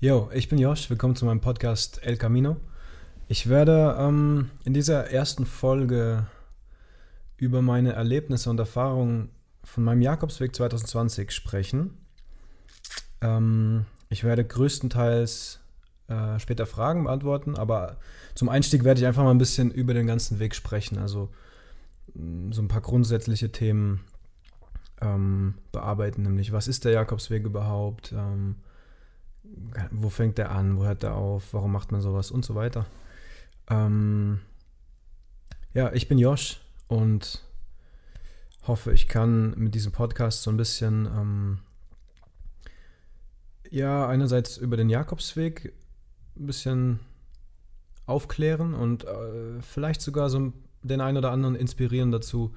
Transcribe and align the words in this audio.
Yo, 0.00 0.30
ich 0.32 0.48
bin 0.48 0.60
Josh, 0.60 0.88
willkommen 0.90 1.16
zu 1.16 1.24
meinem 1.24 1.40
Podcast 1.40 2.00
El 2.04 2.16
Camino. 2.16 2.56
Ich 3.26 3.48
werde 3.48 3.96
ähm, 3.98 4.48
in 4.62 4.72
dieser 4.72 5.10
ersten 5.10 5.44
Folge 5.44 6.24
über 7.36 7.62
meine 7.62 7.94
Erlebnisse 7.94 8.48
und 8.48 8.60
Erfahrungen 8.60 9.30
von 9.64 9.82
meinem 9.82 10.00
Jakobsweg 10.00 10.54
2020 10.54 11.32
sprechen. 11.32 11.98
Ähm, 13.20 13.86
ich 14.08 14.22
werde 14.22 14.44
größtenteils 14.44 15.58
äh, 16.06 16.38
später 16.38 16.66
Fragen 16.66 17.02
beantworten, 17.02 17.56
aber 17.56 17.96
zum 18.36 18.48
Einstieg 18.48 18.84
werde 18.84 19.00
ich 19.00 19.06
einfach 19.08 19.24
mal 19.24 19.32
ein 19.32 19.38
bisschen 19.38 19.72
über 19.72 19.94
den 19.94 20.06
ganzen 20.06 20.38
Weg 20.38 20.54
sprechen. 20.54 20.98
Also 20.98 21.28
mm, 22.14 22.52
so 22.52 22.62
ein 22.62 22.68
paar 22.68 22.82
grundsätzliche 22.82 23.50
Themen 23.50 24.04
ähm, 25.00 25.54
bearbeiten, 25.72 26.22
nämlich 26.22 26.52
was 26.52 26.68
ist 26.68 26.84
der 26.84 26.92
Jakobsweg 26.92 27.44
überhaupt? 27.44 28.12
Ähm, 28.12 28.54
wo 29.90 30.08
fängt 30.08 30.38
der 30.38 30.50
an? 30.50 30.78
Wo 30.78 30.84
hört 30.84 31.02
der 31.02 31.14
auf? 31.14 31.52
Warum 31.52 31.72
macht 31.72 31.92
man 31.92 32.00
sowas? 32.00 32.30
Und 32.30 32.44
so 32.44 32.54
weiter. 32.54 32.86
Ähm, 33.70 34.40
ja, 35.74 35.92
ich 35.92 36.08
bin 36.08 36.18
Josh 36.18 36.60
und 36.88 37.44
hoffe, 38.66 38.92
ich 38.92 39.08
kann 39.08 39.54
mit 39.56 39.74
diesem 39.74 39.92
Podcast 39.92 40.42
so 40.42 40.50
ein 40.50 40.56
bisschen, 40.56 41.06
ähm, 41.06 41.58
ja, 43.70 44.06
einerseits 44.08 44.56
über 44.56 44.76
den 44.76 44.88
Jakobsweg 44.88 45.72
ein 46.36 46.46
bisschen 46.46 47.00
aufklären 48.06 48.74
und 48.74 49.04
äh, 49.04 49.60
vielleicht 49.60 50.00
sogar 50.00 50.30
so 50.30 50.52
den 50.82 51.00
einen 51.00 51.18
oder 51.18 51.30
anderen 51.30 51.54
inspirieren 51.54 52.10
dazu, 52.10 52.54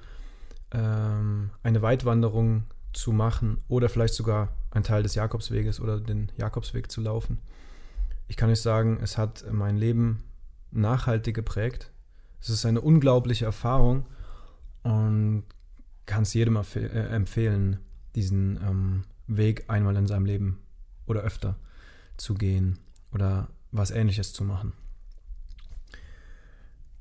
ähm, 0.70 1.50
eine 1.62 1.82
Weitwanderung 1.82 2.64
zu 2.92 3.12
machen 3.12 3.58
oder 3.68 3.88
vielleicht 3.88 4.14
sogar 4.14 4.48
ein 4.72 4.82
Teil 4.82 5.02
des 5.02 5.14
Jakobsweges 5.14 5.80
oder 5.80 6.00
den 6.00 6.32
Jakobsweg 6.36 6.90
zu 6.90 7.00
laufen. 7.00 7.38
Ich 8.28 8.36
kann 8.36 8.50
euch 8.50 8.60
sagen, 8.60 8.98
es 9.02 9.18
hat 9.18 9.44
mein 9.50 9.76
Leben 9.76 10.24
nachhaltig 10.70 11.34
geprägt. 11.34 11.90
Es 12.40 12.48
ist 12.48 12.64
eine 12.66 12.80
unglaubliche 12.80 13.44
Erfahrung 13.44 14.06
und 14.82 15.44
kann 16.06 16.22
es 16.22 16.34
jedem 16.34 16.56
äh, 16.56 16.88
empfehlen, 17.14 17.78
diesen 18.14 18.56
ähm, 18.56 19.02
Weg 19.26 19.64
einmal 19.68 19.96
in 19.96 20.06
seinem 20.06 20.26
Leben 20.26 20.58
oder 21.06 21.20
öfter 21.20 21.56
zu 22.16 22.34
gehen 22.34 22.78
oder 23.12 23.48
was 23.70 23.90
ähnliches 23.90 24.32
zu 24.32 24.44
machen. 24.44 24.72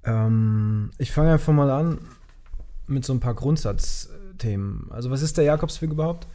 Ähm, 0.03 0.91
ich 0.97 1.11
fange 1.11 1.31
einfach 1.33 1.53
mal 1.53 1.69
an 1.69 2.00
mit 2.88 3.06
so 3.06 3.13
ein 3.13 3.19
paar 3.19 3.35
Grundsatzthemen. 3.35 4.91
Also 4.91 5.09
was 5.09 5.22
ist 5.22 5.38
der 5.38 5.45
Jakobsweg 5.45 5.91
überhaupt? 5.91 6.28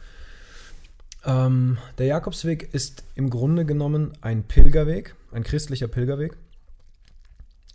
Ähm, 1.27 1.77
der 1.97 2.05
Jakobsweg 2.05 2.73
ist 2.73 3.03
im 3.15 3.29
Grunde 3.29 3.65
genommen 3.65 4.13
ein 4.21 4.47
Pilgerweg, 4.47 5.13
ein 5.33 5.43
christlicher 5.43 5.89
Pilgerweg 5.89 6.37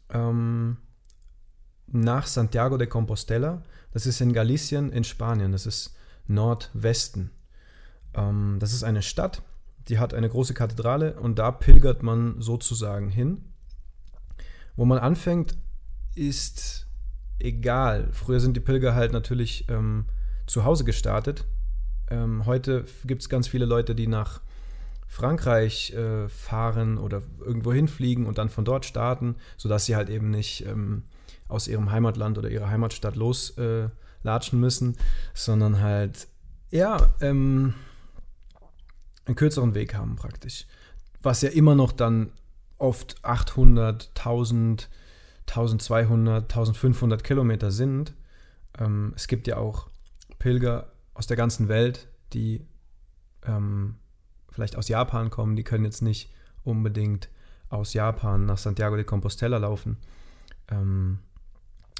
ähm, 0.08 0.78
nach 1.86 2.27
Santiago 2.27 2.78
de 2.78 2.86
Compostela. 2.86 3.62
Das 3.92 4.06
ist 4.06 4.23
in 4.23 4.33
Galicien 4.33 4.91
in 4.91 5.05
Spanien, 5.05 5.53
das 5.53 5.67
ist 5.67 5.95
Nordwesten. 6.27 7.30
Ähm, 8.14 8.56
das 8.58 8.73
ist 8.73 8.84
eine 8.84 9.03
Stadt, 9.03 9.42
die 9.89 9.98
hat 9.98 10.14
eine 10.14 10.30
große 10.30 10.55
Kathedrale 10.55 11.20
und 11.20 11.39
da 11.39 11.50
pilgert 11.50 12.03
man 12.03 12.41
sozusagen 12.41 13.11
hin. 13.11 13.45
Wo 14.77 14.86
man 14.86 14.98
anfängt, 14.98 15.58
ist 16.14 16.86
egal. 17.39 18.08
Früher 18.12 18.41
sind 18.41 18.56
die 18.56 18.61
Pilger 18.61 18.95
halt 18.95 19.12
natürlich 19.12 19.69
ähm, 19.69 20.06
zu 20.47 20.64
Hause 20.64 20.84
gestartet. 20.84 21.45
Ähm, 22.13 22.45
heute 22.45 22.85
gibt 23.07 23.23
es 23.23 23.31
ganz 23.31 23.49
viele 23.49 23.65
Leute, 23.65 23.95
die 23.95 24.07
nach 24.07 24.43
Frankreich 25.09 25.93
äh, 25.95 26.29
fahren 26.29 26.99
oder 26.99 27.23
irgendwo 27.41 27.73
hinfliegen 27.73 28.27
und 28.27 28.37
dann 28.37 28.51
von 28.51 28.67
dort 28.67 28.85
starten, 28.85 29.37
sodass 29.57 29.87
sie 29.87 29.97
halt 29.97 30.11
eben 30.11 30.31
nicht 30.31 30.67
ähm, 30.67 31.05
aus 31.49 31.69
ihrem 31.69 31.91
Heimatland 31.91 32.37
oder 32.37 32.51
ihrer 32.51 32.69
Heimatstadt 32.69 33.17
loslatschen 33.17 34.59
äh, 34.59 34.61
müssen, 34.61 34.97
sondern 35.33 35.81
halt, 35.81 36.29
ja, 36.70 37.14
ähm, 37.20 37.75
einen 39.25 39.36
kürzeren 39.36 39.75
Weg 39.75 39.95
haben 39.95 40.17
praktisch. 40.17 40.67
Was 41.23 41.41
ja 41.41 41.48
immer 41.48 41.75
noch 41.75 41.92
dann 41.92 42.33
oft 42.79 43.25
800, 43.25 44.11
1000, 44.19 44.91
1200, 45.48 46.42
1500 46.45 47.25
Kilometer 47.25 47.70
sind. 47.70 48.13
Ähm, 48.79 49.15
es 49.17 49.29
gibt 49.29 49.47
ja 49.47 49.57
auch 49.57 49.89
Pilger 50.39 50.92
aus 51.15 51.27
der 51.27 51.36
ganzen 51.36 51.69
Welt, 51.69 52.09
die 52.35 52.67
ähm, 53.45 53.97
vielleicht 54.51 54.77
aus 54.77 54.89
Japan 54.89 55.31
kommen, 55.31 55.57
die 55.57 55.65
können 55.65 55.85
jetzt 55.85 56.03
nicht 56.03 56.31
unbedingt 56.65 57.29
aus 57.69 57.95
Japan 57.95 58.47
nach 58.47 58.59
Santiago 58.59 58.97
de 58.97 59.05
Compostela 59.05 59.59
laufen. 59.59 59.97
Ähm, 60.69 61.19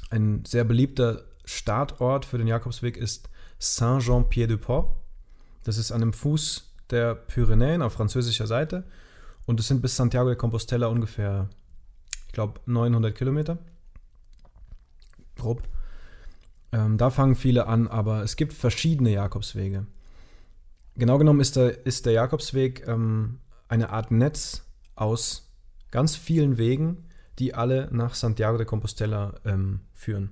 ein 0.09 0.45
sehr 0.45 0.63
beliebter 0.63 1.23
Startort 1.45 2.25
für 2.25 2.37
den 2.37 2.47
Jakobsweg 2.47 2.95
ist 2.97 3.29
Saint-Jean-Pied-de-Port. 3.59 4.95
Das 5.63 5.77
ist 5.77 5.91
an 5.91 6.01
dem 6.01 6.13
Fuß 6.13 6.71
der 6.89 7.15
Pyrenäen 7.15 7.81
auf 7.81 7.93
französischer 7.93 8.47
Seite 8.47 8.83
und 9.45 9.59
es 9.59 9.67
sind 9.67 9.81
bis 9.81 9.95
Santiago 9.95 10.29
de 10.29 10.37
Compostela 10.37 10.87
ungefähr, 10.87 11.49
ich 12.27 12.33
glaube, 12.33 12.59
900 12.65 13.15
Kilometer. 13.15 13.57
Grob. 15.35 15.63
Ähm, 16.71 16.97
da 16.97 17.09
fangen 17.09 17.35
viele 17.35 17.67
an, 17.67 17.87
aber 17.87 18.23
es 18.23 18.35
gibt 18.35 18.53
verschiedene 18.53 19.11
Jakobswege. 19.11 19.87
Genau 20.95 21.17
genommen 21.17 21.39
ist 21.39 21.55
der, 21.55 21.85
ist 21.85 22.05
der 22.05 22.13
Jakobsweg 22.13 22.87
ähm, 22.87 23.39
eine 23.67 23.89
Art 23.89 24.11
Netz 24.11 24.63
aus 24.95 25.51
ganz 25.91 26.15
vielen 26.15 26.57
Wegen, 26.57 27.05
die 27.39 27.53
alle 27.55 27.89
nach 27.91 28.13
Santiago 28.13 28.57
de 28.57 28.65
Compostela 28.65 29.33
ähm, 29.45 29.81
führen. 29.93 30.29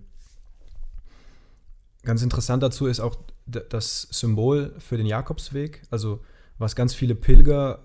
Ganz 2.03 2.21
interessant 2.21 2.63
dazu 2.63 2.87
ist 2.87 2.99
auch 2.99 3.15
das 3.45 4.07
Symbol 4.11 4.73
für 4.79 4.97
den 4.97 5.05
Jakobsweg, 5.05 5.81
also 5.89 6.21
was 6.57 6.75
ganz 6.75 6.93
viele 6.93 7.15
Pilger 7.15 7.79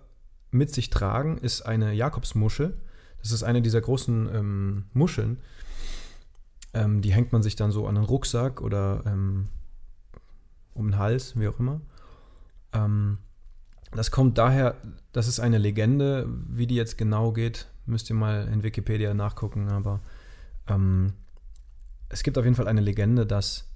mit 0.50 0.72
sich 0.72 0.91
tragen, 0.91 1.38
ist 1.38 1.62
eine 1.62 1.93
Jakobsmuschel. 1.93 2.75
Das 3.22 3.32
ist 3.32 3.43
eine 3.43 3.62
dieser 3.62 3.81
großen 3.81 4.28
ähm, 4.34 4.84
Muscheln. 4.93 5.38
Ähm, 6.75 7.00
die 7.00 7.12
hängt 7.12 7.32
man 7.32 7.43
sich 7.43 7.56
dann 7.56 7.72
so 7.72 7.87
an 7.87 7.97
einen 7.97 8.06
Rucksack 8.06 8.60
oder 8.60 9.03
ähm, 9.06 9.48
um 10.75 10.91
den 10.91 10.98
Hals, 10.98 11.38
wie 11.38 11.48
auch 11.48 11.58
immer. 11.58 11.81
Ähm, 12.72 13.19
das 13.93 14.10
kommt 14.10 14.38
daher, 14.38 14.77
das 15.12 15.28
ist 15.28 15.41
eine 15.41 15.59
Legende, 15.59 16.27
wie 16.49 16.66
die 16.66 16.75
jetzt 16.75 16.99
genau 16.99 17.32
geht, 17.32 17.66
müsst 17.87 18.10
ihr 18.10 18.16
mal 18.16 18.49
in 18.49 18.62
Wikipedia 18.62 19.15
nachgucken, 19.15 19.69
aber 19.69 20.00
ähm, 20.69 21.12
es 22.09 22.22
gibt 22.22 22.37
auf 22.38 22.44
jeden 22.44 22.56
Fall 22.56 22.69
eine 22.69 22.81
Legende, 22.81 23.26
dass 23.26 23.69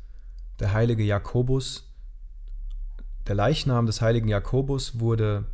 der 0.59 0.73
heilige 0.73 1.03
Jakobus, 1.03 1.89
der 3.27 3.35
Leichnam 3.35 3.87
des 3.87 4.01
heiligen 4.01 4.29
Jakobus 4.29 4.99
wurde 5.01 5.45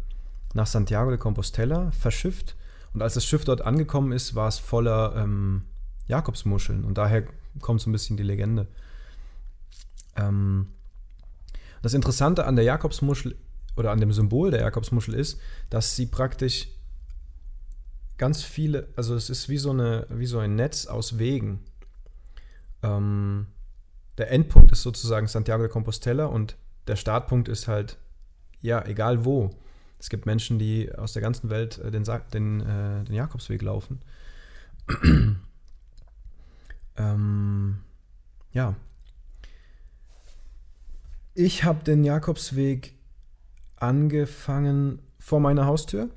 nach 0.54 0.66
Santiago 0.66 1.10
de 1.10 1.18
Compostela 1.18 1.90
verschifft. 1.92 2.56
Und 2.94 3.02
als 3.02 3.14
das 3.14 3.24
Schiff 3.24 3.44
dort 3.44 3.60
angekommen 3.60 4.12
ist, 4.12 4.34
war 4.34 4.48
es 4.48 4.58
voller 4.58 5.14
ähm, 5.16 5.62
Jakobsmuscheln. 6.06 6.84
Und 6.84 6.98
daher 6.98 7.24
kommt 7.60 7.80
so 7.80 7.90
ein 7.90 7.92
bisschen 7.92 8.16
die 8.16 8.22
Legende. 8.22 8.66
Ähm, 10.16 10.68
das 11.86 11.94
Interessante 11.94 12.46
an 12.46 12.56
der 12.56 12.64
Jakobsmuschel 12.64 13.36
oder 13.76 13.92
an 13.92 14.00
dem 14.00 14.12
Symbol 14.12 14.50
der 14.50 14.62
Jakobsmuschel 14.62 15.14
ist, 15.14 15.38
dass 15.70 15.94
sie 15.94 16.06
praktisch 16.06 16.66
ganz 18.18 18.42
viele, 18.42 18.88
also 18.96 19.14
es 19.14 19.30
ist 19.30 19.48
wie 19.48 19.58
so, 19.58 19.70
eine, 19.70 20.04
wie 20.10 20.26
so 20.26 20.40
ein 20.40 20.56
Netz 20.56 20.86
aus 20.86 21.20
Wegen. 21.20 21.60
Ähm, 22.82 23.46
der 24.18 24.32
Endpunkt 24.32 24.72
ist 24.72 24.82
sozusagen 24.82 25.28
Santiago 25.28 25.62
de 25.62 25.70
Compostela 25.70 26.26
und 26.26 26.56
der 26.88 26.96
Startpunkt 26.96 27.46
ist 27.46 27.68
halt, 27.68 27.98
ja, 28.60 28.84
egal 28.84 29.24
wo. 29.24 29.50
Es 30.00 30.08
gibt 30.08 30.26
Menschen, 30.26 30.58
die 30.58 30.92
aus 30.92 31.12
der 31.12 31.22
ganzen 31.22 31.50
Welt 31.50 31.78
äh, 31.78 31.92
den, 31.92 32.02
den, 32.32 32.60
äh, 32.62 33.04
den 33.04 33.14
Jakobsweg 33.14 33.62
laufen. 33.62 34.00
ähm, 36.96 37.78
ja, 38.50 38.74
ich 41.36 41.64
habe 41.64 41.84
den 41.84 42.02
Jakobsweg 42.02 42.94
angefangen 43.76 45.02
vor 45.18 45.38
meiner 45.38 45.66
Haustür 45.66 46.08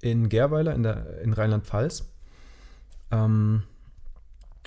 in 0.00 0.28
Gerweiler 0.28 0.74
in, 0.74 0.84
in 0.84 1.32
Rheinland-Pfalz 1.32 2.10
ähm, 3.12 3.62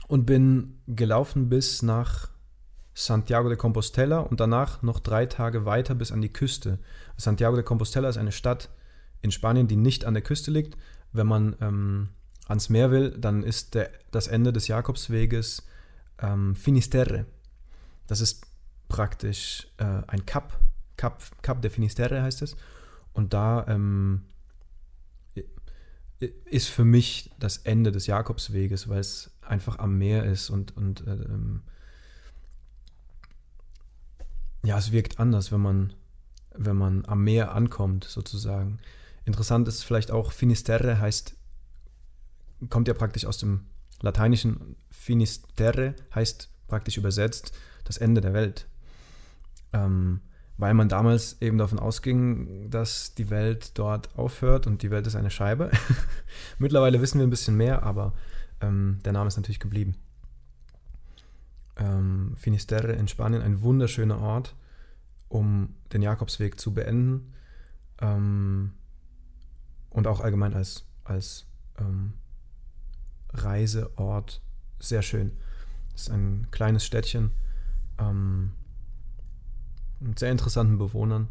und 0.08 0.26
bin 0.26 0.80
gelaufen 0.88 1.50
bis 1.50 1.82
nach 1.82 2.30
Santiago 2.94 3.50
de 3.50 3.58
Compostela 3.58 4.20
und 4.20 4.40
danach 4.40 4.82
noch 4.82 5.02
drei 5.02 5.26
Tage 5.26 5.66
weiter 5.66 5.94
bis 5.94 6.14
an 6.14 6.22
die 6.22 6.32
Küste. 6.32 6.80
Santiago 7.18 7.58
de 7.58 7.66
Compostela 7.66 8.08
ist 8.08 8.18
eine 8.18 8.32
Stadt 8.32 8.70
in 9.22 9.32
Spanien, 9.32 9.68
die 9.68 9.76
nicht 9.76 10.06
an 10.06 10.14
der 10.14 10.24
Küste 10.24 10.52
liegt. 10.52 10.78
Wenn 11.12 11.28
man 11.28 11.58
ähm, 11.60 12.10
ans 12.48 12.70
Meer 12.70 12.92
will, 12.92 13.12
dann 13.18 13.44
ist 13.44 13.76
der, 13.76 13.92
das 14.12 14.28
Ende 14.28 14.54
des 14.54 14.70
Jakobsweges 14.70 15.68
ähm, 16.20 16.56
Finisterre. 16.56 17.26
Das 18.08 18.22
ist 18.22 18.51
praktisch 18.92 19.70
äh, 19.78 20.02
ein 20.08 20.26
Cup, 20.26 20.60
Cup, 20.98 21.24
Cup 21.42 21.62
de 21.62 21.72
Finisterre 21.72 22.22
heißt 22.22 22.42
es. 22.42 22.58
Und 23.14 23.34
da 23.34 23.66
ähm, 23.70 24.26
ist 26.20 26.68
für 26.68 26.84
mich 26.84 27.32
das 27.40 27.58
Ende 27.58 27.94
des 27.94 28.06
Jakobsweges, 28.08 28.90
weil 28.90 29.00
es 29.00 29.32
einfach 29.42 29.80
am 29.80 29.98
Meer 29.98 30.26
ist 30.26 30.50
und, 30.50 30.76
und 30.76 31.08
äh, 31.08 31.14
ähm, 31.14 31.62
ja, 34.66 34.78
es 34.78 34.92
wirkt 34.92 35.20
anders, 35.22 35.54
wenn 35.54 35.62
man, 35.62 35.94
wenn 36.54 36.76
man 36.76 37.06
am 37.06 37.24
Meer 37.24 37.54
ankommt, 37.54 38.04
sozusagen. 38.04 38.80
Interessant 39.24 39.70
ist 39.70 39.84
vielleicht 39.84 40.12
auch, 40.12 40.34
Finisterre 40.34 41.00
heißt, 41.00 41.34
kommt 42.70 42.90
ja 42.90 42.94
praktisch 42.94 43.26
aus 43.26 43.38
dem 43.38 43.68
Lateinischen. 44.02 44.76
Finisterre 44.90 45.96
heißt 46.14 46.50
praktisch 46.68 46.98
übersetzt 46.98 47.54
das 47.86 47.98
Ende 47.98 48.20
der 48.20 48.34
Welt. 48.34 48.68
Ähm, 49.74 50.22
weil 50.58 50.76
man 50.76 50.90
damals 50.90 51.42
eben 51.42 51.58
davon 51.58 51.80
ausging, 51.80 52.70
dass 52.70 53.16
die 53.16 53.32
Welt 53.32 53.80
dort 53.80 54.16
aufhört 54.16 54.68
und 54.68 54.84
die 54.84 54.92
Welt 54.92 55.08
ist 55.08 55.16
eine 55.16 55.32
Scheibe. 55.32 55.72
Mittlerweile 56.60 57.02
wissen 57.02 57.20
wir 57.20 57.26
ein 57.26 57.32
bisschen 57.32 57.58
mehr, 57.58 57.82
aber 57.82 58.14
ähm, 58.62 59.00
der 59.04 59.14
Name 59.14 59.28
ist 59.28 59.38
natürlich 59.38 59.60
geblieben. 59.60 59.96
Ähm, 61.78 62.36
Finisterre 62.38 62.92
in 62.92 63.08
Spanien, 63.08 63.42
ein 63.42 63.64
wunderschöner 63.64 64.20
Ort, 64.20 64.56
um 65.30 65.74
den 65.94 66.04
Jakobsweg 66.04 66.60
zu 66.60 66.74
beenden 66.76 67.34
ähm, 68.00 68.74
und 69.90 70.06
auch 70.06 70.20
allgemein 70.20 70.54
als, 70.54 70.86
als 71.06 71.48
ähm, 71.80 72.14
Reiseort 73.34 74.44
sehr 74.80 75.02
schön. 75.02 75.32
Es 75.96 76.04
ist 76.04 76.12
ein 76.12 76.48
kleines 76.52 76.86
Städtchen 76.86 77.32
ähm, 77.98 78.52
mit 80.02 80.20
sehr 80.20 80.32
interessanten 80.32 80.78
Bewohnern. 80.78 81.28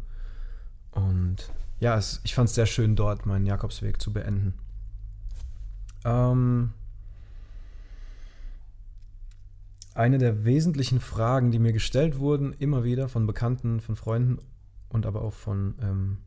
Und 0.91 1.51
ja, 1.79 1.97
es, 1.97 2.21
ich 2.23 2.35
fand 2.35 2.49
es 2.49 2.55
sehr 2.55 2.65
schön, 2.65 2.95
dort 2.95 3.25
meinen 3.25 3.45
Jakobsweg 3.45 4.01
zu 4.01 4.13
beenden. 4.13 4.53
Ähm, 6.03 6.73
eine 9.93 10.17
der 10.17 10.45
wesentlichen 10.45 10.99
Fragen, 10.99 11.51
die 11.51 11.59
mir 11.59 11.73
gestellt 11.73 12.17
wurden, 12.19 12.53
immer 12.53 12.83
wieder 12.83 13.09
von 13.09 13.27
Bekannten, 13.27 13.81
von 13.81 13.95
Freunden 13.95 14.39
und 14.89 15.05
aber 15.05 15.21
auch 15.21 15.33
von 15.33 15.75
ähm, 15.81 16.17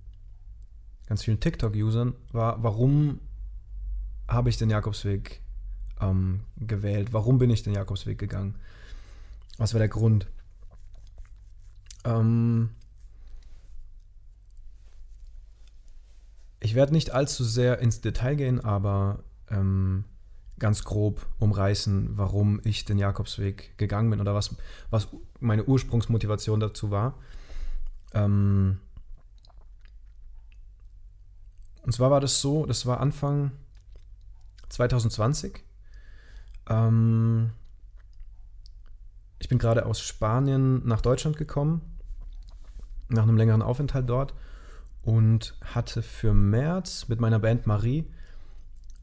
ganz 1.06 1.23
vielen 1.23 1.41
TikTok-Usern, 1.41 2.14
war, 2.32 2.62
warum 2.62 3.20
habe 4.29 4.49
ich 4.49 4.56
den 4.56 4.70
Jakobsweg 4.70 5.41
ähm, 6.00 6.41
gewählt? 6.56 7.12
Warum 7.12 7.38
bin 7.38 7.50
ich 7.50 7.62
den 7.62 7.75
Jakobsweg 7.75 8.19
gegangen? 8.19 8.56
Was 9.58 9.75
war 9.75 9.79
der 9.79 9.88
Grund? 9.88 10.26
Ähm, 12.05 12.71
ich 16.61 16.75
werde 16.75 16.93
nicht 16.93 17.11
allzu 17.11 17.45
sehr 17.45 17.79
ins 17.79 18.01
Detail 18.01 18.37
gehen, 18.37 18.65
aber 18.65 19.25
ähm, 19.51 20.05
ganz 20.59 20.85
grob 20.85 21.27
umreißen, 21.39 22.17
warum 22.17 22.61
ich 22.65 22.85
den 22.85 22.99
Jakobsweg 22.99 23.77
gegangen 23.77 24.11
bin 24.11 24.21
oder 24.21 24.35
was, 24.35 24.55
was 24.91 25.09
meine 25.41 25.65
Ursprungsmotivation 25.65 26.61
dazu 26.61 26.91
war. 26.91 27.19
Ähm, 28.12 28.79
und 31.83 31.93
zwar 31.93 32.11
war 32.11 32.21
das 32.21 32.41
so, 32.41 32.65
das 32.67 32.87
war 32.87 33.01
Anfang 33.01 33.51
2020. 34.69 35.62
Ähm, 36.69 37.51
ich 39.39 39.49
bin 39.49 39.59
gerade 39.59 39.85
aus 39.85 40.01
Spanien 40.01 40.87
nach 40.87 41.03
Deutschland 41.03 41.37
gekommen, 41.37 41.83
nach 43.09 43.23
einem 43.23 43.37
längeren 43.37 43.62
Aufenthalt 43.62 44.09
dort 44.09 44.35
und 45.03 45.55
hatte 45.62 46.03
für 46.03 46.33
März 46.35 47.09
mit 47.09 47.21
meiner 47.21 47.39
Band 47.39 47.67
Marie 47.67 48.05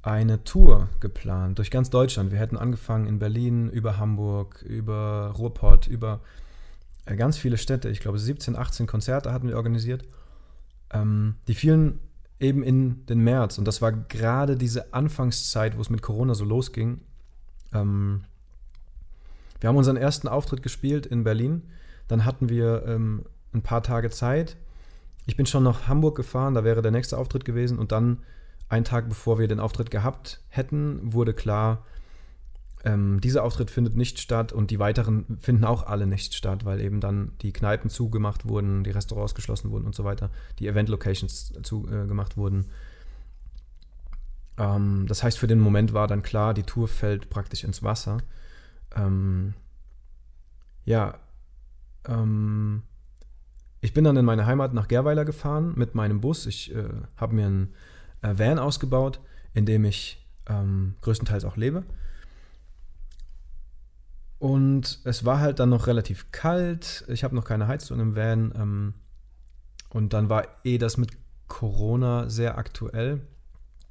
eine 0.01 0.44
Tour 0.44 0.89
geplant 1.00 1.59
durch 1.59 1.69
ganz 1.69 1.89
Deutschland. 1.89 2.31
Wir 2.31 2.39
hätten 2.39 2.57
angefangen 2.57 3.06
in 3.06 3.19
Berlin, 3.19 3.69
über 3.69 3.98
Hamburg, 3.98 4.63
über 4.63 5.33
Ruhrpott, 5.38 5.88
über 5.88 6.21
äh, 7.06 7.15
ganz 7.15 7.38
viele 7.38 7.57
Städte. 7.57 7.89
Ich 7.89 8.00
glaube, 8.00 8.18
17, 8.18 8.56
18 8.56 8.88
Konzerte 8.88 9.31
hatten 9.31 9.48
wir 9.48 9.57
organisiert. 9.57 10.06
Ähm, 10.92 11.36
die 11.48 11.53
fielen 11.53 12.00
eben 12.39 12.63
in 12.63 13.06
den 13.06 13.19
März. 13.19 13.59
Und 13.59 13.65
das 13.65 13.81
war 13.81 13.92
gerade 13.92 14.57
diese 14.57 14.94
Anfangszeit, 14.94 15.77
wo 15.77 15.81
es 15.81 15.92
mit 15.92 16.01
Corona 16.01 16.33
so 16.33 16.45
losging. 16.45 17.01
Ähm, 17.71 18.24
wir 19.59 19.69
haben 19.69 19.77
unseren 19.77 19.98
ersten 19.98 20.27
Auftritt 20.27 20.63
gespielt 20.63 21.06
in 21.06 21.24
Berlin. 21.24 21.62
Dann 22.07 22.25
hatten 22.25 22.50
wir 22.50 22.83
ähm, 22.88 23.25
ein 23.53 23.62
paar 23.62 23.83
Tage 23.83 24.09
Zeit. 24.09 24.57
Ich 25.25 25.38
bin 25.38 25.45
schon 25.45 25.63
nach 25.63 25.88
Hamburg 25.88 26.15
gefahren, 26.15 26.53
da 26.53 26.63
wäre 26.63 26.81
der 26.81 26.92
nächste 26.92 27.18
Auftritt 27.18 27.45
gewesen. 27.45 27.77
Und 27.77 27.92
dann 27.92 28.19
einen 28.69 28.86
Tag 28.86 29.09
bevor 29.09 29.38
wir 29.39 29.48
den 29.48 29.59
Auftritt 29.59 29.92
gehabt 29.92 30.42
hätten, 30.50 31.13
wurde 31.13 31.33
klar, 31.33 31.86
ähm, 32.83 33.21
dieser 33.21 33.44
Auftritt 33.44 33.69
findet 33.69 33.95
nicht 33.95 34.19
statt 34.19 34.53
und 34.53 34.71
die 34.71 34.80
weiteren 34.80 35.38
finden 35.39 35.65
auch 35.65 35.86
alle 35.86 36.07
nicht 36.07 36.33
statt, 36.33 36.65
weil 36.65 36.81
eben 36.81 37.00
dann 37.00 37.33
die 37.42 37.53
Kneipen 37.53 37.89
zugemacht 37.89 38.48
wurden, 38.48 38.83
die 38.83 38.89
Restaurants 38.89 39.36
geschlossen 39.36 39.69
wurden 39.69 39.86
und 39.86 39.94
so 39.94 40.03
weiter, 40.03 40.31
die 40.57 40.68
Event-Locations 40.68 41.53
zugemacht 41.62 42.33
äh, 42.33 42.38
wurden. 42.38 42.65
Ähm, 44.57 45.06
das 45.07 45.21
heißt, 45.21 45.38
für 45.38 45.48
den 45.48 45.59
Moment 45.59 45.94
war 45.94 46.07
dann 46.07 46.24
klar, 46.24 46.53
die 46.53 46.63
Tour 46.63 46.88
fällt 46.88 47.30
praktisch 47.30 47.63
ins 47.63 47.83
Wasser. 47.83 48.18
Ähm, 48.95 49.53
ja, 50.86 51.19
ähm, 52.07 52.81
ich 53.81 53.93
bin 53.93 54.03
dann 54.03 54.15
in 54.15 54.25
meine 54.25 54.45
Heimat 54.45 54.73
nach 54.73 54.87
Gerweiler 54.87 55.25
gefahren 55.25 55.73
mit 55.75 55.95
meinem 55.95 56.21
Bus. 56.21 56.45
Ich 56.45 56.73
äh, 56.73 56.89
habe 57.17 57.35
mir 57.35 57.47
ein 57.47 57.73
äh, 58.21 58.37
Van 58.37 58.59
ausgebaut, 58.59 59.19
in 59.53 59.65
dem 59.65 59.85
ich 59.85 60.25
ähm, 60.47 60.95
größtenteils 61.01 61.45
auch 61.45 61.57
lebe. 61.57 61.83
Und 64.37 64.99
es 65.03 65.25
war 65.25 65.39
halt 65.39 65.59
dann 65.59 65.69
noch 65.69 65.87
relativ 65.87 66.31
kalt. 66.31 67.05
Ich 67.07 67.23
habe 67.23 67.35
noch 67.35 67.43
keine 67.43 67.67
Heizung 67.67 67.99
im 67.99 68.15
Van. 68.15 68.53
Ähm, 68.55 68.93
und 69.89 70.13
dann 70.13 70.29
war 70.29 70.47
eh 70.63 70.77
das 70.77 70.97
mit 70.97 71.11
Corona 71.47 72.29
sehr 72.29 72.57
aktuell. 72.57 73.21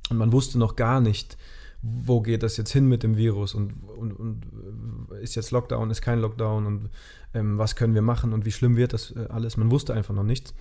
Und 0.09 0.17
man 0.17 0.33
wusste 0.33 0.59
noch 0.59 0.77
gar 0.77 1.01
nicht, 1.01 1.37
wo 1.83 2.21
geht 2.21 2.43
das 2.43 2.57
jetzt 2.57 2.73
hin 2.73 2.87
mit 2.87 3.03
dem 3.03 3.17
Virus 3.17 3.55
und, 3.55 3.73
und, 3.85 4.13
und 4.13 5.11
ist 5.21 5.35
jetzt 5.35 5.51
Lockdown, 5.51 5.91
ist 5.91 6.03
kein 6.03 6.19
Lockdown 6.19 6.67
und 6.67 6.91
ähm, 7.33 7.59
was 7.59 7.77
können 7.77 7.95
wir 7.95 8.03
machen 8.03 8.33
und 8.33 8.45
wie 8.45 8.53
schlimm 8.53 8.77
wird 8.77 8.93
das 8.93 9.13
äh, 9.17 9.27
alles. 9.31 9.57
Man 9.57 9.71
wusste 9.71 9.95
einfach 9.95 10.15
noch 10.15 10.25
nichts. 10.25 10.55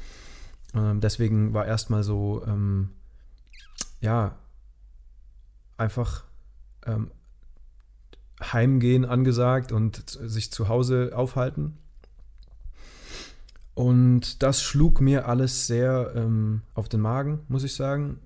Ähm, 0.73 1.01
deswegen 1.01 1.53
war 1.53 1.65
erstmal 1.65 2.03
so 2.03 2.43
ähm, 2.45 2.91
ja, 4.01 4.37
einfach 5.77 6.23
ähm, 6.85 7.11
heimgehen 8.41 9.05
angesagt 9.05 9.71
und 9.71 10.03
sich 10.07 10.51
zu 10.51 10.67
Hause 10.67 11.11
aufhalten. 11.13 11.77
Und 13.73 14.43
das 14.43 14.61
schlug 14.61 15.01
mir 15.01 15.27
alles 15.27 15.67
sehr 15.67 16.11
ähm, 16.15 16.61
auf 16.73 16.89
den 16.89 17.01
Magen, 17.01 17.39
muss 17.47 17.63
ich 17.63 17.75
sagen. 17.75 18.19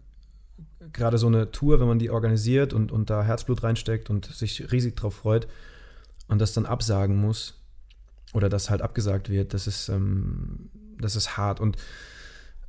Gerade 0.92 1.18
so 1.18 1.28
eine 1.28 1.52
Tour, 1.52 1.80
wenn 1.80 1.88
man 1.88 2.00
die 2.00 2.10
organisiert 2.10 2.74
und, 2.74 2.92
und 2.92 3.10
da 3.10 3.24
Herzblut 3.24 3.64
reinsteckt 3.64 4.10
und 4.10 4.26
sich 4.26 4.72
riesig 4.72 4.96
drauf 4.96 5.16
freut 5.16 5.48
und 6.28 6.40
das 6.40 6.54
dann 6.54 6.66
absagen 6.66 7.16
muss 7.16 7.60
oder 8.34 8.50
das 8.50 8.70
halt 8.70 8.82
abgesagt 8.82 9.30
wird, 9.30 9.54
das 9.54 9.68
ist, 9.68 9.90
ähm, 9.90 10.70
das 11.00 11.16
ist 11.16 11.38
hart. 11.38 11.60
Und 11.60 11.78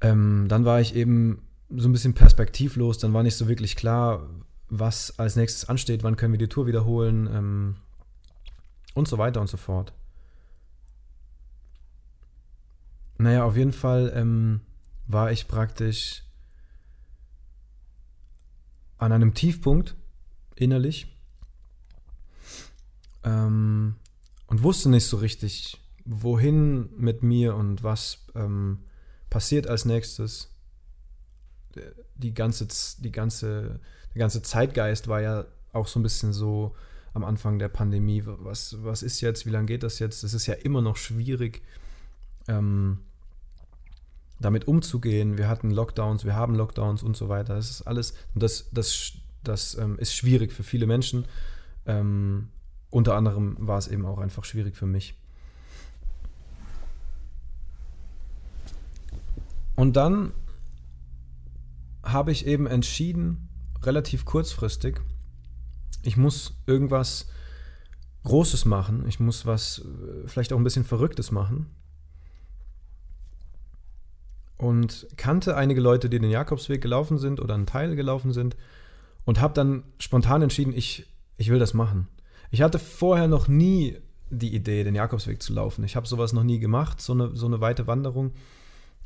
ähm, 0.00 0.46
dann 0.48 0.64
war 0.64 0.80
ich 0.80 0.94
eben 0.94 1.42
so 1.70 1.88
ein 1.88 1.92
bisschen 1.92 2.14
perspektivlos. 2.14 2.98
Dann 2.98 3.12
war 3.12 3.22
nicht 3.22 3.36
so 3.36 3.48
wirklich 3.48 3.76
klar, 3.76 4.28
was 4.68 5.18
als 5.18 5.36
nächstes 5.36 5.68
ansteht, 5.68 6.02
wann 6.02 6.16
können 6.16 6.32
wir 6.32 6.38
die 6.38 6.48
Tour 6.48 6.66
wiederholen 6.66 7.28
ähm, 7.32 7.76
und 8.94 9.08
so 9.08 9.18
weiter 9.18 9.40
und 9.40 9.48
so 9.48 9.56
fort. 9.56 9.92
Naja, 13.18 13.44
auf 13.44 13.56
jeden 13.56 13.72
Fall 13.72 14.12
ähm, 14.14 14.60
war 15.06 15.30
ich 15.30 15.46
praktisch 15.46 16.23
an 19.04 19.12
einem 19.12 19.34
Tiefpunkt 19.34 19.94
innerlich 20.56 21.06
ähm, 23.22 23.96
und 24.46 24.62
wusste 24.62 24.88
nicht 24.88 25.06
so 25.06 25.18
richtig, 25.18 25.80
wohin 26.04 26.90
mit 26.96 27.22
mir 27.22 27.54
und 27.54 27.82
was 27.82 28.18
ähm, 28.34 28.80
passiert 29.30 29.66
als 29.66 29.84
nächstes 29.84 30.50
die 32.14 32.34
ganze, 32.34 32.68
die 33.00 33.12
ganze, 33.12 33.80
der 34.14 34.18
ganze 34.18 34.42
Zeitgeist 34.42 35.08
war 35.08 35.20
ja 35.20 35.44
auch 35.72 35.86
so 35.86 35.98
ein 35.98 36.02
bisschen 36.02 36.32
so 36.32 36.74
am 37.12 37.24
Anfang 37.24 37.58
der 37.58 37.68
Pandemie. 37.68 38.22
Was, 38.24 38.82
was 38.84 39.02
ist 39.02 39.20
jetzt? 39.20 39.46
Wie 39.46 39.50
lange 39.50 39.66
geht 39.66 39.82
das 39.82 39.98
jetzt? 39.98 40.22
Es 40.24 40.34
ist 40.34 40.46
ja 40.46 40.54
immer 40.54 40.82
noch 40.82 40.96
schwierig, 40.96 41.62
ähm, 42.48 43.00
damit 44.38 44.68
umzugehen. 44.68 45.38
Wir 45.38 45.48
hatten 45.48 45.70
Lockdowns, 45.70 46.24
wir 46.24 46.34
haben 46.34 46.54
Lockdowns 46.54 47.02
und 47.02 47.16
so 47.16 47.28
weiter. 47.28 47.54
Das 47.54 47.70
ist 47.70 47.82
alles, 47.82 48.14
das, 48.34 48.68
das, 48.72 49.12
das 49.42 49.76
ähm, 49.78 49.98
ist 49.98 50.14
schwierig 50.14 50.52
für 50.52 50.62
viele 50.62 50.86
Menschen. 50.86 51.26
Ähm, 51.86 52.48
unter 52.90 53.16
anderem 53.16 53.56
war 53.58 53.78
es 53.78 53.88
eben 53.88 54.06
auch 54.06 54.18
einfach 54.18 54.44
schwierig 54.44 54.76
für 54.76 54.86
mich. 54.86 55.14
Und 59.76 59.96
dann 59.96 60.32
habe 62.04 62.30
ich 62.30 62.46
eben 62.46 62.66
entschieden, 62.66 63.48
relativ 63.82 64.24
kurzfristig. 64.24 65.00
Ich 66.02 66.16
muss 66.16 66.54
irgendwas 66.66 67.26
Großes 68.24 68.64
machen. 68.64 69.06
Ich 69.08 69.20
muss 69.20 69.46
was 69.46 69.80
äh, 69.80 70.28
vielleicht 70.28 70.52
auch 70.52 70.58
ein 70.58 70.64
bisschen 70.64 70.84
Verrücktes 70.84 71.30
machen. 71.30 71.66
Und 74.56 75.06
kannte 75.16 75.56
einige 75.56 75.80
Leute, 75.80 76.08
die 76.08 76.18
den 76.18 76.30
Jakobsweg 76.30 76.80
gelaufen 76.80 77.18
sind 77.18 77.40
oder 77.40 77.54
einen 77.54 77.66
Teil 77.66 77.96
gelaufen 77.96 78.32
sind 78.32 78.56
und 79.24 79.40
habe 79.40 79.54
dann 79.54 79.82
spontan 79.98 80.42
entschieden, 80.42 80.72
ich, 80.74 81.06
ich 81.36 81.50
will 81.50 81.58
das 81.58 81.74
machen. 81.74 82.08
Ich 82.50 82.62
hatte 82.62 82.78
vorher 82.78 83.26
noch 83.26 83.48
nie 83.48 83.98
die 84.30 84.54
Idee, 84.54 84.84
den 84.84 84.94
Jakobsweg 84.94 85.42
zu 85.42 85.52
laufen. 85.52 85.84
Ich 85.84 85.96
habe 85.96 86.06
sowas 86.06 86.32
noch 86.32 86.44
nie 86.44 86.58
gemacht, 86.58 87.00
so 87.00 87.12
eine, 87.12 87.34
so 87.34 87.46
eine 87.46 87.60
weite 87.60 87.86
Wanderung. 87.86 88.32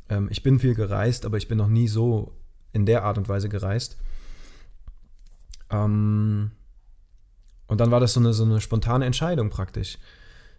Ähm, 0.09 0.27
ich 0.31 0.43
bin 0.43 0.59
viel 0.59 0.75
gereist, 0.75 1.25
aber 1.25 1.37
ich 1.37 1.47
bin 1.47 1.57
noch 1.57 1.67
nie 1.67 1.87
so 1.87 2.33
in 2.73 2.85
der 2.85 3.03
Art 3.03 3.17
und 3.17 3.27
Weise 3.27 3.49
gereist. 3.49 3.97
Ähm, 5.69 6.51
und 7.67 7.79
dann 7.79 7.91
war 7.91 7.99
das 7.99 8.13
so 8.13 8.19
eine, 8.19 8.33
so 8.33 8.43
eine 8.43 8.61
spontane 8.61 9.05
Entscheidung 9.05 9.49
praktisch. 9.49 9.97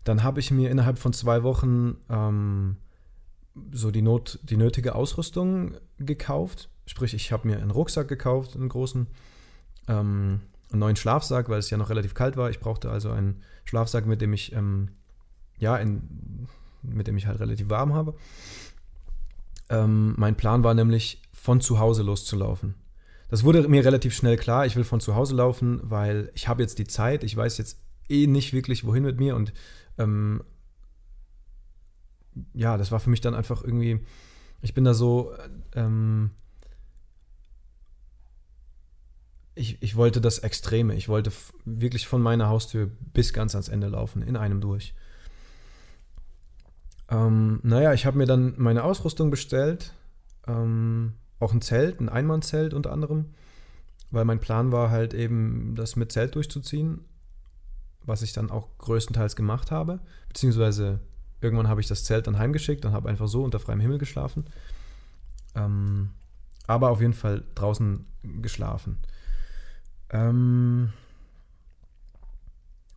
Dann 0.05 0.23
habe 0.23 0.41
ich 0.41 0.51
mir 0.51 0.71
innerhalb 0.71 0.99
von 0.99 1.13
zwei 1.13 1.43
Wochen 1.43 1.97
ähm, 2.09 2.77
so 3.73 3.91
die, 3.91 4.03
Not, 4.03 4.39
die 4.43 4.57
nötige 4.57 4.95
Ausrüstung 4.95 5.75
gekauft. 5.99 6.69
Sprich, 6.87 7.15
ich 7.15 7.33
habe 7.33 7.49
mir 7.49 7.59
einen 7.59 7.71
Rucksack 7.71 8.09
gekauft, 8.09 8.57
einen 8.57 8.69
großen, 8.69 9.07
ähm, 9.89 10.41
einen 10.71 10.81
neuen 10.81 10.97
Schlafsack, 10.97 11.49
weil 11.49 11.59
es 11.59 11.71
ja 11.71 11.77
noch 11.77 11.91
relativ 11.91 12.15
kalt 12.15 12.37
war. 12.37 12.51
Ich 12.51 12.61
brauchte 12.61 12.91
also 12.91 13.11
einen 13.11 13.43
Schlafsack, 13.65 14.07
mit 14.07 14.21
dem 14.21 14.33
ich, 14.33 14.53
ähm, 14.53 14.89
ja, 15.59 15.77
in, 15.77 16.49
mit 16.83 17.07
dem 17.07 17.17
ich 17.17 17.27
halt 17.27 17.41
relativ 17.41 17.69
warm 17.69 17.95
habe. 17.95 18.15
Ähm, 19.69 20.15
mein 20.17 20.37
Plan 20.37 20.65
war 20.65 20.75
nämlich, 20.75 21.23
von 21.33 21.61
zu 21.61 21.79
Hause 21.79 22.03
loszulaufen. 22.03 22.75
Das 23.29 23.45
wurde 23.45 23.67
mir 23.69 23.85
relativ 23.85 24.15
schnell 24.15 24.37
klar. 24.37 24.67
Ich 24.67 24.77
will 24.77 24.85
von 24.85 25.01
zu 25.01 25.15
Hause 25.15 25.37
laufen, 25.37 25.81
weil 25.85 26.31
ich 26.35 26.49
habe 26.49 26.63
jetzt 26.63 26.79
die 26.79 26.87
Zeit. 26.87 27.25
Ich 27.25 27.37
weiß 27.37 27.59
jetzt 27.59 27.79
eh 28.09 28.27
nicht 28.27 28.53
wirklich, 28.53 28.85
wohin 28.85 29.05
mit 29.05 29.19
mir. 29.19 29.37
Und 29.37 29.53
ähm, 29.99 30.43
ja, 32.55 32.77
das 32.77 32.93
war 32.93 33.01
für 33.01 33.11
mich 33.11 33.21
dann 33.21 33.35
einfach 33.35 33.63
irgendwie, 33.63 34.01
ich 34.63 34.75
bin 34.75 34.85
da 34.85 34.95
so, 34.95 35.33
ähm, 35.75 36.31
ich, 39.55 39.83
ich 39.83 39.97
wollte 39.97 40.21
das 40.21 40.39
Extreme. 40.39 40.95
Ich 40.95 41.09
wollte 41.09 41.33
wirklich 41.65 42.07
von 42.07 42.23
meiner 42.23 42.49
Haustür 42.49 42.91
bis 43.13 43.33
ganz 43.33 43.55
ans 43.55 43.69
Ende 43.69 43.89
laufen, 43.89 44.23
in 44.23 44.37
einem 44.37 44.61
durch. 44.61 44.95
Ähm, 47.11 47.61
naja, 47.63 47.93
ich 47.93 48.07
habe 48.07 48.17
mir 48.17 48.27
dann 48.27 48.55
meine 48.57 48.85
Ausrüstung 48.85 49.31
bestellt. 49.31 49.93
Ähm, 50.47 51.15
auch 51.41 51.53
ein 51.53 51.63
Zelt, 51.63 52.01
ein 52.01 52.09
Einmannzelt 52.09 52.75
unter 52.75 52.93
anderem, 52.93 53.27
weil 54.11 54.25
mein 54.25 54.41
Plan 54.41 54.73
war 54.73 54.91
halt 54.91 55.15
eben, 55.15 55.75
das 55.75 55.97
mit 55.97 56.13
Zelt 56.13 56.35
durchzuziehen, 56.35 57.05
was 58.05 58.23
ich 58.23 58.33
dann 58.33 58.51
auch 58.51 58.69
größtenteils 58.79 59.37
gemacht 59.37 59.71
habe, 59.71 60.01
beziehungsweise 60.29 61.01
irgendwann 61.41 61.69
habe 61.69 61.81
ich 61.81 61.87
das 61.87 62.05
Zelt 62.05 62.27
dann 62.27 62.39
heimgeschickt 62.39 62.85
und 62.85 62.93
habe 62.93 63.09
einfach 63.09 63.29
so 63.29 63.43
unter 63.43 63.61
freiem 63.61 63.81
Himmel 63.81 63.99
geschlafen. 63.99 64.45
Ähm, 65.55 66.11
aber 66.67 66.91
auf 66.91 67.01
jeden 67.01 67.15
Fall 67.15 67.45
draußen 67.55 68.07
geschlafen. 68.41 68.99
Ähm, 70.11 70.93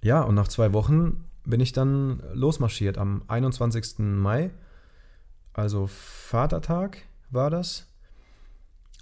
ja, 0.01 0.21
und 0.21 0.35
nach 0.35 0.47
zwei 0.47 0.73
Wochen 0.73 1.25
bin 1.45 1.59
ich 1.59 1.71
dann 1.71 2.21
losmarschiert 2.33 2.97
am 2.97 3.23
21. 3.27 3.99
Mai, 3.99 4.51
also 5.53 5.87
Vatertag 5.87 6.97
war 7.29 7.49
das 7.49 7.87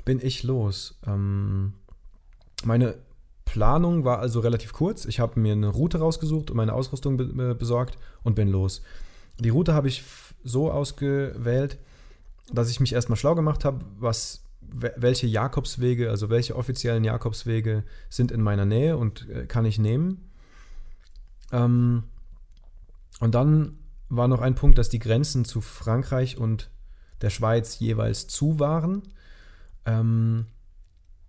bin 0.05 0.19
ich 0.21 0.43
los. 0.43 0.99
Ähm, 1.05 1.73
meine 2.63 2.95
Planung 3.45 4.05
war 4.05 4.19
also 4.19 4.39
relativ 4.39 4.73
kurz. 4.73 5.05
Ich 5.05 5.19
habe 5.19 5.39
mir 5.39 5.53
eine 5.53 5.67
Route 5.67 5.99
rausgesucht 5.99 6.51
und 6.51 6.57
meine 6.57 6.73
Ausrüstung 6.73 7.17
be 7.17 7.55
besorgt 7.55 7.97
und 8.23 8.35
bin 8.35 8.47
los. 8.47 8.81
Die 9.41 9.49
Route 9.49 9.73
habe 9.73 9.87
ich 9.87 10.03
so 10.43 10.71
ausgewählt, 10.71 11.77
dass 12.51 12.69
ich 12.69 12.79
mich 12.79 12.93
erstmal 12.93 13.17
schlau 13.17 13.33
gemacht 13.33 13.65
habe, 13.65 13.83
was 13.99 14.43
welche 14.61 15.27
Jakobswege, 15.27 16.09
also 16.09 16.29
welche 16.29 16.55
offiziellen 16.55 17.03
Jakobswege 17.03 17.83
sind 18.09 18.31
in 18.31 18.41
meiner 18.41 18.65
Nähe 18.65 18.97
und 18.97 19.27
äh, 19.29 19.45
kann 19.45 19.65
ich 19.65 19.79
nehmen. 19.79 20.29
Ähm, 21.51 22.03
und 23.19 23.35
dann 23.35 23.79
war 24.09 24.27
noch 24.27 24.41
ein 24.41 24.55
Punkt, 24.55 24.77
dass 24.77 24.89
die 24.89 24.99
Grenzen 24.99 25.43
zu 25.43 25.59
Frankreich 25.59 26.37
und 26.37 26.69
der 27.21 27.31
Schweiz 27.31 27.79
jeweils 27.79 28.27
zu 28.27 28.59
waren. 28.59 29.01
Ähm, 29.85 30.45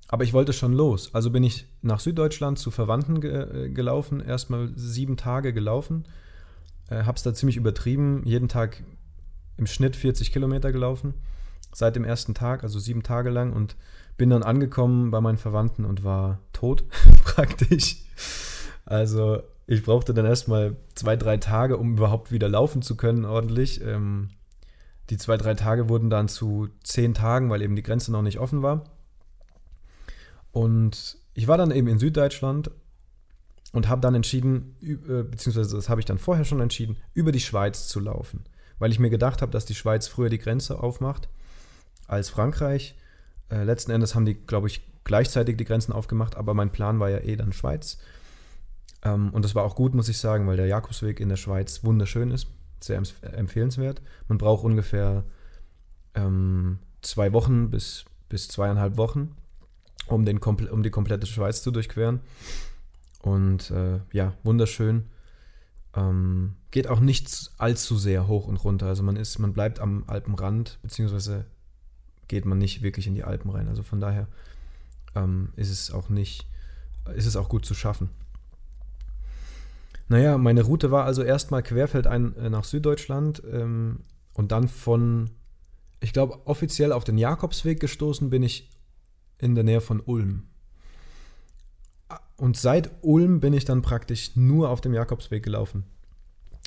aber 0.09 0.25
ich 0.25 0.35
wollte 0.35 0.53
schon 0.53 0.75
los. 0.75 1.15
Also 1.15 1.31
bin 1.31 1.43
ich 1.43 1.67
nach 1.81 2.01
Süddeutschland 2.01 2.59
zu 2.59 2.71
Verwandten 2.71 3.21
ge 3.23 3.65
äh, 3.65 3.71
gelaufen, 3.71 4.21
erstmal 4.21 4.71
sieben 4.77 5.17
Tage 5.17 5.53
gelaufen. 5.53 6.05
Äh, 6.93 7.05
hab's 7.05 7.23
da 7.23 7.33
ziemlich 7.33 7.57
übertrieben, 7.57 8.23
jeden 8.25 8.49
Tag 8.49 8.83
im 9.57 9.67
Schnitt 9.67 9.97
40 9.97 10.33
Kilometer 10.33 10.73
gelaufen. 10.73 11.15
Seit 11.73 11.97
dem 11.97 12.05
ersten 12.05 12.35
Tag, 12.35 12.63
also 12.65 12.79
sieben 12.79 13.03
Tage 13.03 13.31
lang. 13.31 13.53
Und 13.53 13.77
bin 14.17 14.31
dann 14.31 14.43
angekommen 14.43 15.11
bei 15.11 15.21
meinen 15.21 15.39
Verwandten 15.39 15.85
und 15.85 16.05
war 16.05 16.41
tot, 16.53 16.85
praktisch. 17.25 17.97
Also 18.85 19.43
ich 19.67 19.83
brauchte 19.83 20.13
dann 20.13 20.27
erstmal 20.27 20.77
zwei, 20.95 21.17
drei 21.17 21.39
Tage, 21.39 21.79
um 21.79 21.97
überhaupt 21.97 22.31
wieder 22.31 22.49
laufen 22.49 22.83
zu 22.83 22.97
können, 22.97 23.25
ordentlich. 23.25 23.81
Ähm, 23.83 24.31
die 25.09 25.17
zwei, 25.17 25.37
drei 25.37 25.55
Tage 25.55 25.89
wurden 25.89 26.11
dann 26.11 26.29
zu 26.29 26.69
zehn 26.85 27.15
Tagen, 27.15 27.49
weil 27.49 27.63
eben 27.63 27.77
die 27.77 27.83
Grenze 27.83 28.13
noch 28.13 28.23
nicht 28.23 28.39
offen 28.39 28.63
war. 28.63 28.85
Und 30.53 31.17
ich 31.33 31.49
war 31.49 31.57
dann 31.57 31.71
eben 31.71 31.89
in 31.89 31.99
Süddeutschland 31.99 32.71
und 33.73 33.89
habe 33.89 34.01
dann 34.01 34.15
entschieden, 34.15 34.77
äh, 34.83 35.23
beziehungsweise 35.23 35.77
das 35.77 35.89
habe 35.89 36.01
ich 36.01 36.05
dann 36.05 36.19
vorher 36.19 36.45
schon 36.45 36.61
entschieden, 36.61 36.97
über 37.15 37.33
die 37.33 37.41
Schweiz 37.41 37.89
zu 37.89 38.01
laufen. 38.01 38.45
Weil 38.79 38.93
ich 38.93 38.99
mir 38.99 39.11
gedacht 39.11 39.43
habe, 39.43 39.53
dass 39.53 39.65
die 39.65 39.75
Schweiz 39.75 40.09
früher 40.09 40.29
die 40.29 40.39
Grenze 40.39 40.81
aufmacht 40.81 41.29
als 42.07 42.31
Frankreich. 42.31 42.97
Äh, 43.51 43.65
letzten 43.65 43.91
Endes 43.91 44.15
haben 44.15 44.27
die, 44.27 44.35
glaube 44.35 44.67
ich, 44.67 44.83
gleichzeitig 45.05 45.57
die 45.57 45.65
Grenzen 45.65 45.93
aufgemacht, 45.93 46.37
aber 46.37 46.55
mein 46.55 46.71
Plan 46.71 47.01
war 47.01 47.11
ja 47.11 47.19
eh 47.19 47.37
dann 47.37 47.53
Schweiz. 47.53 47.99
Ähm, 49.05 49.31
und 49.31 49.45
das 49.45 49.55
war 49.55 49.65
auch 49.65 49.75
gut, 49.75 49.95
muss 49.95 50.09
ich 50.09 50.19
sagen, 50.19 50.47
weil 50.47 50.57
der 50.57 50.67
Jakobsweg 50.67 51.21
in 51.21 51.29
der 51.29 51.37
Schweiz 51.37 51.83
wunderschön 51.83 52.31
ist 52.31 52.49
sehr 52.81 53.01
empfehlenswert. 53.23 54.03
Man 54.29 54.39
braucht 54.39 54.65
ungefähr 54.65 55.25
ähm, 56.15 56.79
zwei 57.01 57.33
Wochen 57.33 57.71
bis, 57.71 58.05
bis 58.29 58.49
zweieinhalb 58.49 58.97
Wochen, 58.97 59.37
um, 60.07 60.25
den, 60.25 60.39
um 60.39 60.83
die 60.83 60.91
komplette 60.91 61.27
Schweiz 61.27 61.63
zu 61.63 61.71
durchqueren. 61.71 62.21
Und 63.23 63.71
äh, 63.71 64.01
ja, 64.13 64.35
wunderschön. 64.43 65.05
Ähm, 65.95 66.57
geht 66.71 66.89
auch 66.89 67.01
nicht 67.01 67.53
allzu 67.59 67.97
sehr 67.97 68.27
hoch 68.27 68.47
und 68.47 68.57
runter. 68.57 68.87
Also 68.87 69.03
man 69.03 69.17
ist, 69.17 69.39
man 69.39 69.53
bleibt 69.53 69.79
am 69.79 70.05
Alpenrand, 70.07 70.79
beziehungsweise 70.83 71.47
geht 72.29 72.45
man 72.45 72.59
nicht 72.59 72.83
wirklich 72.83 73.07
in 73.07 73.15
die 73.15 73.25
Alpen 73.25 73.51
rein. 73.51 73.69
Also 73.69 73.83
von 73.83 74.01
daher 74.01 74.27
ähm, 75.15 75.53
ist 75.57 75.71
es 75.71 75.91
auch 75.91 76.09
nicht, 76.09 76.47
ist 77.15 77.27
es 77.27 77.37
auch 77.37 77.49
gut 77.49 77.65
zu 77.65 77.75
schaffen. 77.75 78.11
Naja, 80.09 80.37
meine 80.37 80.63
Route 80.63 80.91
war 80.91 81.05
also 81.05 81.23
erstmal 81.23 81.63
querfeldein 81.63 82.37
äh, 82.37 82.51
nach 82.51 82.65
Süddeutschland 82.65 83.43
ähm, 83.51 84.01
und 84.35 84.53
dann 84.53 84.69
von, 84.69 85.31
ich 86.01 86.13
glaube, 86.13 86.47
offiziell 86.47 86.93
auf 86.93 87.05
den 87.05 87.19
Jakobsweg 87.19 87.81
gestoßen 87.81 88.31
bin 88.31 88.43
ich 88.43 88.71
in 89.39 89.55
der 89.55 89.65
Nähe 89.65 89.81
von 89.81 90.01
Ulm. 90.01 90.49
Und 92.43 92.57
seit 92.57 92.91
Ulm 93.03 93.39
bin 93.39 93.53
ich 93.53 93.67
dann 93.67 93.83
praktisch 93.83 94.35
nur 94.35 94.71
auf 94.71 94.81
dem 94.81 94.93
Jakobsweg 94.93 95.45
gelaufen. 95.45 95.85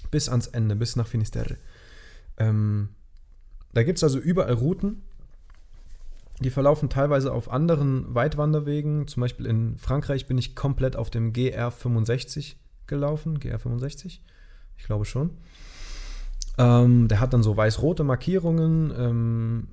Bis 0.09 0.29
ans 0.29 0.47
Ende, 0.47 0.73
bis 0.73 0.95
nach 0.95 1.05
Finisterre. 1.05 1.57
Ähm, 2.37 2.87
da 3.73 3.83
gibt 3.83 3.97
es 3.97 4.03
also 4.05 4.17
überall 4.17 4.53
Routen. 4.53 5.01
Die 6.39 6.49
verlaufen 6.49 6.87
teilweise 6.87 7.33
auf 7.33 7.51
anderen 7.51 8.15
Weitwanderwegen. 8.15 9.09
Zum 9.09 9.19
Beispiel 9.19 9.47
in 9.47 9.77
Frankreich 9.77 10.27
bin 10.27 10.37
ich 10.37 10.55
komplett 10.55 10.95
auf 10.95 11.09
dem 11.09 11.33
GR65 11.33 12.55
gelaufen, 12.87 13.37
GR65, 13.37 14.19
ich 14.77 14.85
glaube 14.85 15.03
schon. 15.03 15.31
Ähm, 16.57 17.09
der 17.09 17.19
hat 17.19 17.33
dann 17.33 17.43
so 17.43 17.57
weiß-rote 17.57 18.05
Markierungen, 18.05 18.93
ähm, 18.97 19.67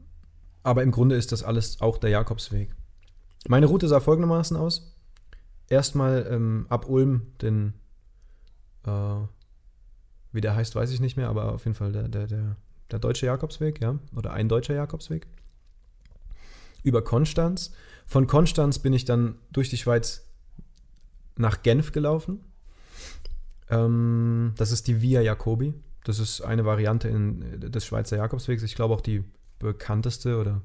aber 0.64 0.82
im 0.82 0.90
Grunde 0.90 1.14
ist 1.14 1.30
das 1.30 1.44
alles 1.44 1.80
auch 1.80 1.97
der 1.97 2.11
Jakobsweg. 2.11 2.75
Meine 3.47 3.66
Route 3.66 3.87
sah 3.87 4.00
folgendermaßen 4.00 4.56
aus. 4.56 4.92
Erstmal 5.73 6.26
ähm, 6.29 6.67
ab 6.69 6.87
Ulm 6.87 7.29
den, 7.41 7.73
äh, 8.85 8.91
wie 10.31 10.43
der 10.43 10.55
heißt, 10.55 10.75
weiß 10.75 10.91
ich 10.91 11.00
nicht 11.00 11.17
mehr, 11.17 11.31
aber 11.31 11.55
auf 11.55 11.64
jeden 11.64 11.75
Fall 11.75 11.93
der, 11.93 12.09
der, 12.09 12.26
der, 12.26 12.57
der 12.91 12.99
deutsche 12.99 13.25
Jakobsweg, 13.25 13.81
ja, 13.81 13.99
oder 14.14 14.35
ein 14.35 14.50
deutscher 14.50 14.75
Jakobsweg. 14.75 15.26
Über 16.83 17.02
Konstanz. 17.02 17.73
Von 18.05 18.26
Konstanz 18.26 18.81
bin 18.81 18.93
ich 18.93 19.07
dann 19.07 19.37
durch 19.50 19.71
die 19.71 19.79
Schweiz 19.79 20.29
nach 21.37 21.62
Genf 21.62 21.93
gelaufen. 21.93 22.45
Ähm, 23.71 24.52
das 24.59 24.73
ist 24.73 24.88
die 24.88 25.00
Via 25.00 25.23
Jacobi. 25.23 25.73
Das 26.05 26.19
ist 26.19 26.43
eine 26.43 26.67
Variante 26.67 27.09
in, 27.09 27.61
des 27.62 27.87
Schweizer 27.87 28.19
Jakobswegs. 28.19 28.62
Ich 28.62 28.75
glaube 28.75 28.93
auch 28.93 29.00
die 29.00 29.25
bekannteste 29.59 30.38
oder 30.38 30.61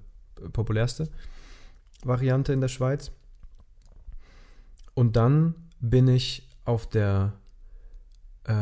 populärste 0.51 1.07
Variante 2.03 2.51
in 2.51 2.59
der 2.59 2.67
Schweiz. 2.67 3.13
Und 4.97 5.15
dann 5.15 5.53
bin 5.79 6.07
ich 6.07 6.49
auf 6.65 6.89
der, 6.89 7.33
äh, 8.45 8.53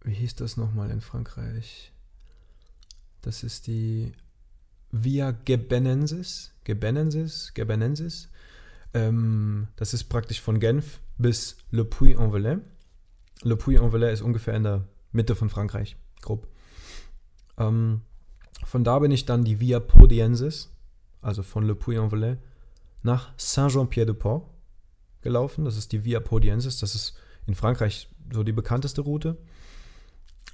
wie 0.00 0.14
hieß 0.14 0.34
das 0.34 0.56
nochmal 0.56 0.90
in 0.90 1.00
Frankreich? 1.00 1.92
Das 3.20 3.44
ist 3.44 3.68
die 3.68 4.10
Via 4.90 5.30
Gebenensis, 5.30 6.50
Gebenensis, 6.64 7.54
Gebenensis. 7.54 8.28
Ähm, 8.92 9.68
das 9.76 9.94
ist 9.94 10.04
praktisch 10.08 10.40
von 10.40 10.58
Genf 10.58 10.98
bis 11.16 11.58
Le 11.70 11.84
Puy-en-Velay. 11.84 12.58
Le 13.42 13.56
Puy-en-Velay 13.56 14.12
ist 14.12 14.22
ungefähr 14.22 14.54
in 14.54 14.64
der 14.64 14.88
Mitte 15.12 15.36
von 15.36 15.48
Frankreich, 15.48 15.96
grob. 16.22 16.48
Ähm, 17.56 18.00
von 18.64 18.82
da 18.82 18.98
bin 18.98 19.12
ich 19.12 19.26
dann 19.26 19.44
die 19.44 19.60
Via 19.60 19.78
Podiensis, 19.78 20.72
also 21.20 21.44
von 21.44 21.62
Le 21.62 21.76
Puy-en-Velay, 21.76 22.38
nach 23.02 23.32
Saint-Jean-Pied-de-Port 23.36 24.48
gelaufen. 25.22 25.64
Das 25.64 25.76
ist 25.76 25.92
die 25.92 26.04
Via 26.04 26.20
Podiensis, 26.20 26.78
das 26.78 26.94
ist 26.94 27.14
in 27.46 27.54
Frankreich 27.54 28.08
so 28.32 28.42
die 28.42 28.52
bekannteste 28.52 29.00
Route. 29.00 29.36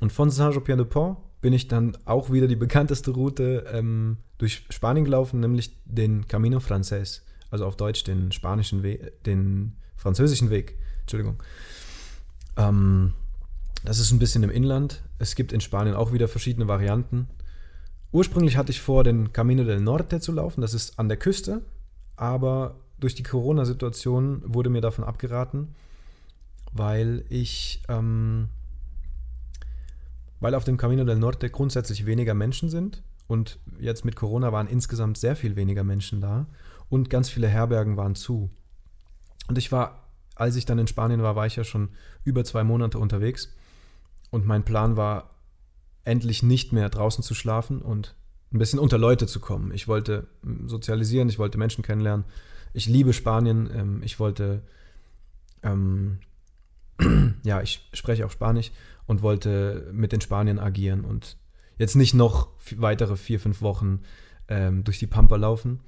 Und 0.00 0.12
von 0.12 0.30
Saint-Jean-Pied-de-Port 0.30 1.18
bin 1.40 1.52
ich 1.52 1.68
dann 1.68 1.96
auch 2.04 2.30
wieder 2.32 2.48
die 2.48 2.56
bekannteste 2.56 3.12
Route 3.12 3.64
ähm, 3.72 4.18
durch 4.38 4.66
Spanien 4.70 5.04
gelaufen, 5.04 5.40
nämlich 5.40 5.76
den 5.84 6.26
Camino 6.26 6.60
Frances, 6.60 7.24
also 7.50 7.66
auf 7.66 7.76
Deutsch 7.76 8.04
den 8.04 8.32
spanischen 8.32 8.82
Weg, 8.82 9.22
den 9.24 9.76
französischen 9.96 10.50
Weg. 10.50 10.78
Entschuldigung. 11.00 11.42
Ähm, 12.56 13.14
das 13.84 13.98
ist 13.98 14.10
ein 14.10 14.18
bisschen 14.18 14.42
im 14.42 14.50
Inland. 14.50 15.02
Es 15.18 15.34
gibt 15.34 15.52
in 15.52 15.60
Spanien 15.60 15.94
auch 15.94 16.12
wieder 16.12 16.28
verschiedene 16.28 16.68
Varianten. 16.68 17.28
Ursprünglich 18.10 18.56
hatte 18.56 18.72
ich 18.72 18.80
vor, 18.80 19.04
den 19.04 19.32
Camino 19.32 19.64
del 19.64 19.80
Norte 19.80 20.20
zu 20.20 20.32
laufen. 20.32 20.60
Das 20.60 20.74
ist 20.74 20.98
an 20.98 21.08
der 21.08 21.18
Küste, 21.18 21.62
aber 22.18 22.76
durch 22.98 23.14
die 23.14 23.22
Corona-Situation 23.22 24.42
wurde 24.44 24.70
mir 24.70 24.80
davon 24.80 25.04
abgeraten, 25.04 25.74
weil 26.72 27.24
ich 27.28 27.82
ähm, 27.88 28.48
weil 30.40 30.54
auf 30.54 30.64
dem 30.64 30.76
Camino 30.76 31.04
del 31.04 31.18
Norte 31.18 31.50
grundsätzlich 31.50 32.06
weniger 32.06 32.34
Menschen 32.34 32.68
sind 32.68 33.02
und 33.26 33.58
jetzt 33.78 34.04
mit 34.04 34.16
Corona 34.16 34.52
waren 34.52 34.68
insgesamt 34.68 35.18
sehr 35.18 35.36
viel 35.36 35.56
weniger 35.56 35.84
Menschen 35.84 36.20
da 36.20 36.46
und 36.88 37.10
ganz 37.10 37.28
viele 37.28 37.48
Herbergen 37.48 37.96
waren 37.96 38.14
zu. 38.14 38.50
Und 39.48 39.58
ich 39.58 39.72
war, 39.72 40.08
als 40.34 40.56
ich 40.56 40.64
dann 40.64 40.78
in 40.78 40.86
Spanien 40.86 41.22
war, 41.22 41.36
war 41.36 41.46
ich 41.46 41.56
ja 41.56 41.64
schon 41.64 41.88
über 42.24 42.44
zwei 42.44 42.64
Monate 42.64 42.98
unterwegs 42.98 43.52
und 44.30 44.46
mein 44.46 44.64
Plan 44.64 44.96
war, 44.96 45.30
endlich 46.04 46.42
nicht 46.42 46.72
mehr 46.72 46.88
draußen 46.88 47.22
zu 47.22 47.34
schlafen 47.34 47.82
und 47.82 48.14
ein 48.52 48.58
bisschen 48.58 48.78
unter 48.78 48.98
Leute 48.98 49.26
zu 49.26 49.40
kommen. 49.40 49.72
Ich 49.72 49.88
wollte 49.88 50.26
hm, 50.42 50.68
sozialisieren, 50.68 51.28
ich 51.28 51.38
wollte 51.38 51.58
Menschen 51.58 51.84
kennenlernen. 51.84 52.24
Ich 52.72 52.86
liebe 52.86 53.12
Spanien, 53.12 53.70
ähm, 53.74 54.02
ich 54.02 54.18
wollte, 54.18 54.62
ähm, 55.62 56.18
ja, 57.44 57.60
ich 57.62 57.88
spreche 57.92 58.26
auch 58.26 58.30
Spanisch 58.30 58.72
und 59.06 59.22
wollte 59.22 59.88
mit 59.92 60.12
den 60.12 60.20
Spaniern 60.20 60.58
agieren 60.58 61.04
und 61.04 61.36
jetzt 61.76 61.94
nicht 61.94 62.14
noch 62.14 62.48
weitere 62.76 63.16
vier, 63.16 63.40
fünf 63.40 63.62
Wochen 63.62 64.00
ähm, 64.48 64.84
durch 64.84 64.98
die 64.98 65.06
Pampa 65.06 65.36
laufen, 65.36 65.80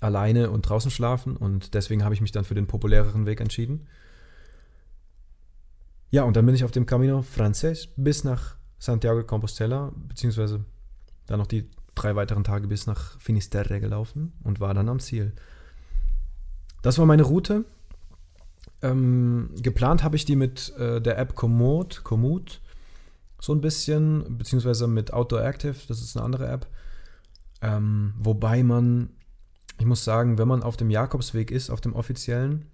alleine 0.00 0.50
und 0.50 0.62
draußen 0.62 0.90
schlafen 0.90 1.36
und 1.36 1.74
deswegen 1.74 2.04
habe 2.04 2.14
ich 2.14 2.20
mich 2.20 2.32
dann 2.32 2.44
für 2.44 2.54
den 2.54 2.66
populäreren 2.66 3.26
Weg 3.26 3.40
entschieden. 3.40 3.86
Ja, 6.10 6.22
und 6.22 6.36
dann 6.36 6.46
bin 6.46 6.54
ich 6.54 6.64
auf 6.64 6.70
dem 6.70 6.86
Camino 6.86 7.22
Frances 7.22 7.88
bis 7.96 8.24
nach 8.24 8.56
Santiago 8.78 9.18
de 9.18 9.26
Compostela, 9.26 9.92
beziehungsweise 10.08 10.64
dann 11.28 11.38
noch 11.38 11.46
die 11.46 11.70
drei 11.94 12.16
weiteren 12.16 12.44
Tage 12.44 12.66
bis 12.66 12.86
nach 12.86 13.20
Finisterre 13.20 13.80
gelaufen 13.80 14.32
und 14.42 14.60
war 14.60 14.74
dann 14.74 14.88
am 14.88 14.98
Ziel. 14.98 15.32
Das 16.82 16.98
war 16.98 17.06
meine 17.06 17.22
Route. 17.22 17.64
Ähm, 18.82 19.50
geplant 19.56 20.02
habe 20.02 20.16
ich 20.16 20.24
die 20.24 20.36
mit 20.36 20.72
äh, 20.78 21.00
der 21.00 21.18
App 21.18 21.34
Komoot, 21.34 22.02
Komoot, 22.04 22.60
so 23.40 23.52
ein 23.52 23.60
bisschen, 23.60 24.38
beziehungsweise 24.38 24.86
mit 24.86 25.12
Outdoor 25.12 25.44
Active, 25.44 25.76
das 25.88 26.00
ist 26.00 26.16
eine 26.16 26.24
andere 26.24 26.48
App. 26.48 26.66
Ähm, 27.60 28.14
wobei 28.18 28.62
man, 28.62 29.10
ich 29.78 29.86
muss 29.86 30.04
sagen, 30.04 30.38
wenn 30.38 30.48
man 30.48 30.62
auf 30.62 30.76
dem 30.76 30.90
Jakobsweg 30.90 31.50
ist, 31.50 31.70
auf 31.70 31.80
dem 31.80 31.94
offiziellen, 31.94 32.66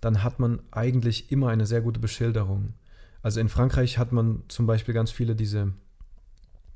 dann 0.00 0.22
hat 0.22 0.38
man 0.38 0.60
eigentlich 0.70 1.30
immer 1.32 1.48
eine 1.48 1.66
sehr 1.66 1.80
gute 1.80 2.00
Beschilderung. 2.00 2.74
Also 3.22 3.40
in 3.40 3.48
Frankreich 3.48 3.98
hat 3.98 4.12
man 4.12 4.42
zum 4.48 4.66
Beispiel 4.66 4.94
ganz 4.94 5.10
viele 5.10 5.34
diese, 5.36 5.72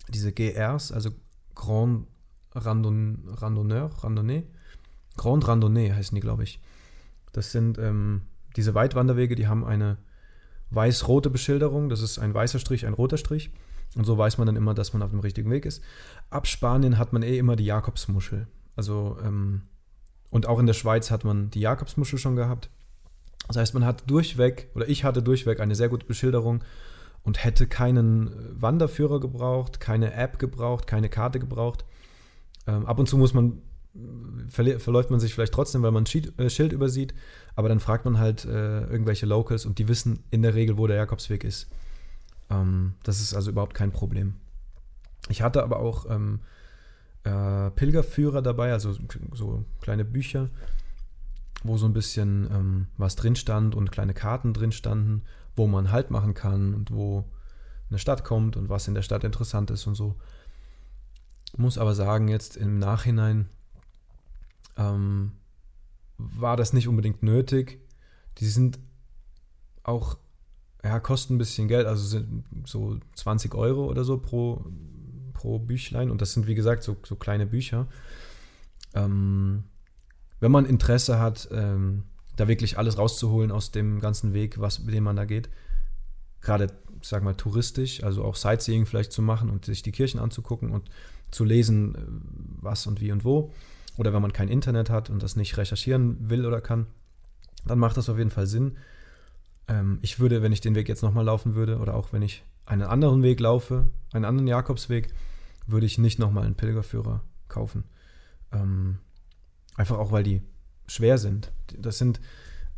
diese 0.09 0.33
GRs, 0.33 0.93
also 0.93 1.11
Grand 1.55 2.07
Randon, 2.53 3.25
Randonneur, 3.27 3.91
Randonnée, 4.03 4.45
Grand 5.17 5.47
Randonnée 5.47 5.95
heißen 5.95 6.15
die, 6.15 6.21
glaube 6.21 6.45
ich. 6.45 6.61
Das 7.33 7.53
sind 7.53 7.79
ähm, 7.79 8.23
diese 8.57 8.75
Weitwanderwege, 8.75 9.35
die 9.35 9.47
haben 9.47 9.65
eine 9.65 9.99
weiß-rote 10.71 11.31
Beschilderung. 11.31 11.89
Das 11.89 12.01
ist 12.01 12.19
ein 12.19 12.35
weißer 12.35 12.59
Strich, 12.59 12.87
ein 12.87 12.95
roter 12.95 13.19
Strich. 13.19 13.51
Und 13.95 14.05
so 14.05 14.19
weiß 14.19 14.39
man 14.39 14.47
dann 14.47 14.57
immer, 14.57 14.75
dass 14.75 14.93
man 14.93 15.03
auf 15.03 15.11
dem 15.11 15.21
richtigen 15.21 15.51
Weg 15.51 15.65
ist. 15.65 15.83
Ab 16.29 16.47
Spanien 16.47 16.99
hat 16.99 17.13
man 17.13 17.23
eh 17.23 17.39
immer 17.39 17.57
die 17.57 17.65
Jakobsmuschel. 17.65 18.47
Also, 18.75 19.17
ähm, 19.25 19.63
und 20.31 20.47
auch 20.47 20.59
in 20.59 20.67
der 20.67 20.75
Schweiz 20.75 21.11
hat 21.11 21.25
man 21.25 21.51
die 21.51 21.61
Jakobsmuschel 21.61 22.19
schon 22.19 22.37
gehabt. 22.37 22.69
Das 23.49 23.57
heißt, 23.57 23.75
man 23.75 23.85
hat 23.85 24.11
durchweg, 24.11 24.69
oder 24.75 24.89
ich 24.89 25.05
hatte 25.05 25.23
durchweg 25.23 25.61
eine 25.61 25.75
sehr 25.75 25.89
gute 25.89 26.05
Beschilderung 26.05 26.63
und 27.27 27.45
hätte 27.45 27.67
keinen 27.67 28.31
Wanderführer 28.59 29.21
gebraucht, 29.21 29.81
keine 29.81 30.15
App 30.15 30.39
gebraucht, 30.39 30.87
keine 30.87 31.09
Karte 31.09 31.41
gebraucht. 31.41 31.85
Ähm, 32.67 32.87
ab 32.87 32.99
und 32.99 33.09
zu 33.09 33.19
muss 33.19 33.35
man 33.35 33.61
verläuft 34.49 35.11
man 35.11 35.21
sich 35.21 35.33
vielleicht 35.33 35.55
trotzdem, 35.55 35.83
weil 35.83 35.91
man 35.91 36.03
ein 36.03 36.07
Schild, 36.07 36.39
äh, 36.39 36.51
Schild 36.51 36.73
übersieht, 36.73 37.15
aber 37.55 37.71
dann 37.71 37.81
fragt 37.81 38.05
man 38.05 38.19
halt 38.19 38.45
äh, 38.45 38.83
irgendwelche 38.83 39.25
Locals 39.25 39.65
und 39.65 39.79
die 39.79 39.89
wissen 39.89 40.23
in 40.31 40.43
der 40.43 40.55
Regel, 40.55 40.77
wo 40.77 40.87
der 40.87 40.97
Jakobsweg 40.97 41.45
ist. 41.45 41.69
Ähm, 42.51 42.93
das 43.05 43.21
ist 43.21 43.35
also 43.35 43.51
überhaupt 43.51 43.75
kein 43.75 43.93
Problem. 43.93 44.35
Ich 45.31 45.41
hatte 45.41 45.63
aber 45.63 45.79
auch 45.79 46.05
ähm, 46.11 46.41
äh, 47.25 47.71
Pilgerführer 47.71 48.43
dabei, 48.43 48.73
also 48.73 48.95
so 49.33 49.65
kleine 49.81 50.05
Bücher, 50.05 50.51
wo 51.65 51.79
so 51.79 51.87
ein 51.87 51.95
bisschen 51.95 52.49
ähm, 52.53 52.87
was 52.99 53.17
drin 53.17 53.35
stand 53.35 53.75
und 53.75 53.91
kleine 53.91 54.13
Karten 54.13 54.53
drin 54.53 54.73
standen, 54.73 55.23
wo 55.57 55.67
man 55.67 55.91
Halt 55.91 56.11
machen 56.11 56.35
kann 56.35 56.75
und 56.75 56.91
wo 56.91 57.25
eine 57.89 57.99
Stadt 57.99 58.25
kommt 58.25 58.57
und 58.57 58.69
was 58.69 58.89
in 58.89 58.95
der 58.95 59.03
Stadt 59.03 59.25
interessant 59.25 59.71
ist 59.71 59.87
und 59.87 59.95
so. 59.95 60.17
Muss 61.57 61.79
aber 61.79 61.95
sagen, 61.95 62.29
jetzt 62.29 62.57
im 62.57 62.79
Nachhinein 62.79 63.49
ähm, 64.77 65.33
war 66.19 66.57
das 66.57 66.73
nicht 66.73 66.89
unbedingt 66.89 67.23
nötig. 67.23 67.81
Die 68.39 68.47
sind 68.47 68.79
auch, 69.83 70.19
ja, 70.83 71.01
kosten 71.01 71.35
ein 71.35 71.39
bisschen 71.39 71.69
Geld, 71.69 71.87
also 71.87 72.05
sind 72.05 72.45
so 72.67 72.99
20 73.15 73.55
Euro 73.55 73.87
oder 73.87 74.05
so 74.05 74.19
pro, 74.19 74.65
pro 75.33 75.59
Büchlein. 75.59 76.11
Und 76.11 76.21
das 76.21 76.33
sind, 76.33 76.47
wie 76.47 76.55
gesagt, 76.55 76.83
so, 76.83 76.97
so 77.05 77.17
kleine 77.17 77.47
Bücher. 77.47 77.87
Ähm, 78.95 79.65
wenn 80.41 80.51
man 80.51 80.67
Interesse 80.67 81.19
hat, 81.19 81.49
ähm, 81.53 82.05
da 82.37 82.49
wirklich 82.49 82.79
alles 82.79 82.99
rauszuholen 82.99 83.51
aus 83.51 83.73
dem 83.73 84.01
ganzen 84.01 84.33
Weg, 84.35 84.61
was, 84.61 84.85
den 84.85 85.03
man 85.03 85.17
da 85.17 85.25
geht, 85.25 85.49
gerade, 86.41 86.69
sag 87.03 87.23
mal, 87.23 87.35
touristisch, 87.35 88.03
also 88.03 88.25
auch 88.25 88.37
Sightseeing 88.37 88.87
vielleicht 88.87 89.13
zu 89.13 89.23
machen 89.23 89.51
und 89.51 89.65
sich 89.65 89.83
die 89.83 89.93
Kirchen 89.93 90.21
anzugucken 90.21 90.71
und 90.71 90.91
zu 91.31 91.45
lesen, 91.45 91.95
äh, 91.95 91.99
was 92.63 92.87
und 92.87 93.01
wie 93.01 93.13
und 93.13 93.25
wo, 93.25 93.53
oder 93.97 94.13
wenn 94.13 94.23
man 94.23 94.33
kein 94.33 94.49
Internet 94.49 94.91
hat 94.91 95.11
und 95.11 95.23
das 95.23 95.37
nicht 95.37 95.57
recherchieren 95.57 96.31
will 96.31 96.47
oder 96.47 96.61
kann, 96.61 96.87
dann 97.65 97.79
macht 97.79 97.97
das 97.97 98.09
auf 98.09 98.19
jeden 98.19 98.31
Fall 98.31 98.47
Sinn. 98.47 98.77
Ähm, 99.69 99.99
ich 100.03 100.21
würde, 100.21 100.43
wenn 100.43 100.53
ich 100.53 100.61
den 100.61 100.75
Weg 100.75 100.89
jetzt 100.89 101.03
nochmal 101.03 101.25
laufen 101.25 101.55
würde 101.55 101.79
oder 101.79 101.95
auch 101.95 102.13
wenn 102.13 102.23
ich 102.23 102.45
einen 102.67 102.83
anderen 102.83 103.23
Weg 103.23 103.41
laufe, 103.41 103.89
einen 104.13 104.25
anderen 104.25 104.49
Jakobsweg, 104.49 105.13
würde 105.67 105.87
ich 105.87 105.99
nicht 105.99 106.19
nochmal 106.19 106.45
einen 106.45 106.55
Pilgerführer 106.55 107.23
kaufen. 107.49 107.85
Ähm, 108.53 108.99
einfach 109.75 109.99
auch, 109.99 110.13
weil 110.13 110.23
die 110.23 110.43
schwer 110.87 111.19
sind. 111.19 111.53
Das 111.79 111.99
sind 111.99 112.21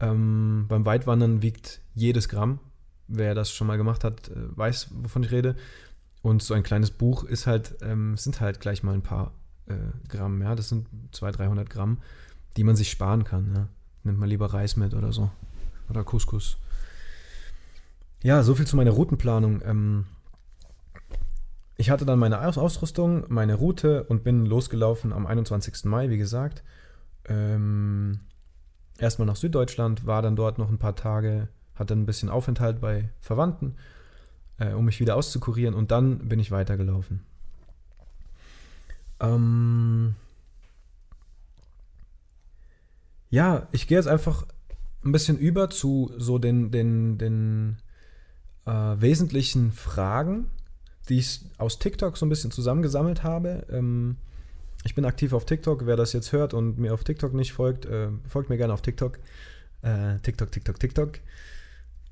ähm, 0.01 0.67
beim 0.69 0.85
Weitwandern 0.85 1.43
wiegt 1.43 1.81
jedes 1.95 2.29
Gramm. 2.29 2.61
Wer 3.09 3.35
das 3.35 3.51
schon 3.51 3.67
mal 3.67 3.77
gemacht 3.77 4.05
hat, 4.05 4.29
äh, 4.29 4.57
weiß, 4.57 4.89
wovon 5.03 5.23
ich 5.23 5.31
rede. 5.31 5.57
Und 6.23 6.43
so 6.43 6.55
ein 6.55 6.63
kleines 6.63 6.91
Buch 6.91 7.25
ist 7.25 7.47
halt, 7.47 7.77
ähm, 7.83 8.17
sind 8.17 8.41
halt 8.41 8.61
gleich 8.61 8.83
mal 8.83 8.95
ein 8.95 9.03
paar 9.03 9.33
äh, 9.67 9.75
Gramm. 10.09 10.43
Ja, 10.43 10.55
das 10.55 10.69
sind 10.69 10.87
200, 11.13 11.41
300 11.41 11.71
Gramm, 11.71 11.99
die 12.57 12.65
man 12.65 12.77
sich 12.77 12.91
sparen 12.91 13.25
kann. 13.25 13.53
Ja. 13.55 13.69
Nimmt 14.05 14.19
man 14.19 14.29
lieber 14.29 14.53
Reis 14.53 14.77
mit 14.77 14.95
oder 14.95 15.13
so. 15.13 15.31
Oder 15.89 16.05
Couscous. 16.05 16.59
Ja, 18.23 18.43
so 18.43 18.55
viel 18.55 18.67
zu 18.67 18.77
meiner 18.77 18.91
Routenplanung. 18.91 19.63
Ähm, 19.65 20.07
ich 21.77 21.91
hatte 21.91 22.05
dann 22.05 22.19
meine 22.19 22.41
Ausrüstung, 22.41 23.25
meine 23.29 23.55
Route 23.55 24.05
und 24.05 24.25
bin 24.25 24.45
losgelaufen 24.45 25.13
am 25.13 25.27
21. 25.27 25.85
Mai, 25.85 26.11
wie 26.11 26.19
gesagt. 26.19 26.65
Ähm, 27.29 28.21
erstmal 28.99 29.27
nach 29.27 29.37
Süddeutschland, 29.37 30.07
war 30.07 30.23
dann 30.23 30.37
dort 30.37 30.59
noch 30.59 30.69
ein 30.69 30.79
paar 30.79 30.97
Tage, 30.97 31.49
hatte 31.75 31.95
ein 31.95 32.07
bisschen 32.07 32.29
Aufenthalt 32.29 32.81
bei 32.81 33.09
Verwandten, 33.21 33.77
äh, 34.59 34.73
um 34.73 34.85
mich 34.85 35.01
wieder 35.01 35.17
auszukurieren 35.17 35.75
und 35.75 35.91
dann 35.91 36.29
bin 36.29 36.41
ich 36.41 36.51
weitergelaufen. 36.51 37.21
Ähm, 39.21 40.15
ja, 43.31 43.67
ich 43.73 43.87
gehe 43.87 43.99
jetzt 43.99 44.09
einfach 44.09 44.47
ein 45.05 45.13
bisschen 45.13 45.39
über 45.39 45.71
zu 45.71 46.13
so 46.17 46.39
den, 46.39 46.71
den, 46.71 47.19
den 47.19 47.79
äh, 48.67 48.71
wesentlichen 48.71 49.73
Fragen, 49.73 50.51
die 51.09 51.19
ich 51.19 51.41
aus 51.59 51.79
TikTok 51.79 52.17
so 52.17 52.27
ein 52.27 52.29
bisschen 52.29 52.51
zusammengesammelt 52.51 53.23
habe. 53.23 53.67
Ähm, 53.71 54.17
ich 54.85 54.95
bin 54.95 55.05
aktiv 55.05 55.33
auf 55.33 55.45
TikTok. 55.45 55.87
Wer 55.87 55.97
das 55.97 56.13
jetzt 56.13 56.33
hört 56.33 56.55
und 56.55 56.79
mir 56.79 56.95
auf 56.95 57.05
TikTok 57.05 57.35
nicht 57.35 57.53
folgt, 57.53 57.87
äh, 57.87 58.09
folgt 58.27 58.49
mir 58.51 58.57
gerne 58.57 58.73
auf 58.73 58.83
TikTok. 58.83 59.19
Äh, 59.83 60.19
TikTok, 60.21 60.51
TikTok, 60.51 60.81
TikTok. 60.81 61.21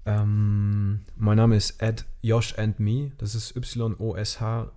Ähm, 0.05 1.01
mein 1.17 1.37
Name 1.37 1.57
ist 1.57 1.83
Ed 1.83 2.05
Josh 2.23 2.57
and 2.59 2.79
Me. 2.79 3.13
Das 3.19 3.35
ist 3.35 3.57
Y-O-S-H-A-N-D-M-E. 3.57 4.73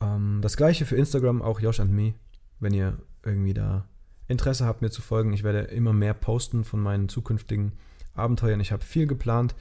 Ähm, 0.00 0.38
das 0.42 0.56
gleiche 0.56 0.86
für 0.86 0.96
Instagram, 0.96 1.42
auch 1.42 1.60
Josh 1.60 1.80
and 1.80 1.92
Me, 1.92 2.14
wenn 2.60 2.72
ihr 2.72 2.98
irgendwie 3.24 3.54
da 3.54 3.88
Interesse 4.28 4.64
habt, 4.64 4.80
mir 4.82 4.90
zu 4.90 5.02
folgen. 5.02 5.32
Ich 5.32 5.42
werde 5.42 5.60
immer 5.60 5.92
mehr 5.92 6.14
posten 6.14 6.64
von 6.64 6.80
meinen 6.80 7.08
zukünftigen 7.08 7.72
Abenteuern. 8.14 8.60
Ich 8.60 8.72
habe 8.72 8.84
viel 8.84 9.06
geplant, 9.06 9.54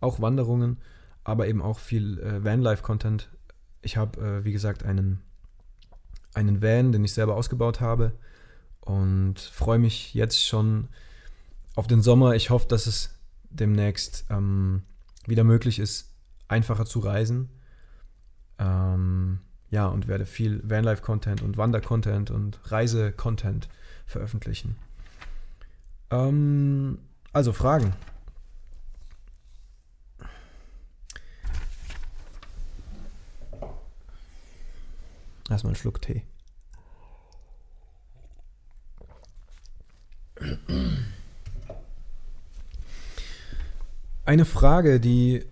auch 0.00 0.20
Wanderungen, 0.20 0.78
aber 1.24 1.46
eben 1.46 1.62
auch 1.62 1.78
viel 1.78 2.18
äh, 2.20 2.44
Vanlife-Content. 2.44 3.30
Ich 3.82 3.96
habe, 3.96 4.20
äh, 4.20 4.44
wie 4.44 4.52
gesagt, 4.52 4.84
einen, 4.84 5.20
einen 6.34 6.62
Van, 6.62 6.92
den 6.92 7.04
ich 7.04 7.12
selber 7.12 7.34
ausgebaut 7.36 7.80
habe 7.80 8.12
und 8.80 9.38
freue 9.38 9.78
mich 9.78 10.14
jetzt 10.14 10.44
schon 10.44 10.88
auf 11.74 11.86
den 11.86 12.02
Sommer. 12.02 12.34
Ich 12.34 12.50
hoffe, 12.50 12.68
dass 12.68 12.86
es 12.86 13.18
demnächst 13.50 14.24
ähm, 14.30 14.82
wieder 15.26 15.44
möglich 15.44 15.78
ist, 15.78 16.12
einfacher 16.48 16.86
zu 16.86 17.00
reisen. 17.00 17.50
Ähm, 18.58 19.40
ja, 19.70 19.86
und 19.86 20.08
werde 20.08 20.26
viel 20.26 20.60
Vanlife-Content 20.68 21.42
und 21.42 21.56
Wander-Content 21.56 22.30
und 22.30 22.58
Reise-Content 22.70 23.68
veröffentlichen. 24.06 24.76
Ähm, 26.10 26.98
also 27.32 27.52
Fragen. 27.52 27.92
Erstmal 35.50 35.70
einen 35.70 35.76
Schluck 35.76 36.00
Tee. 36.00 36.22
Eine 44.24 44.44
Frage, 44.44 45.00
die 45.00 45.44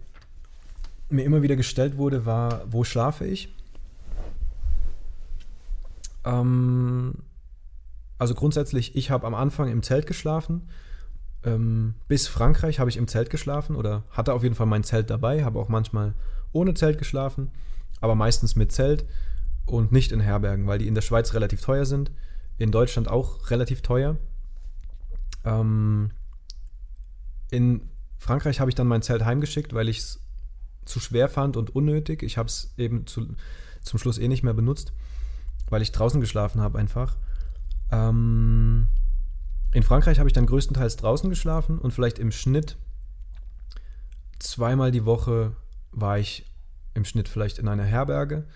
mir 1.10 1.24
immer 1.24 1.42
wieder 1.42 1.56
gestellt 1.56 1.96
wurde, 1.96 2.24
war, 2.24 2.62
wo 2.70 2.84
schlafe 2.84 3.26
ich? 3.26 3.54
Ähm, 6.24 7.14
also 8.18 8.34
grundsätzlich, 8.34 8.94
ich 8.94 9.10
habe 9.10 9.26
am 9.26 9.34
Anfang 9.34 9.68
im 9.68 9.82
Zelt 9.82 10.06
geschlafen. 10.06 10.68
Ähm, 11.44 11.94
bis 12.06 12.28
Frankreich 12.28 12.78
habe 12.78 12.90
ich 12.90 12.96
im 12.96 13.08
Zelt 13.08 13.30
geschlafen 13.30 13.74
oder 13.74 14.04
hatte 14.10 14.32
auf 14.32 14.42
jeden 14.42 14.54
Fall 14.54 14.66
mein 14.66 14.84
Zelt 14.84 15.10
dabei, 15.10 15.44
habe 15.44 15.58
auch 15.58 15.68
manchmal 15.68 16.14
ohne 16.52 16.74
Zelt 16.74 16.98
geschlafen, 16.98 17.50
aber 18.00 18.14
meistens 18.14 18.56
mit 18.56 18.72
Zelt 18.72 19.04
und 19.70 19.92
nicht 19.92 20.12
in 20.12 20.20
Herbergen, 20.20 20.66
weil 20.66 20.78
die 20.78 20.88
in 20.88 20.94
der 20.94 21.02
Schweiz 21.02 21.34
relativ 21.34 21.62
teuer 21.62 21.84
sind, 21.84 22.10
in 22.56 22.70
Deutschland 22.70 23.08
auch 23.08 23.50
relativ 23.50 23.82
teuer. 23.82 24.16
Ähm, 25.44 26.10
in 27.50 27.88
Frankreich 28.18 28.60
habe 28.60 28.70
ich 28.70 28.74
dann 28.74 28.88
mein 28.88 29.02
Zelt 29.02 29.24
heimgeschickt, 29.24 29.72
weil 29.72 29.88
ich 29.88 29.98
es 29.98 30.20
zu 30.84 31.00
schwer 31.00 31.28
fand 31.28 31.56
und 31.56 31.74
unnötig. 31.74 32.22
Ich 32.22 32.38
habe 32.38 32.48
es 32.48 32.72
eben 32.76 33.06
zu, 33.06 33.34
zum 33.82 33.98
Schluss 33.98 34.18
eh 34.18 34.28
nicht 34.28 34.42
mehr 34.42 34.54
benutzt, 34.54 34.92
weil 35.68 35.82
ich 35.82 35.92
draußen 35.92 36.20
geschlafen 36.20 36.60
habe 36.60 36.78
einfach. 36.78 37.16
Ähm, 37.90 38.88
in 39.72 39.82
Frankreich 39.82 40.18
habe 40.18 40.28
ich 40.28 40.32
dann 40.32 40.46
größtenteils 40.46 40.96
draußen 40.96 41.28
geschlafen 41.30 41.78
und 41.78 41.92
vielleicht 41.92 42.18
im 42.18 42.32
Schnitt 42.32 42.76
zweimal 44.38 44.90
die 44.90 45.04
Woche 45.04 45.52
war 45.92 46.18
ich 46.18 46.46
im 46.94 47.04
Schnitt 47.04 47.28
vielleicht 47.28 47.58
in 47.58 47.68
einer 47.68 47.84
Herberge. 47.84 48.46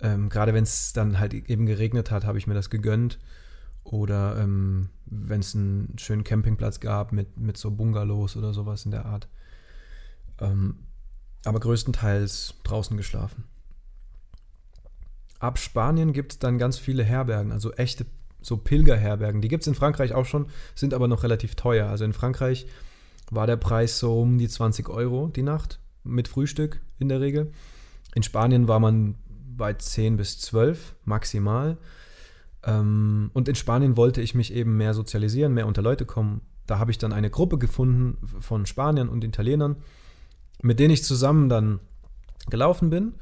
Ähm, 0.00 0.28
gerade 0.28 0.54
wenn 0.54 0.64
es 0.64 0.92
dann 0.92 1.18
halt 1.18 1.34
eben 1.34 1.66
geregnet 1.66 2.10
hat, 2.10 2.24
habe 2.24 2.38
ich 2.38 2.46
mir 2.46 2.54
das 2.54 2.70
gegönnt. 2.70 3.18
Oder 3.84 4.38
ähm, 4.38 4.90
wenn 5.06 5.40
es 5.40 5.54
einen 5.54 5.94
schönen 5.98 6.24
Campingplatz 6.24 6.80
gab 6.80 7.12
mit, 7.12 7.38
mit 7.40 7.56
so 7.56 7.70
Bungalows 7.70 8.36
oder 8.36 8.52
sowas 8.52 8.84
in 8.84 8.90
der 8.90 9.06
Art. 9.06 9.28
Ähm, 10.40 10.76
aber 11.44 11.60
größtenteils 11.60 12.54
draußen 12.64 12.96
geschlafen. 12.96 13.44
Ab 15.38 15.58
Spanien 15.58 16.12
gibt 16.12 16.32
es 16.32 16.38
dann 16.38 16.58
ganz 16.58 16.78
viele 16.78 17.04
Herbergen, 17.04 17.52
also 17.52 17.72
echte 17.72 18.06
so 18.40 18.56
Pilgerherbergen. 18.56 19.40
Die 19.40 19.48
gibt 19.48 19.62
es 19.62 19.68
in 19.68 19.74
Frankreich 19.74 20.14
auch 20.14 20.26
schon, 20.26 20.46
sind 20.74 20.94
aber 20.94 21.08
noch 21.08 21.22
relativ 21.22 21.54
teuer. 21.54 21.88
Also 21.88 22.04
in 22.04 22.12
Frankreich 22.12 22.66
war 23.30 23.46
der 23.46 23.56
Preis 23.56 23.98
so 23.98 24.20
um 24.20 24.38
die 24.38 24.48
20 24.48 24.88
Euro 24.88 25.28
die 25.28 25.42
Nacht 25.42 25.80
mit 26.04 26.28
Frühstück 26.28 26.80
in 26.98 27.08
der 27.08 27.20
Regel. 27.20 27.52
In 28.14 28.22
Spanien 28.22 28.68
war 28.68 28.80
man 28.80 29.16
bei 29.56 29.74
10 29.74 30.16
bis 30.16 30.38
12 30.40 30.96
maximal. 31.04 31.78
Ähm, 32.64 33.30
und 33.34 33.48
in 33.48 33.54
Spanien 33.54 33.96
wollte 33.96 34.20
ich 34.20 34.34
mich 34.34 34.52
eben 34.52 34.76
mehr 34.76 34.94
sozialisieren, 34.94 35.54
mehr 35.54 35.66
unter 35.66 35.82
Leute 35.82 36.04
kommen. 36.04 36.42
Da 36.66 36.78
habe 36.78 36.90
ich 36.90 36.98
dann 36.98 37.12
eine 37.12 37.30
Gruppe 37.30 37.58
gefunden 37.58 38.18
von 38.40 38.66
Spaniern 38.66 39.08
und 39.08 39.24
Italienern, 39.24 39.76
mit 40.62 40.78
denen 40.78 40.92
ich 40.92 41.04
zusammen 41.04 41.48
dann 41.48 41.80
gelaufen 42.50 42.90
bin. 42.90 43.14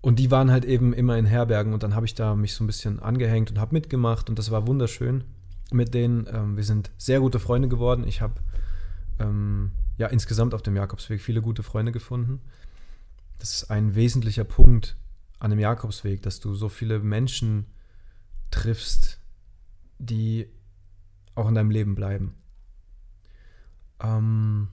Und 0.00 0.18
die 0.18 0.30
waren 0.30 0.52
halt 0.52 0.64
eben 0.64 0.92
immer 0.92 1.18
in 1.18 1.26
Herbergen 1.26 1.72
und 1.72 1.82
dann 1.82 1.94
habe 1.94 2.06
ich 2.06 2.14
da 2.14 2.36
mich 2.36 2.54
so 2.54 2.62
ein 2.62 2.68
bisschen 2.68 3.00
angehängt 3.00 3.50
und 3.50 3.58
habe 3.58 3.74
mitgemacht 3.74 4.28
und 4.28 4.38
das 4.38 4.50
war 4.50 4.66
wunderschön 4.66 5.24
mit 5.72 5.94
denen. 5.94 6.28
Ähm, 6.32 6.56
wir 6.56 6.62
sind 6.62 6.92
sehr 6.96 7.18
gute 7.18 7.40
Freunde 7.40 7.66
geworden. 7.66 8.04
Ich 8.06 8.20
habe 8.20 8.34
ähm, 9.18 9.72
ja 9.98 10.06
insgesamt 10.06 10.54
auf 10.54 10.62
dem 10.62 10.76
Jakobsweg 10.76 11.20
viele 11.20 11.42
gute 11.42 11.64
Freunde 11.64 11.90
gefunden. 11.90 12.40
Das 13.38 13.52
ist 13.52 13.70
ein 13.70 13.96
wesentlicher 13.96 14.44
Punkt 14.44 14.96
an 15.38 15.50
dem 15.50 15.58
Jakobsweg, 15.58 16.22
dass 16.22 16.40
du 16.40 16.54
so 16.54 16.68
viele 16.68 16.98
Menschen 16.98 17.66
triffst, 18.50 19.20
die 19.98 20.48
auch 21.34 21.48
in 21.48 21.54
deinem 21.54 21.70
Leben 21.70 21.94
bleiben. 21.94 22.34
Ähm 24.00 24.68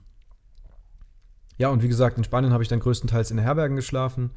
ja, 1.58 1.68
und 1.68 1.82
wie 1.82 1.88
gesagt, 1.88 2.18
in 2.18 2.24
Spanien 2.24 2.52
habe 2.52 2.62
ich 2.62 2.68
dann 2.68 2.80
größtenteils 2.80 3.30
in 3.30 3.38
Herbergen 3.38 3.76
geschlafen. 3.76 4.30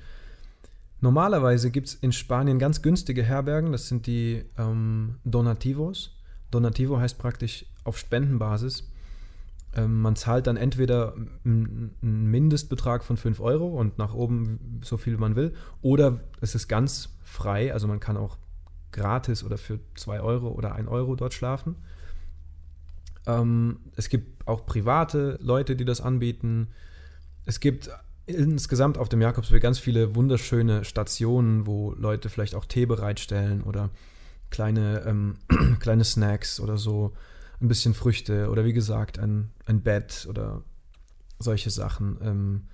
Normalerweise 0.99 1.71
gibt 1.71 1.87
es 1.87 1.95
in 1.95 2.11
Spanien 2.11 2.59
ganz 2.59 2.81
günstige 2.81 3.23
Herbergen, 3.23 3.71
das 3.71 3.87
sind 3.87 4.07
die 4.07 4.45
ähm, 4.57 5.19
Donativos. 5.23 6.15
Donativo 6.51 6.99
heißt 6.99 7.17
praktisch 7.17 7.65
auf 7.83 7.97
Spendenbasis. 7.97 8.89
Ähm, 9.77 10.01
man 10.01 10.15
zahlt 10.15 10.47
dann 10.47 10.57
entweder 10.57 11.13
einen 11.45 11.91
Mindestbetrag 12.01 13.03
von 13.03 13.15
5 13.15 13.39
Euro 13.39 13.67
und 13.67 13.97
nach 13.99 14.13
oben 14.13 14.81
so 14.83 14.97
viel 14.97 15.17
man 15.17 15.35
will, 15.35 15.53
oder 15.81 16.19
es 16.41 16.55
ist 16.55 16.67
ganz 16.67 17.15
frei, 17.23 17.71
also 17.71 17.87
man 17.87 17.99
kann 17.99 18.17
auch 18.17 18.37
gratis 18.91 19.43
oder 19.43 19.57
für 19.57 19.79
2 19.95 20.21
Euro 20.21 20.49
oder 20.49 20.73
1 20.73 20.87
Euro 20.87 21.15
dort 21.15 21.33
schlafen. 21.33 21.75
Ähm, 23.27 23.79
es 23.95 24.09
gibt 24.09 24.47
auch 24.47 24.65
private 24.65 25.37
Leute, 25.41 25.75
die 25.75 25.85
das 25.85 26.01
anbieten. 26.01 26.67
Es 27.45 27.59
gibt 27.59 27.91
insgesamt 28.25 28.97
auf 28.97 29.09
dem 29.09 29.21
Jakobsweg 29.21 29.61
ganz 29.61 29.77
viele 29.77 30.15
wunderschöne 30.15 30.85
Stationen, 30.85 31.67
wo 31.67 31.93
Leute 31.93 32.29
vielleicht 32.29 32.55
auch 32.55 32.65
Tee 32.65 32.85
bereitstellen 32.85 33.61
oder 33.61 33.89
kleine, 34.49 35.03
ähm, 35.05 35.35
kleine 35.79 36.03
Snacks 36.03 36.59
oder 36.59 36.77
so, 36.77 37.13
ein 37.61 37.67
bisschen 37.67 37.93
Früchte 37.93 38.49
oder 38.49 38.65
wie 38.65 38.73
gesagt 38.73 39.19
ein, 39.19 39.51
ein 39.65 39.81
Bett 39.81 40.27
oder 40.29 40.63
solche 41.39 41.69
Sachen. 41.69 42.17
Ähm, 42.21 42.67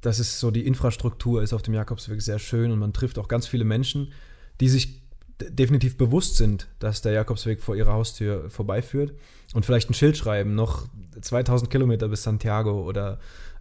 das 0.00 0.18
ist 0.18 0.40
so, 0.40 0.50
die 0.50 0.66
Infrastruktur 0.66 1.42
ist 1.42 1.52
auf 1.52 1.62
dem 1.62 1.74
Jakobsweg 1.74 2.22
sehr 2.22 2.38
schön 2.38 2.70
und 2.72 2.78
man 2.78 2.92
trifft 2.92 3.18
auch 3.18 3.28
ganz 3.28 3.46
viele 3.46 3.64
Menschen, 3.64 4.12
die 4.60 4.68
sich 4.68 5.02
definitiv 5.40 5.96
bewusst 5.96 6.36
sind, 6.36 6.68
dass 6.78 7.02
der 7.02 7.12
Jakobsweg 7.12 7.62
vor 7.62 7.76
ihrer 7.76 7.92
Haustür 7.92 8.50
vorbeiführt 8.50 9.14
und 9.54 9.64
vielleicht 9.64 9.90
ein 9.90 9.94
Schild 9.94 10.16
schreiben, 10.16 10.54
noch 10.54 10.86
2000 11.20 11.70
Kilometer 11.70 12.08
bis 12.08 12.22
Santiago 12.22 12.82
oder 12.82 13.18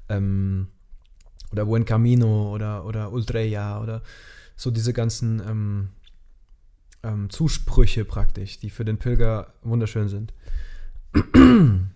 ähm, 0.07 0.67
oder 1.51 1.65
Buen 1.65 1.85
Camino 1.85 2.53
oder, 2.53 2.85
oder 2.85 3.11
Ultreya 3.11 3.81
oder 3.81 4.03
so 4.55 4.71
diese 4.71 4.93
ganzen 4.93 5.41
ähm, 5.47 5.89
ähm, 7.03 7.29
Zusprüche 7.29 8.05
praktisch, 8.05 8.59
die 8.59 8.69
für 8.69 8.85
den 8.85 8.97
Pilger 8.97 9.53
wunderschön 9.61 10.09
sind. 10.09 10.33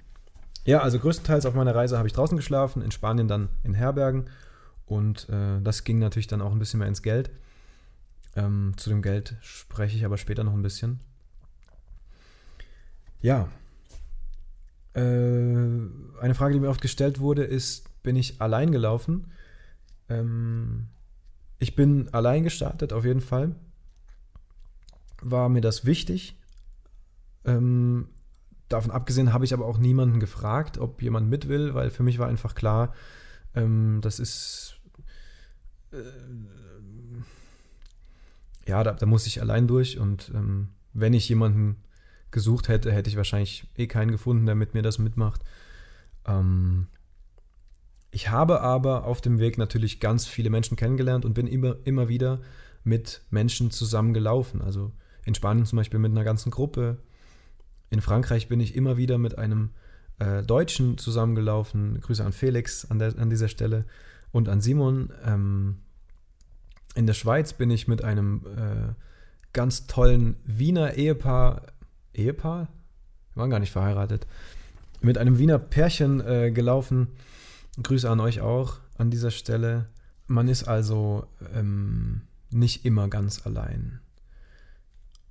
ja, 0.65 0.79
also 0.79 0.99
größtenteils 0.99 1.45
auf 1.45 1.53
meiner 1.53 1.75
Reise 1.75 1.97
habe 1.97 2.07
ich 2.07 2.13
draußen 2.13 2.37
geschlafen, 2.37 2.81
in 2.81 2.91
Spanien 2.91 3.27
dann 3.27 3.49
in 3.63 3.73
Herbergen 3.73 4.29
und 4.85 5.29
äh, 5.29 5.61
das 5.61 5.83
ging 5.83 5.99
natürlich 5.99 6.27
dann 6.27 6.41
auch 6.41 6.51
ein 6.51 6.59
bisschen 6.59 6.79
mehr 6.79 6.87
ins 6.87 7.01
Geld. 7.01 7.31
Ähm, 8.35 8.73
zu 8.77 8.89
dem 8.89 9.01
Geld 9.01 9.35
spreche 9.41 9.95
ich 9.95 10.05
aber 10.05 10.17
später 10.17 10.43
noch 10.43 10.53
ein 10.53 10.63
bisschen. 10.63 10.99
Ja. 13.21 13.47
Äh, 14.93 14.99
eine 15.01 16.35
Frage, 16.35 16.53
die 16.53 16.59
mir 16.59 16.69
oft 16.69 16.81
gestellt 16.81 17.19
wurde, 17.19 17.43
ist, 17.43 18.03
bin 18.03 18.15
ich 18.15 18.41
allein 18.41 18.71
gelaufen. 18.71 19.31
Ähm, 20.09 20.87
ich 21.59 21.75
bin 21.75 22.09
allein 22.13 22.43
gestartet, 22.43 22.91
auf 22.91 23.05
jeden 23.05 23.21
Fall. 23.21 23.55
War 25.23 25.49
mir 25.49 25.61
das 25.61 25.85
wichtig, 25.85 26.37
Ähm, 27.45 28.07
davon 28.69 28.91
abgesehen 28.91 29.33
habe 29.33 29.45
ich 29.45 29.53
aber 29.53 29.65
auch 29.65 29.77
niemanden 29.77 30.19
gefragt, 30.19 30.77
ob 30.77 31.01
jemand 31.01 31.29
mit 31.29 31.47
will, 31.47 31.73
weil 31.73 31.89
für 31.89 32.03
mich 32.03 32.19
war 32.19 32.27
einfach 32.27 32.55
klar, 32.55 32.93
ähm, 33.53 33.99
das 34.01 34.19
ist. 34.19 34.79
Äh, 35.91 35.97
ja, 38.65 38.83
da, 38.83 38.93
da, 38.93 39.05
muss 39.05 39.27
ich 39.27 39.41
allein 39.41 39.67
durch 39.67 39.99
und 39.99 40.31
ähm, 40.33 40.69
wenn 40.93 41.13
ich 41.13 41.27
jemanden 41.27 41.83
gesucht 42.31 42.69
hätte, 42.69 42.91
hätte 42.93 43.09
ich 43.09 43.17
wahrscheinlich 43.17 43.65
eh 43.77 43.87
keinen 43.87 44.11
gefunden, 44.11 44.45
der 44.45 44.55
mit 44.55 44.73
mir 44.73 44.81
das 44.81 44.99
mitmacht. 44.99 45.43
Ähm, 46.25 46.87
ich 48.11 48.29
habe 48.29 48.61
aber 48.61 49.05
auf 49.05 49.21
dem 49.21 49.39
Weg 49.39 49.57
natürlich 49.57 49.99
ganz 49.99 50.25
viele 50.25 50.49
Menschen 50.49 50.77
kennengelernt 50.77 51.25
und 51.25 51.33
bin 51.33 51.47
immer, 51.47 51.75
immer 51.83 52.07
wieder 52.07 52.39
mit 52.83 53.21
Menschen 53.31 53.69
zusammengelaufen. 53.69 54.61
Also 54.61 54.91
in 55.25 55.35
Spanien 55.35 55.65
zum 55.65 55.77
Beispiel 55.77 55.99
mit 55.99 56.11
einer 56.11 56.23
ganzen 56.23 56.51
Gruppe. 56.51 56.97
In 57.89 58.01
Frankreich 58.01 58.47
bin 58.47 58.59
ich 58.59 58.75
immer 58.75 58.97
wieder 58.97 59.17
mit 59.17 59.37
einem 59.37 59.69
äh, 60.19 60.43
Deutschen 60.43 60.97
zusammengelaufen. 60.97 61.99
Grüße 62.01 62.23
an 62.23 62.33
Felix 62.33 62.85
an, 62.85 62.99
der, 62.99 63.17
an 63.17 63.29
dieser 63.29 63.47
Stelle 63.47 63.85
und 64.31 64.49
an 64.49 64.61
Simon. 64.61 65.11
Ähm, 65.25 65.77
in 66.95 67.07
der 67.07 67.13
Schweiz 67.13 67.53
bin 67.53 67.71
ich 67.71 67.87
mit 67.87 68.03
einem 68.03 68.41
äh, 68.45 68.93
ganz 69.53 69.87
tollen 69.87 70.35
Wiener 70.45 70.93
Ehepaar, 70.93 71.63
Ehepaar? 72.13 72.67
Wir 73.33 73.41
waren 73.41 73.49
gar 73.49 73.59
nicht 73.59 73.71
verheiratet, 73.71 74.27
mit 75.01 75.17
einem 75.17 75.37
Wiener 75.37 75.59
Pärchen 75.59 76.21
äh, 76.21 76.51
gelaufen. 76.51 77.07
Grüße 77.81 78.09
an 78.09 78.19
euch 78.19 78.41
auch 78.41 78.77
an 78.97 79.09
dieser 79.09 79.31
Stelle. 79.31 79.87
Man 80.27 80.47
ist 80.47 80.63
also 80.63 81.25
ähm, 81.55 82.21
nicht 82.51 82.85
immer 82.85 83.07
ganz 83.07 83.45
allein. 83.45 83.99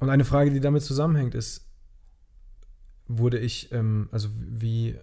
Und 0.02 0.10
eine 0.10 0.24
Frage, 0.24 0.50
die 0.50 0.58
damit 0.58 0.82
zusammenhängt, 0.82 1.36
ist, 1.36 1.64
wurde 3.06 3.38
ich, 3.38 3.70
ähm, 3.70 4.08
also 4.10 4.30
wie 4.34 4.98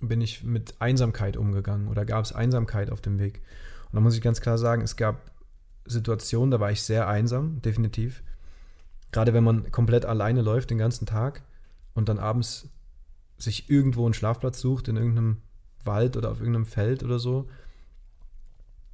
bin 0.00 0.20
ich 0.20 0.44
mit 0.44 0.80
Einsamkeit 0.80 1.36
umgegangen 1.36 1.88
oder 1.88 2.04
gab 2.04 2.24
es 2.24 2.32
Einsamkeit 2.32 2.92
auf 2.92 3.00
dem 3.00 3.18
Weg? 3.18 3.42
Und 3.86 3.96
da 3.96 4.00
muss 4.00 4.14
ich 4.14 4.22
ganz 4.22 4.40
klar 4.40 4.58
sagen, 4.58 4.82
es 4.82 4.94
gab 4.94 5.32
Situationen, 5.86 6.52
da 6.52 6.60
war 6.60 6.70
ich 6.70 6.84
sehr 6.84 7.08
einsam, 7.08 7.60
definitiv. 7.62 8.22
Gerade 9.10 9.34
wenn 9.34 9.42
man 9.42 9.72
komplett 9.72 10.04
alleine 10.04 10.40
läuft 10.40 10.70
den 10.70 10.78
ganzen 10.78 11.06
Tag 11.06 11.42
und 11.94 12.08
dann 12.08 12.20
abends 12.20 12.68
sich 13.38 13.68
irgendwo 13.68 14.04
einen 14.04 14.14
Schlafplatz 14.14 14.60
sucht, 14.60 14.86
in 14.86 14.94
irgendeinem 14.94 15.38
Wald 15.82 16.16
oder 16.16 16.30
auf 16.30 16.38
irgendeinem 16.38 16.66
Feld 16.66 17.02
oder 17.02 17.18
so 17.18 17.48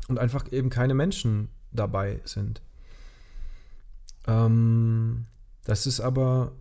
und 0.08 0.18
einfach 0.18 0.50
eben 0.52 0.70
keine 0.70 0.94
Menschen 0.94 1.50
dabei 1.70 2.22
sind. 2.24 2.62
Ähm, 4.26 5.26
das 5.64 5.86
ist 5.86 6.00
aber, 6.00 6.52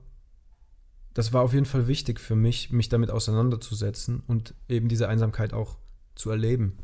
das 1.13 1.33
war 1.33 1.41
auf 1.41 1.53
jeden 1.53 1.65
Fall 1.65 1.87
wichtig 1.87 2.19
für 2.19 2.35
mich, 2.35 2.71
mich 2.71 2.89
damit 2.89 3.11
auseinanderzusetzen 3.11 4.21
und 4.25 4.53
eben 4.67 4.87
diese 4.87 5.07
Einsamkeit 5.07 5.53
auch 5.53 5.77
zu 6.15 6.29
erleben 6.29 6.77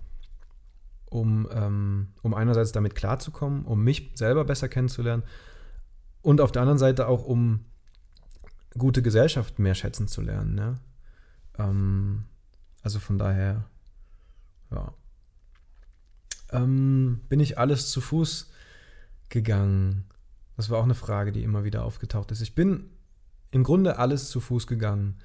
um, 1.09 1.47
ähm, 1.51 2.09
um 2.21 2.33
einerseits 2.33 2.71
damit 2.71 2.95
klarzukommen, 2.95 3.65
um 3.65 3.83
mich 3.83 4.11
selber 4.15 4.45
besser 4.45 4.69
kennenzulernen 4.69 5.23
und 6.21 6.41
auf 6.41 6.51
der 6.51 6.61
anderen 6.61 6.77
Seite 6.77 7.07
auch, 7.07 7.23
um 7.23 7.65
gute 8.77 9.01
Gesellschaft 9.01 9.59
mehr 9.59 9.75
schätzen 9.75 10.07
zu 10.07 10.21
lernen. 10.21 10.55
Ne? 10.55 10.75
Ähm, 11.57 12.25
also 12.83 12.99
von 12.99 13.17
daher, 13.17 13.65
ja. 14.71 14.93
Ähm, 16.51 17.21
bin 17.27 17.39
ich 17.39 17.57
alles 17.57 17.89
zu 17.89 17.99
Fuß 17.99 18.51
gegangen? 19.29 20.05
Das 20.57 20.69
war 20.69 20.79
auch 20.79 20.83
eine 20.83 20.95
Frage, 20.95 21.31
die 21.31 21.43
immer 21.43 21.63
wieder 21.63 21.85
aufgetaucht 21.85 22.31
ist. 22.31 22.41
Ich 22.41 22.55
bin 22.55 22.89
im 23.51 23.63
Grunde 23.63 23.97
alles 23.97 24.29
zu 24.29 24.41
Fuß 24.41 24.67
gegangen. 24.67 25.15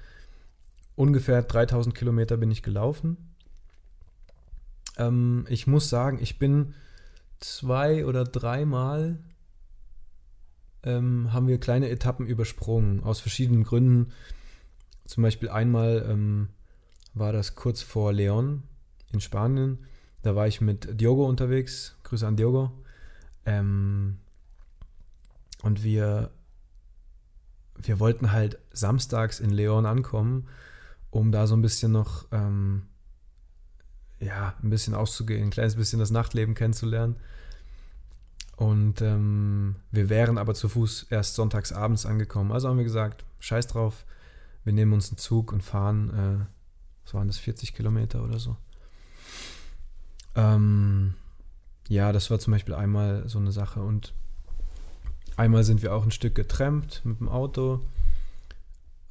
Ungefähr 0.95 1.41
3000 1.41 1.93
Kilometer 1.93 2.37
bin 2.37 2.51
ich 2.51 2.63
gelaufen 2.63 3.17
ähm, 4.97 5.45
ich 5.49 5.67
muss 5.67 5.89
sagen, 5.89 6.19
ich 6.21 6.39
bin 6.39 6.73
zwei 7.39 8.05
oder 8.05 8.23
dreimal 8.23 9.19
ähm, 10.83 11.31
haben 11.33 11.47
wir 11.47 11.59
kleine 11.59 11.89
Etappen 11.89 12.25
übersprungen, 12.27 13.03
aus 13.03 13.19
verschiedenen 13.19 13.63
Gründen. 13.63 14.11
Zum 15.05 15.23
Beispiel 15.23 15.49
einmal 15.49 16.05
ähm, 16.09 16.49
war 17.13 17.31
das 17.31 17.55
kurz 17.55 17.81
vor 17.81 18.11
León 18.11 18.61
in 19.11 19.21
Spanien. 19.21 19.79
Da 20.21 20.35
war 20.35 20.47
ich 20.47 20.61
mit 20.61 20.99
Diogo 20.99 21.27
unterwegs. 21.27 21.95
Grüße 22.03 22.25
an 22.25 22.37
Diogo. 22.37 22.71
Ähm, 23.45 24.19
und 25.63 25.83
wir, 25.83 26.29
wir 27.75 27.99
wollten 27.99 28.31
halt 28.31 28.59
samstags 28.71 29.39
in 29.39 29.51
León 29.51 29.85
ankommen, 29.85 30.47
um 31.09 31.31
da 31.31 31.47
so 31.47 31.55
ein 31.55 31.61
bisschen 31.61 31.91
noch 31.91 32.27
ähm, 32.31 32.83
ja, 34.19 34.53
ein 34.61 34.69
bisschen 34.69 34.93
auszugehen, 34.93 35.45
ein 35.45 35.49
kleines 35.51 35.75
bisschen 35.75 35.99
das 35.99 36.11
Nachtleben 36.11 36.53
kennenzulernen. 36.53 37.15
Und 38.57 39.01
ähm, 39.01 39.77
wir 39.89 40.09
wären 40.09 40.37
aber 40.37 40.53
zu 40.53 40.69
Fuß 40.69 41.07
erst 41.09 41.35
sonntags 41.35 41.71
abends 41.71 42.05
angekommen. 42.05 42.51
Also 42.51 42.67
haben 42.67 42.77
wir 42.77 42.83
gesagt, 42.83 43.25
scheiß 43.39 43.67
drauf, 43.67 44.05
wir 44.65 44.73
nehmen 44.73 44.93
uns 44.93 45.09
einen 45.09 45.17
Zug 45.17 45.53
und 45.53 45.63
fahren, 45.63 46.09
äh, 46.09 46.45
was 47.05 47.13
waren 47.13 47.27
das, 47.27 47.39
40 47.39 47.73
Kilometer 47.73 48.21
oder 48.21 48.37
so. 48.37 48.57
Ähm, 50.35 51.15
ja, 51.87 52.11
das 52.11 52.29
war 52.29 52.39
zum 52.39 52.51
Beispiel 52.51 52.73
einmal 52.73 53.27
so 53.27 53.39
eine 53.39 53.51
Sache. 53.53 53.81
Und 53.81 54.13
einmal 55.35 55.63
sind 55.63 55.81
wir 55.81 55.93
auch 55.93 56.03
ein 56.03 56.11
Stück 56.11 56.35
getrampt 56.35 57.01
mit 57.03 57.19
dem 57.19 57.29
Auto. 57.29 57.81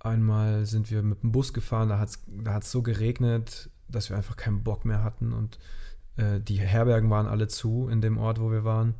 Einmal 0.00 0.66
sind 0.66 0.90
wir 0.90 1.02
mit 1.02 1.22
dem 1.22 1.32
Bus 1.32 1.52
gefahren, 1.52 1.88
da 1.88 1.98
hat 1.98 2.08
es 2.08 2.18
da 2.26 2.60
so 2.60 2.82
geregnet, 2.82 3.70
dass 3.88 4.10
wir 4.10 4.16
einfach 4.16 4.36
keinen 4.36 4.64
Bock 4.64 4.84
mehr 4.84 5.04
hatten 5.04 5.32
und 5.32 5.58
äh, 6.16 6.40
die 6.40 6.58
Herbergen 6.58 7.10
waren 7.10 7.26
alle 7.26 7.48
zu 7.48 7.88
in 7.88 8.00
dem 8.00 8.18
Ort, 8.18 8.40
wo 8.40 8.50
wir 8.50 8.64
waren. 8.64 8.94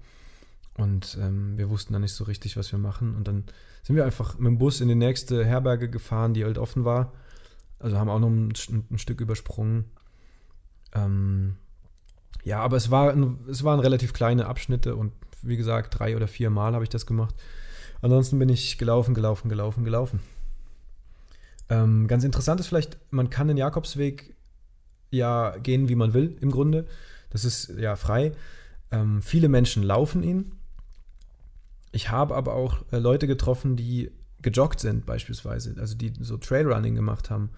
Und 0.75 1.19
ähm, 1.21 1.59
wir 1.59 1.69
wussten 1.69 1.93
dann 1.93 2.03
nicht 2.03 2.15
so 2.15 2.25
richtig, 2.25 2.57
was 2.57 2.73
wir 2.73 2.79
machen. 2.79 3.15
Und 3.15 3.29
dann 3.29 3.45
sind 3.83 3.97
wir 3.97 4.05
einfach 4.05 4.39
mit 4.39 4.47
dem 4.47 4.59
Bus 4.59 4.81
in 4.81 4.89
die 4.89 4.95
nächste 4.95 5.45
Herberge 5.45 5.91
gefahren, 5.91 6.35
die 6.35 6.45
halt 6.45 6.57
offen 6.57 6.85
war. 6.85 7.13
Also 7.79 7.99
haben 7.99 8.09
auch 8.09 8.21
noch 8.21 8.29
ein, 8.29 8.53
ein 8.91 8.99
Stück 8.99 9.21
übersprungen. 9.21 9.85
Ähm, 10.95 11.57
ja, 12.45 12.61
aber 12.61 12.77
es, 12.77 12.91
war, 12.91 13.15
es 13.49 13.65
waren 13.65 13.81
relativ 13.81 14.13
kleine 14.13 14.47
Abschnitte 14.47 14.97
und 14.97 15.13
wie 15.43 15.57
gesagt, 15.57 15.99
drei 15.99 16.17
oder 16.17 16.29
vier 16.29 16.51
Mal 16.51 16.75
habe 16.75 16.85
ich 16.85 16.91
das 16.91 17.07
gemacht. 17.07 17.35
Ansonsten 18.01 18.39
bin 18.39 18.49
ich 18.49 18.79
gelaufen, 18.79 19.15
gelaufen, 19.15 19.49
gelaufen, 19.49 19.85
gelaufen. 19.85 20.21
Ähm, 21.69 22.09
ganz 22.09 22.25
interessant 22.25 22.61
ist 22.61 22.67
vielleicht, 22.67 22.99
man 23.11 23.31
kann 23.31 23.49
den 23.49 23.57
Jakobsweg 23.57 24.35
ja 25.11 25.57
gehen, 25.59 25.89
wie 25.89 25.95
man 25.95 26.13
will, 26.13 26.37
im 26.41 26.51
Grunde. 26.51 26.87
Das 27.31 27.45
ist 27.45 27.69
ja 27.79 27.97
frei. 27.97 28.33
Ähm, 28.91 29.23
viele 29.23 29.49
Menschen 29.49 29.83
laufen 29.83 30.23
ihn. 30.23 30.53
Ich 31.93 32.11
habe 32.11 32.35
aber 32.35 32.55
auch 32.55 32.85
äh, 32.91 32.99
Leute 32.99 33.27
getroffen, 33.27 33.77
die 33.77 34.11
gejoggt 34.41 34.81
sind, 34.81 35.07
beispielsweise, 35.07 35.77
also 35.79 35.95
die 35.95 36.13
so 36.21 36.37
Trailrunning 36.37 36.95
gemacht 36.95 37.31
haben. 37.31 37.51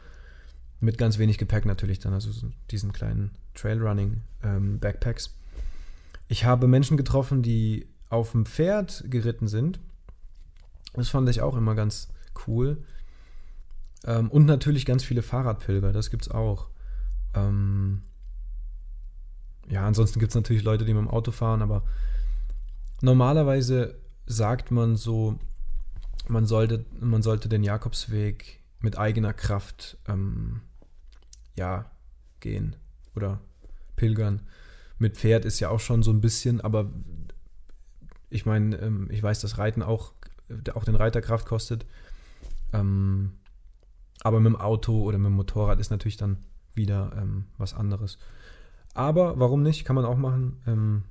Mit 0.81 0.99
ganz 0.99 1.19
wenig 1.19 1.39
Gepäck 1.39 1.65
natürlich 1.65 1.99
dann, 1.99 2.13
also 2.13 2.31
so 2.31 2.51
diesen 2.71 2.93
kleinen 2.93 3.31
Trailrunning-Backpacks. 3.55 5.27
Ähm, 5.27 5.33
ich 6.29 6.45
habe 6.45 6.67
Menschen 6.67 6.97
getroffen, 6.97 7.43
die 7.43 7.89
auf 8.09 8.33
dem 8.33 8.47
Pferd 8.47 9.05
geritten 9.09 9.49
sind. 9.49 9.81
Das 10.95 11.09
fand 11.09 11.29
ich 11.29 11.43
auch 11.43 11.57
immer 11.57 11.75
ganz 11.75 12.09
cool. 12.47 12.85
Ähm, 14.05 14.31
und 14.31 14.45
natürlich 14.47 14.87
ganz 14.87 15.05
viele 15.05 15.23
Fahrradpilger, 15.23 15.93
das 15.93 16.11
gibt 16.11 16.25
es 16.25 16.31
auch. 16.31 16.69
Ähm, 17.35 18.03
ja, 19.69 19.87
ansonsten 19.87 20.21
gibt 20.21 20.31
es 20.31 20.37
natürlich 20.37 20.63
Leute, 20.63 20.85
die 20.85 20.95
mit 20.95 21.03
dem 21.03 21.11
Auto 21.11 21.31
fahren, 21.31 21.63
aber 21.63 21.83
normalerweise 23.01 23.99
sagt 24.27 24.71
man 24.71 24.97
so, 24.97 25.39
man 26.29 26.47
sollte, 26.47 26.85
man 27.01 27.23
sollte 27.23 27.49
den 27.49 27.63
Jakobsweg 27.63 28.61
mit 28.81 28.99
eigener 28.99 29.33
Kraft 29.33 29.99
ähm, 30.07 30.61
ja, 31.55 31.91
gehen 32.41 32.77
oder 33.15 33.41
pilgern. 33.97 34.43
Mit 34.99 35.17
Pferd 35.17 35.45
ist 35.45 35.61
ja 35.61 35.71
auch 35.71 35.81
schon 35.81 36.03
so 36.03 36.13
ein 36.13 36.21
bisschen, 36.21 36.61
aber 36.61 36.91
ich 38.31 38.47
meine, 38.47 38.77
ähm, 38.77 39.09
ich 39.11 39.23
weiß, 39.23 39.41
dass 39.41 39.59
Reiten 39.59 39.83
auch, 39.83 40.13
auch 40.75 40.85
den 40.85 40.97
Reiter 40.97 41.21
Kraft 41.21 41.47
kostet. 41.47 41.87
Ähm, 42.73 43.33
aber 44.23 44.41
mit 44.41 44.53
dem 44.53 44.61
Auto 44.61 45.03
oder 45.03 45.19
mit 45.19 45.27
dem 45.27 45.35
Motorrad 45.35 45.79
ist 45.79 45.91
natürlich 45.91 46.17
dann 46.17 46.39
wieder 46.75 47.13
ähm, 47.17 47.47
was 47.59 47.75
anderes. 47.75 48.19
Aber 48.95 49.39
warum 49.39 49.63
nicht? 49.63 49.85
Kann 49.85 49.97
man 49.97 50.05
auch 50.05 50.17
machen. 50.17 51.05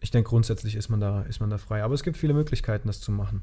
Ich 0.00 0.10
denke, 0.10 0.28
grundsätzlich 0.28 0.74
ist 0.76 0.90
man, 0.90 1.00
da, 1.00 1.22
ist 1.22 1.40
man 1.40 1.48
da 1.48 1.56
frei. 1.56 1.82
Aber 1.82 1.94
es 1.94 2.02
gibt 2.02 2.18
viele 2.18 2.34
Möglichkeiten, 2.34 2.86
das 2.86 3.00
zu 3.00 3.10
machen. 3.12 3.40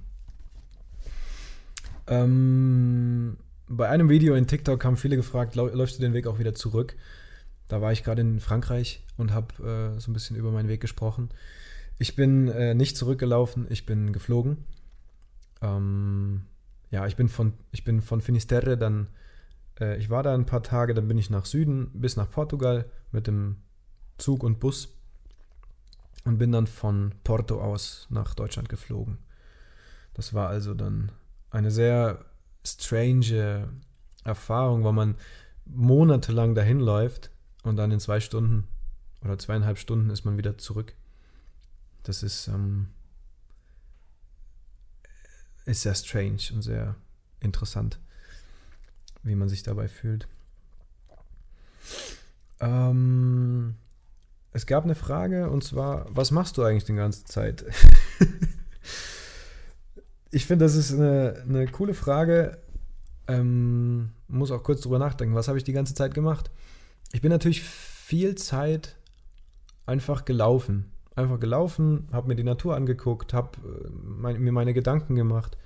Bei 2.05 3.89
einem 3.89 4.09
Video 4.09 4.35
in 4.35 4.45
TikTok 4.45 4.85
haben 4.85 4.97
viele 4.97 5.15
gefragt, 5.15 5.55
läufst 5.55 5.97
du 5.97 6.01
den 6.01 6.13
Weg 6.13 6.27
auch 6.27 6.37
wieder 6.37 6.53
zurück? 6.53 6.95
Da 7.71 7.79
war 7.79 7.93
ich 7.93 8.03
gerade 8.03 8.19
in 8.19 8.41
Frankreich 8.41 9.01
und 9.15 9.31
habe 9.31 9.93
äh, 9.95 9.99
so 10.01 10.11
ein 10.11 10.13
bisschen 10.13 10.35
über 10.35 10.51
meinen 10.51 10.67
Weg 10.67 10.81
gesprochen. 10.81 11.29
Ich 11.99 12.17
bin 12.17 12.49
äh, 12.49 12.73
nicht 12.73 12.97
zurückgelaufen, 12.97 13.65
ich 13.69 13.85
bin 13.85 14.11
geflogen. 14.11 14.65
Ähm, 15.61 16.41
ja, 16.89 17.07
ich 17.07 17.15
bin 17.15 17.29
von, 17.29 17.53
ich 17.71 17.85
bin 17.85 18.01
von 18.01 18.19
Finisterre 18.19 18.77
dann, 18.77 19.07
äh, 19.79 19.97
ich 19.97 20.09
war 20.09 20.21
da 20.21 20.33
ein 20.33 20.45
paar 20.45 20.63
Tage, 20.63 20.93
dann 20.93 21.07
bin 21.07 21.17
ich 21.17 21.29
nach 21.29 21.45
Süden 21.45 21.91
bis 21.93 22.17
nach 22.17 22.29
Portugal 22.29 22.91
mit 23.13 23.25
dem 23.27 23.55
Zug 24.17 24.43
und 24.43 24.59
Bus 24.59 24.89
und 26.25 26.39
bin 26.39 26.51
dann 26.51 26.67
von 26.67 27.13
Porto 27.23 27.61
aus 27.61 28.05
nach 28.09 28.35
Deutschland 28.35 28.67
geflogen. 28.67 29.17
Das 30.13 30.33
war 30.33 30.49
also 30.49 30.73
dann 30.73 31.13
eine 31.51 31.71
sehr 31.71 32.25
strange 32.65 33.69
Erfahrung, 34.25 34.83
weil 34.83 34.91
man 34.91 35.15
monatelang 35.63 36.53
dahin 36.53 36.81
läuft 36.81 37.31
und 37.63 37.77
dann 37.77 37.91
in 37.91 37.99
zwei 37.99 38.19
Stunden 38.19 38.67
oder 39.23 39.37
zweieinhalb 39.37 39.77
Stunden 39.77 40.09
ist 40.09 40.25
man 40.25 40.37
wieder 40.37 40.57
zurück. 40.57 40.93
Das 42.03 42.23
ist, 42.23 42.47
ähm, 42.47 42.87
ist 45.65 45.83
sehr 45.83 45.95
strange 45.95 46.41
und 46.53 46.63
sehr 46.63 46.95
interessant, 47.39 47.99
wie 49.23 49.35
man 49.35 49.49
sich 49.49 49.63
dabei 49.63 49.87
fühlt. 49.87 50.27
Ähm, 52.59 53.75
es 54.53 54.65
gab 54.65 54.83
eine 54.83 54.95
Frage 54.95 55.49
und 55.49 55.63
zwar, 55.63 56.05
was 56.09 56.31
machst 56.31 56.57
du 56.57 56.63
eigentlich 56.63 56.85
die 56.85 56.93
ganze 56.93 57.25
Zeit? 57.25 57.65
ich 60.31 60.45
finde, 60.45 60.65
das 60.65 60.75
ist 60.75 60.93
eine, 60.93 61.43
eine 61.47 61.67
coole 61.67 61.93
Frage. 61.93 62.57
Ähm, 63.27 64.11
muss 64.27 64.51
auch 64.51 64.63
kurz 64.63 64.81
drüber 64.81 64.99
nachdenken. 64.99 65.35
Was 65.35 65.47
habe 65.47 65.57
ich 65.57 65.63
die 65.63 65.73
ganze 65.73 65.93
Zeit 65.93 66.13
gemacht? 66.13 66.51
Ich 67.13 67.21
bin 67.21 67.29
natürlich 67.29 67.61
viel 67.61 68.35
Zeit 68.35 68.95
einfach 69.85 70.25
gelaufen. 70.25 70.91
Einfach 71.15 71.39
gelaufen, 71.39 72.07
habe 72.13 72.29
mir 72.29 72.35
die 72.35 72.43
Natur 72.43 72.75
angeguckt, 72.75 73.33
habe 73.33 73.57
äh, 73.57 73.89
mein, 73.91 74.39
mir 74.39 74.53
meine 74.53 74.73
Gedanken 74.73 75.15
gemacht, 75.15 75.57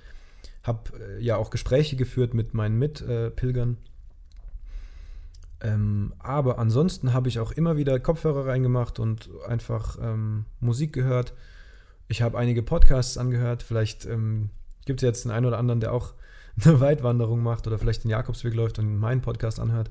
habe 0.64 0.90
äh, 0.98 1.22
ja 1.22 1.36
auch 1.36 1.50
Gespräche 1.50 1.94
geführt 1.94 2.34
mit 2.34 2.52
meinen 2.52 2.78
Mitpilgern. 2.78 3.76
Äh, 5.60 5.68
ähm, 5.68 6.12
aber 6.18 6.58
ansonsten 6.58 7.12
habe 7.12 7.28
ich 7.28 7.38
auch 7.38 7.52
immer 7.52 7.76
wieder 7.76 7.98
Kopfhörer 8.00 8.46
reingemacht 8.46 8.98
und 8.98 9.30
einfach 9.46 9.98
ähm, 10.02 10.46
Musik 10.60 10.92
gehört. 10.92 11.32
Ich 12.08 12.22
habe 12.22 12.38
einige 12.38 12.62
Podcasts 12.62 13.16
angehört. 13.16 13.62
Vielleicht 13.62 14.04
ähm, 14.04 14.50
gibt 14.84 15.00
es 15.00 15.06
jetzt 15.06 15.24
den 15.24 15.30
einen 15.30 15.46
oder 15.46 15.58
anderen, 15.58 15.80
der 15.80 15.92
auch 15.92 16.14
eine 16.64 16.80
Weitwanderung 16.80 17.42
macht 17.42 17.68
oder 17.68 17.78
vielleicht 17.78 18.02
den 18.02 18.10
Jakobsweg 18.10 18.54
läuft 18.54 18.80
und 18.80 18.96
meinen 18.96 19.22
Podcast 19.22 19.60
anhört. 19.60 19.90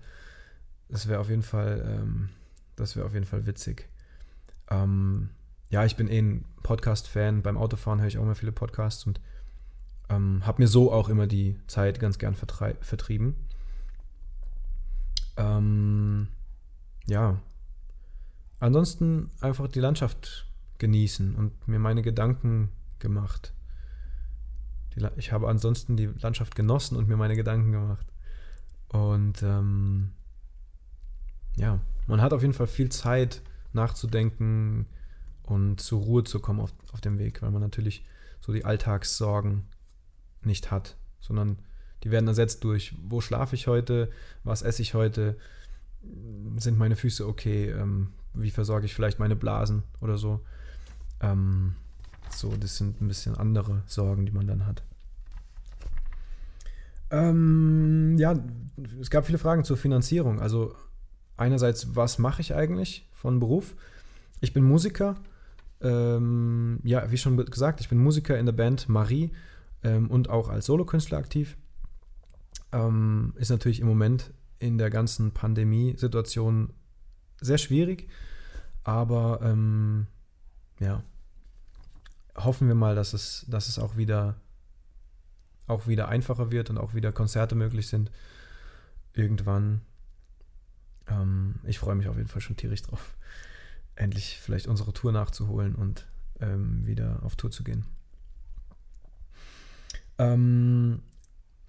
Das 0.90 1.08
wäre 1.08 1.20
auf 1.20 1.30
jeden 1.30 1.44
Fall, 1.44 2.00
ähm, 2.02 2.30
das 2.76 2.96
wäre 2.96 3.06
auf 3.06 3.14
jeden 3.14 3.26
Fall 3.26 3.46
witzig. 3.46 3.90
Ähm, 4.70 5.30
ja, 5.70 5.86
ich 5.86 5.96
bin 5.96 6.08
eh 6.08 6.20
ein 6.20 6.46
Podcast-Fan. 6.64 7.42
Beim 7.42 7.58
Autofahren 7.58 8.00
höre 8.00 8.08
ich 8.08 8.18
auch 8.18 8.24
immer 8.24 8.36
viele 8.36 8.52
Podcasts 8.52 9.06
und 9.06 9.20
ähm, 10.10 10.46
habe 10.46 10.62
mir 10.62 10.68
so 10.68 10.92
auch 10.92 11.10
immer 11.10 11.28
die 11.28 11.60
Zeit 11.68 12.00
ganz 12.00 12.18
gern 12.18 12.36
vertrieben. 12.36 13.36
Ähm, 15.38 16.28
ja. 17.08 17.42
Ansonsten 18.60 19.32
einfach 19.42 19.68
die 19.68 19.80
Landschaft 19.80 20.48
genießen 20.78 21.36
und 21.36 21.68
mir 21.68 21.80
meine 21.80 22.02
Gedanken 22.02 22.70
gemacht. 23.00 23.54
Ich 25.18 25.32
habe 25.32 25.50
ansonsten 25.50 25.98
die 25.98 26.06
Landschaft 26.06 26.56
genossen 26.56 26.96
und 26.96 27.10
mir 27.10 27.18
meine 27.18 27.36
Gedanken 27.36 27.74
gemacht. 27.74 28.08
Und 28.88 29.44
ähm, 29.44 30.12
ja, 31.56 31.80
man 32.08 32.22
hat 32.22 32.34
auf 32.34 32.42
jeden 32.42 32.54
Fall 32.54 32.68
viel 32.68 32.90
Zeit 32.90 33.42
nachzudenken 33.74 34.86
und 35.44 35.80
zur 35.80 36.02
Ruhe 36.02 36.24
zu 36.24 36.40
kommen 36.40 36.60
auf, 36.60 36.74
auf 36.92 37.02
dem 37.02 37.20
Weg, 37.20 37.42
weil 37.42 37.52
man 37.52 37.62
natürlich 37.62 38.06
so 38.42 38.54
die 38.54 38.66
Alltagssorgen 38.66 39.64
nicht 40.44 40.72
hat, 40.72 40.98
sondern 41.20 41.60
die 42.04 42.12
werden 42.12 42.28
ersetzt 42.28 42.64
durch, 42.64 42.96
wo 43.04 43.22
schlafe 43.22 43.56
ich 43.56 43.68
heute, 43.68 44.12
was 44.44 44.62
esse 44.62 44.82
ich 44.82 44.94
heute, 44.94 45.38
sind 46.58 46.78
meine 46.78 46.96
Füße 46.96 47.28
okay, 47.28 47.72
ähm, 47.72 48.14
wie 48.34 48.52
versorge 48.52 48.86
ich 48.86 48.94
vielleicht 48.94 49.20
meine 49.20 49.36
Blasen 49.36 49.84
oder 50.02 50.18
so. 50.18 50.42
Ähm, 51.22 51.76
so, 52.30 52.56
das 52.56 52.78
sind 52.78 53.02
ein 53.02 53.08
bisschen 53.08 53.36
andere 53.36 53.82
Sorgen, 53.88 54.26
die 54.26 54.32
man 54.32 54.48
dann 54.48 54.66
hat. 54.66 54.84
Ähm, 57.12 58.18
ja, 58.18 58.36
es 59.00 59.10
gab 59.10 59.26
viele 59.26 59.38
Fragen 59.38 59.64
zur 59.64 59.78
Finanzierung. 59.78 60.40
Also 60.40 60.76
einerseits, 61.38 61.96
was 61.96 62.18
mache 62.20 62.42
ich 62.42 62.56
eigentlich 62.56 63.10
von 63.14 63.40
Beruf? 63.40 63.76
Ich 64.42 64.54
bin 64.54 64.64
Musiker. 64.64 65.16
Ähm, 65.82 66.80
ja, 66.84 67.12
wie 67.12 67.18
schon 67.18 67.38
gesagt, 67.38 67.82
ich 67.82 67.90
bin 67.90 67.98
Musiker 67.98 68.38
in 68.38 68.46
der 68.46 68.54
Band 68.54 68.90
Marie 68.90 69.32
ähm, 69.84 70.10
und 70.10 70.30
auch 70.30 70.50
als 70.50 70.66
Solokünstler 70.66 71.18
aktiv 71.18 71.58
ähm, 72.72 73.34
ist 73.38 73.50
natürlich 73.50 73.80
im 73.80 73.88
Moment 73.88 74.34
in 74.60 74.78
der 74.78 74.90
ganzen 74.90 75.32
Pandemie-Situation 75.32 76.74
sehr 77.42 77.58
schwierig. 77.58 78.10
Aber 78.84 79.40
ähm, 79.44 80.08
ja, 80.80 81.04
hoffen 82.36 82.68
wir 82.68 82.76
mal, 82.76 82.96
dass 82.96 83.14
es, 83.14 83.46
dass 83.48 83.68
es 83.68 83.80
auch 83.80 83.98
wieder 83.98 84.36
auch 85.68 85.88
wieder 85.88 86.10
einfacher 86.10 86.52
wird 86.52 86.70
und 86.70 86.78
auch 86.78 86.94
wieder 86.94 87.12
Konzerte 87.12 87.56
möglich 87.56 87.88
sind. 87.88 88.12
Irgendwann. 89.14 89.82
Ähm, 91.08 91.56
ich 91.64 91.80
freue 91.80 91.96
mich 91.96 92.08
auf 92.08 92.18
jeden 92.18 92.28
Fall 92.30 92.42
schon 92.42 92.58
tierisch 92.58 92.82
drauf, 92.84 93.16
endlich 93.96 94.40
vielleicht 94.42 94.68
unsere 94.68 94.94
Tour 94.94 95.12
nachzuholen 95.12 95.76
und 95.76 96.08
ähm, 96.40 96.86
wieder 96.86 97.20
auf 97.24 97.36
Tour 97.36 97.52
zu 97.52 97.64
gehen. 97.64 97.86
Ähm, 100.18 101.02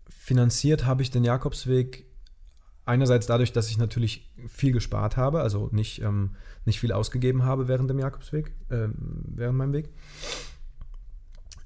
finanziert 0.09 0.87
habe 0.87 1.03
ich 1.03 1.11
den 1.11 1.25
Jakobsweg 1.25 2.07
einerseits 2.85 3.27
dadurch, 3.27 3.53
dass 3.53 3.68
ich 3.68 3.79
natürlich 3.79 4.33
viel 4.49 4.72
gespart 4.72 5.16
habe, 5.16 5.40
also 5.40 5.68
nicht, 5.72 6.01
ähm, 6.03 6.37
nicht 6.64 6.81
viel 6.81 6.92
ausgegeben 6.92 7.44
habe 7.44 7.68
während 7.68 7.90
dem 7.90 7.99
Jakobsweg, 7.99 8.55
äh, 8.68 8.88
während 8.94 9.59
meinem 9.59 9.72
Weg. 9.72 9.90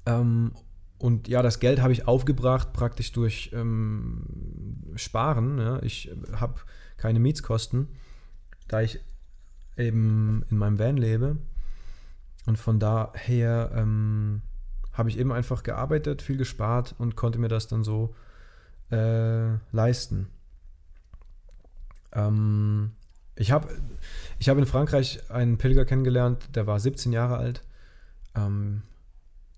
Ähm, 0.05 0.53
und 0.97 1.27
ja, 1.27 1.41
das 1.41 1.59
Geld 1.59 1.81
habe 1.81 1.93
ich 1.93 2.07
aufgebracht 2.07 2.73
praktisch 2.73 3.11
durch 3.11 3.51
ähm, 3.53 4.23
Sparen. 4.95 5.57
Ja. 5.57 5.81
Ich 5.81 6.11
habe 6.33 6.59
keine 7.01 7.19
Mietskosten, 7.19 7.87
da 8.67 8.81
ich 8.81 8.99
eben 9.75 10.45
in 10.51 10.57
meinem 10.57 10.77
Van 10.77 10.97
lebe. 10.97 11.37
Und 12.45 12.57
von 12.57 12.79
daher 12.79 13.71
ähm, 13.73 14.43
habe 14.93 15.09
ich 15.09 15.17
eben 15.17 15.31
einfach 15.31 15.63
gearbeitet, 15.63 16.21
viel 16.21 16.37
gespart 16.37 16.93
und 16.99 17.15
konnte 17.15 17.39
mir 17.39 17.47
das 17.47 17.67
dann 17.67 17.83
so 17.83 18.13
äh, 18.91 19.53
leisten. 19.71 20.27
Ähm, 22.13 22.91
ich 23.35 23.51
habe 23.51 23.69
ich 24.37 24.49
hab 24.49 24.59
in 24.59 24.67
Frankreich 24.67 25.31
einen 25.31 25.57
Pilger 25.57 25.85
kennengelernt, 25.85 26.55
der 26.55 26.67
war 26.67 26.79
17 26.79 27.11
Jahre 27.11 27.37
alt. 27.37 27.63
Ähm, 28.35 28.83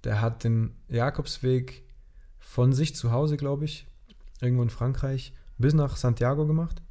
der 0.05 0.21
hat 0.21 0.45
den 0.45 0.75
Jakobsweg 0.87 1.83
von 2.39 2.71
sich 2.71 2.95
zu 2.95 3.11
Hause, 3.11 3.35
glaube 3.35 3.65
ich, 3.65 3.85
irgendwo 4.39 4.63
in 4.63 4.69
Frankreich, 4.69 5.33
bis 5.57 5.73
nach 5.73 5.97
Santiago 5.97 6.45
gemacht. 6.47 6.81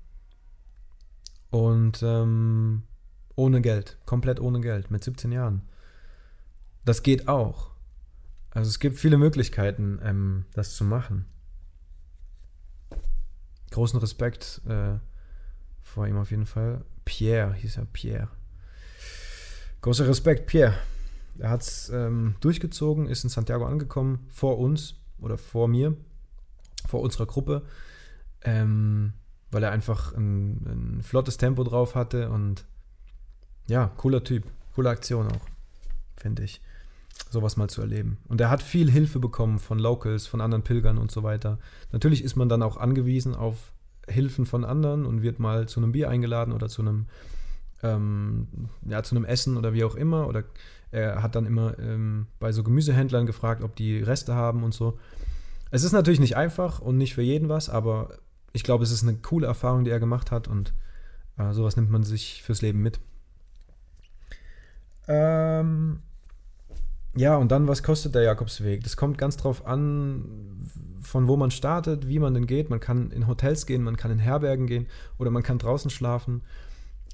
Und 1.52 2.02
ähm, 2.02 2.82
ohne 3.36 3.60
Geld, 3.60 3.98
komplett 4.04 4.40
ohne 4.40 4.60
Geld, 4.60 4.90
mit 4.90 5.04
17 5.04 5.30
Jahren. 5.30 5.62
Das 6.84 7.04
geht 7.04 7.28
auch. 7.28 7.70
Also 8.50 8.68
es 8.68 8.80
gibt 8.80 8.98
viele 8.98 9.16
Möglichkeiten, 9.16 10.00
ähm, 10.02 10.46
das 10.54 10.74
zu 10.74 10.82
machen 10.82 11.26
großen 13.72 13.98
Respekt 13.98 14.60
äh, 14.68 14.98
vor 15.82 16.06
ihm 16.06 16.16
auf 16.16 16.30
jeden 16.30 16.46
Fall. 16.46 16.84
Pierre 17.04 17.54
hieß 17.54 17.78
er, 17.78 17.86
Pierre. 17.86 18.28
Großer 19.80 20.06
Respekt, 20.06 20.46
Pierre. 20.46 20.74
Er 21.38 21.50
hat 21.50 21.62
es 21.62 21.88
ähm, 21.88 22.36
durchgezogen, 22.40 23.08
ist 23.08 23.24
in 23.24 23.30
Santiago 23.30 23.66
angekommen, 23.66 24.26
vor 24.30 24.58
uns 24.58 24.94
oder 25.18 25.38
vor 25.38 25.66
mir, 25.66 25.96
vor 26.86 27.00
unserer 27.00 27.26
Gruppe, 27.26 27.62
ähm, 28.42 29.14
weil 29.52 29.62
er 29.62 29.70
einfach 29.70 30.14
ein, 30.14 30.98
ein 30.98 31.02
flottes 31.02 31.36
Tempo 31.36 31.62
drauf 31.62 31.94
hatte 31.94 32.30
und 32.30 32.64
ja, 33.68 33.92
cooler 33.96 34.24
Typ, 34.24 34.44
coole 34.74 34.90
Aktion 34.90 35.28
auch, 35.28 35.46
finde 36.16 36.42
ich 36.42 36.60
sowas 37.30 37.56
mal 37.56 37.68
zu 37.68 37.80
erleben. 37.80 38.18
Und 38.28 38.40
er 38.40 38.50
hat 38.50 38.62
viel 38.62 38.90
Hilfe 38.90 39.18
bekommen 39.18 39.58
von 39.58 39.78
Locals, 39.78 40.26
von 40.26 40.40
anderen 40.40 40.62
Pilgern 40.62 40.98
und 40.98 41.10
so 41.10 41.22
weiter. 41.22 41.58
Natürlich 41.90 42.24
ist 42.24 42.36
man 42.36 42.48
dann 42.48 42.62
auch 42.62 42.76
angewiesen 42.76 43.34
auf 43.34 43.72
Hilfen 44.06 44.46
von 44.46 44.64
anderen 44.64 45.06
und 45.06 45.22
wird 45.22 45.38
mal 45.38 45.68
zu 45.68 45.80
einem 45.80 45.92
Bier 45.92 46.10
eingeladen 46.10 46.52
oder 46.52 46.68
zu 46.68 46.82
einem, 46.82 47.06
ähm, 47.82 48.48
ja, 48.86 49.02
zu 49.02 49.14
einem 49.14 49.24
Essen 49.24 49.56
oder 49.56 49.72
wie 49.72 49.84
auch 49.84 49.94
immer. 49.94 50.26
Oder 50.26 50.44
er 50.90 51.22
hat 51.22 51.34
dann 51.34 51.46
immer 51.46 51.78
ähm, 51.78 52.26
bei 52.38 52.52
so 52.52 52.62
Gemüsehändlern 52.62 53.26
gefragt, 53.26 53.62
ob 53.62 53.76
die 53.76 53.98
Reste 53.98 54.34
haben 54.34 54.62
und 54.64 54.74
so. 54.74 54.98
Es 55.70 55.84
ist 55.84 55.92
natürlich 55.92 56.20
nicht 56.20 56.36
einfach 56.36 56.80
und 56.80 56.98
nicht 56.98 57.14
für 57.14 57.22
jeden 57.22 57.48
was, 57.48 57.70
aber 57.70 58.18
ich 58.52 58.64
glaube, 58.64 58.84
es 58.84 58.90
ist 58.90 59.02
eine 59.02 59.16
coole 59.16 59.46
Erfahrung, 59.46 59.84
die 59.84 59.90
er 59.90 60.00
gemacht 60.00 60.30
hat 60.30 60.48
und 60.48 60.72
äh, 61.38 61.52
sowas 61.52 61.76
nimmt 61.76 61.90
man 61.90 62.02
sich 62.02 62.42
fürs 62.42 62.62
Leben 62.62 62.80
mit. 62.80 63.00
Ähm, 65.08 66.00
ja, 67.14 67.36
und 67.36 67.50
dann, 67.50 67.68
was 67.68 67.82
kostet 67.82 68.14
der 68.14 68.22
Jakobsweg? 68.22 68.82
Das 68.82 68.96
kommt 68.96 69.18
ganz 69.18 69.36
drauf 69.36 69.66
an, 69.66 70.70
von 71.00 71.28
wo 71.28 71.36
man 71.36 71.50
startet, 71.50 72.08
wie 72.08 72.18
man 72.18 72.34
denn 72.34 72.46
geht. 72.46 72.70
Man 72.70 72.80
kann 72.80 73.10
in 73.10 73.26
Hotels 73.26 73.66
gehen, 73.66 73.82
man 73.82 73.96
kann 73.96 74.10
in 74.10 74.18
Herbergen 74.18 74.66
gehen 74.66 74.86
oder 75.18 75.30
man 75.30 75.42
kann 75.42 75.58
draußen 75.58 75.90
schlafen. 75.90 76.42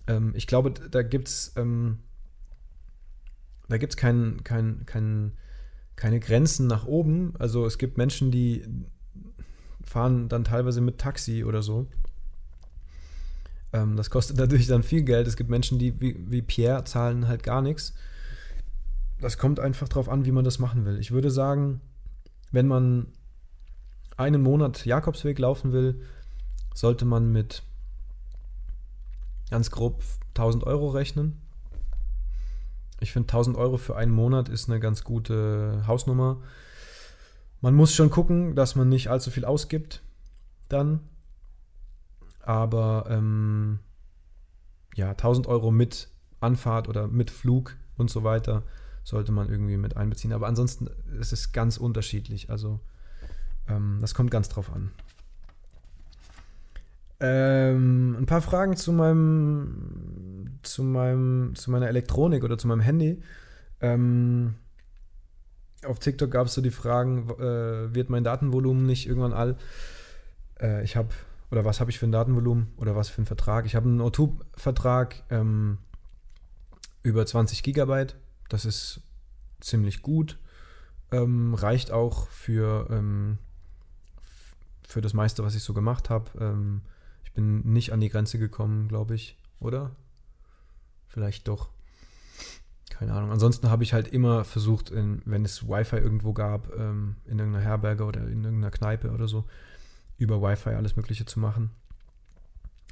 Ähm, 0.07 0.33
ich 0.37 0.47
glaube, 0.47 0.73
da 0.73 1.03
gibt 1.03 1.29
es 1.29 1.53
ähm, 1.57 1.99
da 3.69 3.77
gibt's 3.77 3.97
kein, 3.97 4.43
kein, 4.45 4.85
kein, 4.87 5.33
keine 5.95 6.21
Grenzen 6.21 6.67
nach 6.67 6.87
oben. 6.87 7.35
Also 7.39 7.67
es 7.67 7.79
gibt 7.79 7.99
Menschen, 7.99 8.31
die 8.31 8.65
fahren 9.89 10.29
dann 10.29 10.45
teilweise 10.45 10.81
mit 10.81 10.99
Taxi 10.99 11.45
oder 11.45 11.63
so. 11.63 11.87
Ähm, 13.73 13.97
das 13.97 14.11
kostet 14.11 14.37
natürlich 14.39 14.67
dann 14.67 14.83
viel 14.83 15.03
Geld. 15.03 15.27
Es 15.27 15.37
gibt 15.37 15.51
Menschen, 15.51 15.79
die 15.79 16.01
wie, 16.01 16.17
wie 16.29 16.43
Pierre 16.43 16.85
zahlen 16.85 17.29
halt 17.29 17.43
gar 17.43 17.63
nichts 17.63 17.95
das 19.21 19.39
kommt 19.39 19.61
einfach 19.61 19.89
darauf 19.89 20.09
an, 20.09 20.25
wie 20.25 20.33
man 20.33 20.45
das 20.45 20.59
machen 20.59 20.85
will. 20.85 20.99
Ich 20.99 21.11
würde 21.11 21.31
sagen, 21.31 21.81
wenn 22.53 22.67
man 22.67 23.09
einen 24.17 24.43
Monat 24.43 24.85
Jakobsweg 24.87 25.39
laufen 25.39 25.73
will, 25.73 26.01
sollte 26.75 27.05
man 27.05 27.31
mit 27.33 27.63
ganz 29.51 29.71
grob 29.71 30.03
1000 30.31 30.65
Euro 30.65 30.89
rechnen. 30.89 31.41
Ich 33.01 33.13
finde 33.13 33.29
1000 33.29 33.57
Euro 33.57 33.77
für 33.77 33.97
einen 33.97 34.13
Monat 34.13 34.49
ist 34.49 34.69
eine 34.69 34.81
ganz 34.81 35.05
gute 35.05 35.85
Hausnummer. 35.87 36.41
Man 37.61 37.75
muss 37.75 37.95
schon 37.95 38.11
gucken, 38.11 38.55
dass 38.55 38.77
man 38.77 38.89
nicht 38.89 39.09
allzu 39.09 39.31
viel 39.31 39.45
ausgibt 39.45 40.03
dann. 40.69 41.01
Aber 42.41 43.07
ähm, 43.09 43.81
ja, 44.95 45.11
1000 45.11 45.47
Euro 45.47 45.71
mit 45.71 46.09
Anfahrt 46.41 46.89
oder 46.89 47.09
mit 47.09 47.31
Flug 47.31 47.77
und 47.97 48.11
so 48.11 48.25
weiter 48.25 48.63
sollte 49.05 49.33
man 49.33 49.49
irgendwie 49.49 49.77
mit 49.77 49.97
einbeziehen. 49.97 50.33
Aber 50.33 50.47
ansonsten 50.47 50.89
ist 51.19 51.33
es 51.33 51.53
ganz 51.53 51.77
unterschiedlich. 51.79 52.51
Also 52.51 52.81
ähm, 53.69 53.99
das 54.01 54.15
kommt 54.15 54.31
ganz 54.31 54.49
drauf 54.49 54.73
an. 54.73 54.91
Ähm, 57.21 58.17
ein 58.17 58.27
paar 58.27 58.43
Fragen 58.43 58.77
zu 58.77 58.93
meinem, 58.93 60.59
zu 60.63 60.85
meinem, 60.85 61.55
zu 61.57 61.71
meiner 61.71 61.89
Elektronik 61.89 62.45
oder 62.45 62.59
zu 62.59 62.69
meinem 62.69 62.81
Handy. 62.81 63.23
Ähm, 63.81 64.55
auf 65.89 65.99
TikTok 65.99 66.31
gab 66.31 66.47
es 66.47 66.55
so 66.55 66.61
die 66.61 66.71
Fragen, 66.71 67.29
äh, 67.39 67.95
wird 67.95 68.11
mein 68.11 68.25
Datenvolumen 68.25 68.87
nicht 68.87 69.07
irgendwann 69.07 69.33
all? 69.33 69.57
Äh, 70.61 70.85
ich 70.85 70.97
habe, 70.97 71.09
oder 71.51 71.65
was 71.65 71.81
habe 71.81 71.91
ich 71.91 71.99
für 71.99 72.07
ein 72.07 72.13
Datenvolumen 72.13 72.69
oder 72.77 72.95
was 72.95 73.09
für 73.09 73.19
einen 73.19 73.27
Vertrag? 73.27 73.67
Ich 73.67 73.75
habe 73.75 73.89
einen 73.89 74.01
O2-Vertrag 74.01 75.23
ähm, 75.31 75.79
über 77.03 77.25
20 77.25 77.63
Gigabyte 77.63 78.17
das 78.49 78.65
ist 78.65 79.01
ziemlich 79.61 80.03
gut. 80.03 80.39
Ähm, 81.11 81.55
reicht 81.55 81.91
auch 81.91 82.29
für, 82.29 82.89
ähm, 82.91 83.39
für 84.87 85.01
das 85.01 85.15
meiste, 85.15 85.43
was 85.43 85.55
ich 85.55 85.63
so 85.63 85.75
gemacht 85.75 86.11
habe. 86.11 86.31
Ähm, 86.39 86.83
ich 87.25 87.33
bin 87.33 87.61
nicht 87.73 87.93
an 87.93 88.01
die 88.01 88.09
Grenze 88.09 88.39
gekommen, 88.39 88.89
glaube 88.89 89.15
ich, 89.15 89.37
oder? 89.61 89.95
Vielleicht 91.09 91.49
doch. 91.49 91.71
Keine 92.99 93.13
Ahnung. 93.13 93.31
Ansonsten 93.31 93.71
habe 93.71 93.85
ich 93.85 93.93
halt 93.93 94.09
immer 94.09 94.43
versucht, 94.43 94.91
in, 94.91 95.23
wenn 95.25 95.45
es 95.45 95.69
Wi-Fi 95.69 95.99
irgendwo 95.99 96.33
gab, 96.33 96.75
ähm, 96.77 97.15
in 97.27 97.39
irgendeiner 97.39 97.65
Herberge 97.65 98.05
oder 98.05 98.23
in 98.23 98.43
irgendeiner 98.43 98.73
Kneipe 98.73 99.13
oder 99.13 99.29
so, 99.29 99.45
über 100.17 100.43
Wi-Fi 100.43 100.71
alles 100.71 100.97
Mögliche 100.97 101.25
zu 101.25 101.39
machen. 101.39 101.71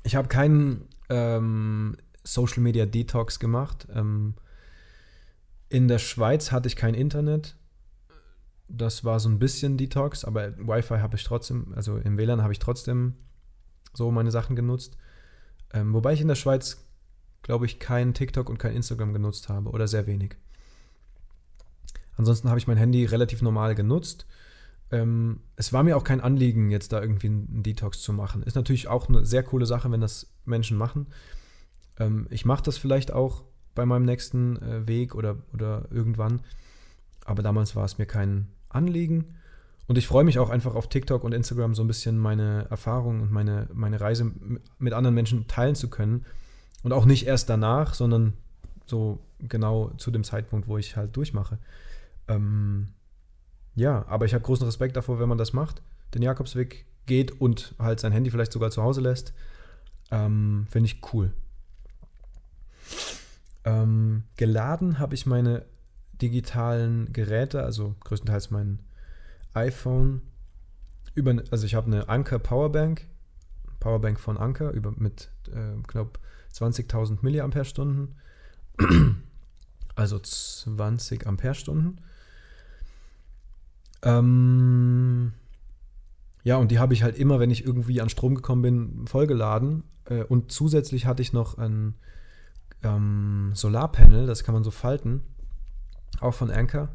Ich 0.04 0.14
habe 0.14 0.28
keinen 0.28 0.86
ähm, 1.08 1.96
Social 2.22 2.62
Media 2.62 2.86
Detox 2.86 3.40
gemacht. 3.40 3.88
Ähm, 3.92 4.34
in 5.70 5.88
der 5.88 5.98
Schweiz 5.98 6.52
hatte 6.52 6.68
ich 6.68 6.76
kein 6.76 6.94
Internet. 6.94 7.56
Das 8.68 9.04
war 9.04 9.18
so 9.18 9.28
ein 9.28 9.40
bisschen 9.40 9.76
Detox, 9.76 10.24
aber 10.24 10.56
Wi-Fi 10.56 10.98
habe 10.98 11.16
ich 11.16 11.24
trotzdem, 11.24 11.72
also 11.74 11.96
im 11.96 12.16
WLAN 12.16 12.42
habe 12.42 12.52
ich 12.52 12.60
trotzdem 12.60 13.14
so 13.92 14.12
meine 14.12 14.30
Sachen 14.30 14.54
genutzt. 14.54 14.96
Ähm, 15.72 15.92
wobei 15.92 16.12
ich 16.12 16.20
in 16.20 16.28
der 16.28 16.36
Schweiz, 16.36 16.85
glaube 17.46 17.64
ich, 17.64 17.78
kein 17.78 18.12
TikTok 18.12 18.50
und 18.50 18.58
kein 18.58 18.74
Instagram 18.74 19.12
genutzt 19.12 19.48
habe 19.48 19.70
oder 19.70 19.86
sehr 19.86 20.06
wenig. 20.08 20.36
Ansonsten 22.16 22.48
habe 22.48 22.58
ich 22.58 22.66
mein 22.66 22.76
Handy 22.76 23.04
relativ 23.04 23.40
normal 23.40 23.76
genutzt. 23.76 24.26
Ähm, 24.90 25.40
es 25.54 25.72
war 25.72 25.84
mir 25.84 25.96
auch 25.96 26.02
kein 26.02 26.20
Anliegen, 26.20 26.70
jetzt 26.70 26.92
da 26.92 27.00
irgendwie 27.00 27.28
einen 27.28 27.62
Detox 27.62 28.02
zu 28.02 28.12
machen. 28.12 28.42
Ist 28.42 28.56
natürlich 28.56 28.88
auch 28.88 29.08
eine 29.08 29.24
sehr 29.24 29.44
coole 29.44 29.64
Sache, 29.64 29.90
wenn 29.92 30.00
das 30.00 30.32
Menschen 30.44 30.76
machen. 30.76 31.06
Ähm, 32.00 32.26
ich 32.30 32.44
mache 32.44 32.64
das 32.64 32.78
vielleicht 32.78 33.12
auch, 33.12 33.44
bei 33.76 33.86
meinem 33.86 34.06
nächsten 34.06 34.56
äh, 34.60 34.88
Weg 34.88 35.14
oder, 35.14 35.36
oder 35.52 35.86
irgendwann. 35.90 36.40
Aber 37.24 37.44
damals 37.44 37.76
war 37.76 37.84
es 37.84 37.98
mir 37.98 38.06
kein 38.06 38.48
Anliegen. 38.68 39.36
Und 39.86 39.98
ich 39.98 40.08
freue 40.08 40.24
mich 40.24 40.40
auch 40.40 40.50
einfach 40.50 40.74
auf 40.74 40.88
TikTok 40.88 41.22
und 41.22 41.32
Instagram 41.32 41.76
so 41.76 41.84
ein 41.84 41.86
bisschen 41.86 42.18
meine 42.18 42.66
Erfahrungen 42.70 43.20
und 43.20 43.30
meine, 43.30 43.68
meine 43.72 44.00
Reise 44.00 44.32
mit 44.78 44.92
anderen 44.94 45.14
Menschen 45.14 45.46
teilen 45.46 45.76
zu 45.76 45.88
können. 45.90 46.24
Und 46.86 46.92
auch 46.92 47.04
nicht 47.04 47.26
erst 47.26 47.50
danach, 47.50 47.94
sondern 47.94 48.34
so 48.84 49.18
genau 49.40 49.90
zu 49.98 50.12
dem 50.12 50.22
Zeitpunkt, 50.22 50.68
wo 50.68 50.78
ich 50.78 50.96
halt 50.96 51.16
durchmache. 51.16 51.58
Ähm, 52.28 52.90
ja, 53.74 54.06
aber 54.06 54.24
ich 54.24 54.34
habe 54.34 54.44
großen 54.44 54.64
Respekt 54.64 54.94
davor, 54.94 55.18
wenn 55.18 55.28
man 55.28 55.36
das 55.36 55.52
macht, 55.52 55.82
den 56.14 56.22
Jakobsweg 56.22 56.86
geht 57.06 57.40
und 57.40 57.74
halt 57.80 57.98
sein 57.98 58.12
Handy 58.12 58.30
vielleicht 58.30 58.52
sogar 58.52 58.70
zu 58.70 58.84
Hause 58.84 59.00
lässt. 59.00 59.34
Ähm, 60.12 60.68
Finde 60.70 60.86
ich 60.86 61.00
cool. 61.12 61.32
Ähm, 63.64 64.22
geladen 64.36 65.00
habe 65.00 65.16
ich 65.16 65.26
meine 65.26 65.64
digitalen 66.22 67.12
Geräte, 67.12 67.64
also 67.64 67.96
größtenteils 68.04 68.52
mein 68.52 68.78
iPhone, 69.54 70.22
über, 71.16 71.34
also 71.50 71.66
ich 71.66 71.74
habe 71.74 71.88
eine 71.88 72.08
Anker 72.08 72.38
Powerbank, 72.38 73.08
Powerbank 73.80 74.20
von 74.20 74.38
Anker 74.38 74.70
über, 74.70 74.92
mit 74.96 75.30
äh, 75.48 75.82
knapp 75.88 76.20
20.000 76.56 77.18
Milliampere-Stunden, 77.22 78.14
also 79.94 80.18
20 80.18 81.26
Ampere-Stunden. 81.26 81.98
Ähm, 84.02 85.32
ja, 86.42 86.56
und 86.56 86.70
die 86.70 86.78
habe 86.78 86.94
ich 86.94 87.02
halt 87.02 87.16
immer, 87.16 87.40
wenn 87.40 87.50
ich 87.50 87.64
irgendwie 87.64 88.00
an 88.00 88.08
Strom 88.08 88.34
gekommen 88.34 88.62
bin, 88.62 89.06
vollgeladen. 89.06 89.82
Äh, 90.04 90.22
und 90.24 90.52
zusätzlich 90.52 91.06
hatte 91.06 91.22
ich 91.22 91.32
noch 91.32 91.58
ein 91.58 91.94
ähm, 92.82 93.50
Solarpanel, 93.54 94.26
das 94.26 94.44
kann 94.44 94.54
man 94.54 94.64
so 94.64 94.70
falten, 94.70 95.22
auch 96.20 96.34
von 96.34 96.50
Anker. 96.50 96.90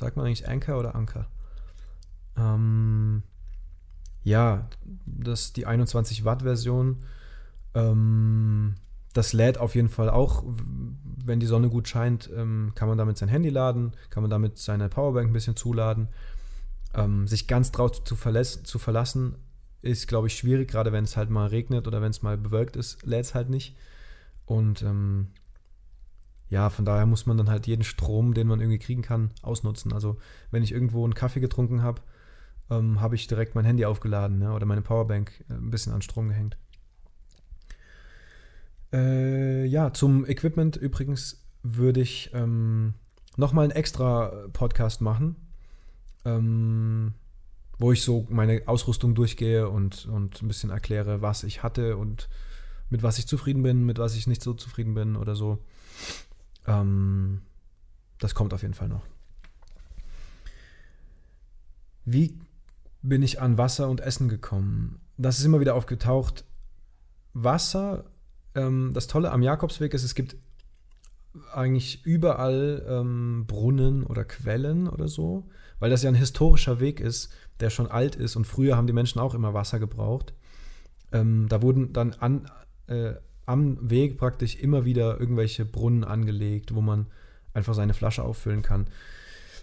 Sagt 0.00 0.16
man 0.16 0.26
eigentlich 0.26 0.48
Anker 0.48 0.78
oder 0.78 0.94
Anker? 0.94 1.28
Ähm, 2.36 3.22
ja, 4.24 4.68
das 5.06 5.42
ist 5.42 5.56
die 5.56 5.66
21 5.66 6.24
Watt 6.24 6.42
Version. 6.42 7.04
Ähm, 7.74 8.74
das 9.12 9.32
lädt 9.32 9.58
auf 9.58 9.74
jeden 9.74 9.88
Fall 9.88 10.08
auch, 10.10 10.44
wenn 11.24 11.40
die 11.40 11.46
Sonne 11.46 11.68
gut 11.68 11.88
scheint, 11.88 12.30
ähm, 12.34 12.72
kann 12.74 12.88
man 12.88 12.98
damit 12.98 13.18
sein 13.18 13.28
Handy 13.28 13.50
laden, 13.50 13.92
kann 14.10 14.22
man 14.22 14.30
damit 14.30 14.58
seine 14.58 14.88
Powerbank 14.88 15.28
ein 15.28 15.32
bisschen 15.32 15.56
zuladen. 15.56 16.08
Ähm, 16.94 17.26
sich 17.26 17.46
ganz 17.46 17.72
drauf 17.72 18.04
zu, 18.04 18.16
zu 18.16 18.78
verlassen, 18.78 19.34
ist, 19.82 20.08
glaube 20.08 20.28
ich, 20.28 20.34
schwierig, 20.34 20.70
gerade 20.70 20.92
wenn 20.92 21.04
es 21.04 21.16
halt 21.16 21.30
mal 21.30 21.48
regnet 21.48 21.86
oder 21.86 22.00
wenn 22.00 22.10
es 22.10 22.22
mal 22.22 22.38
bewölkt 22.38 22.76
ist, 22.76 23.04
lädt 23.04 23.24
es 23.24 23.34
halt 23.34 23.50
nicht. 23.50 23.76
Und 24.46 24.82
ähm, 24.82 25.28
ja, 26.48 26.70
von 26.70 26.84
daher 26.84 27.06
muss 27.06 27.26
man 27.26 27.36
dann 27.36 27.50
halt 27.50 27.66
jeden 27.66 27.82
Strom, 27.82 28.34
den 28.34 28.46
man 28.46 28.60
irgendwie 28.60 28.78
kriegen 28.78 29.02
kann, 29.02 29.30
ausnutzen. 29.42 29.92
Also 29.92 30.18
wenn 30.50 30.62
ich 30.62 30.72
irgendwo 30.72 31.04
einen 31.04 31.14
Kaffee 31.14 31.40
getrunken 31.40 31.82
habe, 31.82 32.02
ähm, 32.70 33.00
habe 33.00 33.14
ich 33.14 33.26
direkt 33.26 33.54
mein 33.54 33.64
Handy 33.64 33.84
aufgeladen 33.84 34.38
ne, 34.38 34.52
oder 34.52 34.66
meine 34.66 34.82
Powerbank 34.82 35.32
äh, 35.48 35.54
ein 35.54 35.70
bisschen 35.70 35.92
an 35.92 36.02
Strom 36.02 36.28
gehängt. 36.28 36.56
Äh, 38.92 39.64
ja, 39.66 39.92
zum 39.92 40.26
Equipment 40.26 40.76
übrigens 40.76 41.40
würde 41.62 42.00
ich 42.00 42.30
ähm, 42.34 42.94
nochmal 43.36 43.64
einen 43.64 43.72
extra 43.72 44.48
Podcast 44.52 45.00
machen, 45.00 45.36
ähm, 46.24 47.14
wo 47.78 47.92
ich 47.92 48.02
so 48.02 48.26
meine 48.28 48.62
Ausrüstung 48.66 49.14
durchgehe 49.14 49.68
und, 49.68 50.06
und 50.06 50.42
ein 50.42 50.48
bisschen 50.48 50.70
erkläre, 50.70 51.22
was 51.22 51.44
ich 51.44 51.62
hatte 51.62 51.96
und 51.96 52.28
mit 52.90 53.02
was 53.02 53.18
ich 53.18 53.26
zufrieden 53.26 53.62
bin, 53.62 53.86
mit 53.86 53.98
was 53.98 54.14
ich 54.14 54.26
nicht 54.26 54.42
so 54.42 54.52
zufrieden 54.52 54.94
bin 54.94 55.16
oder 55.16 55.34
so. 55.34 55.58
Ähm, 56.66 57.40
das 58.18 58.34
kommt 58.34 58.52
auf 58.52 58.62
jeden 58.62 58.74
Fall 58.74 58.88
noch. 58.88 59.06
Wie 62.04 62.38
bin 63.00 63.22
ich 63.22 63.40
an 63.40 63.58
Wasser 63.58 63.88
und 63.88 64.00
Essen 64.00 64.28
gekommen? 64.28 65.00
Das 65.16 65.38
ist 65.38 65.44
immer 65.44 65.60
wieder 65.60 65.74
aufgetaucht. 65.74 66.44
Wasser, 67.32 68.04
ähm, 68.54 68.90
das 68.94 69.06
Tolle 69.06 69.30
am 69.30 69.42
Jakobsweg 69.42 69.94
ist, 69.94 70.04
es 70.04 70.14
gibt 70.14 70.36
eigentlich 71.52 72.04
überall 72.04 72.84
ähm, 72.88 73.44
Brunnen 73.46 74.04
oder 74.04 74.24
Quellen 74.24 74.88
oder 74.88 75.08
so, 75.08 75.48
weil 75.78 75.90
das 75.90 76.02
ja 76.02 76.10
ein 76.10 76.14
historischer 76.14 76.80
Weg 76.80 77.00
ist, 77.00 77.32
der 77.60 77.70
schon 77.70 77.86
alt 77.86 78.16
ist 78.16 78.36
und 78.36 78.46
früher 78.46 78.76
haben 78.76 78.86
die 78.86 78.92
Menschen 78.92 79.18
auch 79.18 79.34
immer 79.34 79.54
Wasser 79.54 79.78
gebraucht. 79.78 80.34
Ähm, 81.10 81.46
da 81.48 81.62
wurden 81.62 81.92
dann 81.92 82.12
an, 82.14 82.50
äh, 82.86 83.14
am 83.46 83.90
Weg 83.90 84.18
praktisch 84.18 84.56
immer 84.56 84.84
wieder 84.84 85.18
irgendwelche 85.18 85.64
Brunnen 85.64 86.04
angelegt, 86.04 86.74
wo 86.74 86.80
man 86.80 87.06
einfach 87.54 87.74
seine 87.74 87.94
Flasche 87.94 88.24
auffüllen 88.24 88.62
kann. 88.62 88.86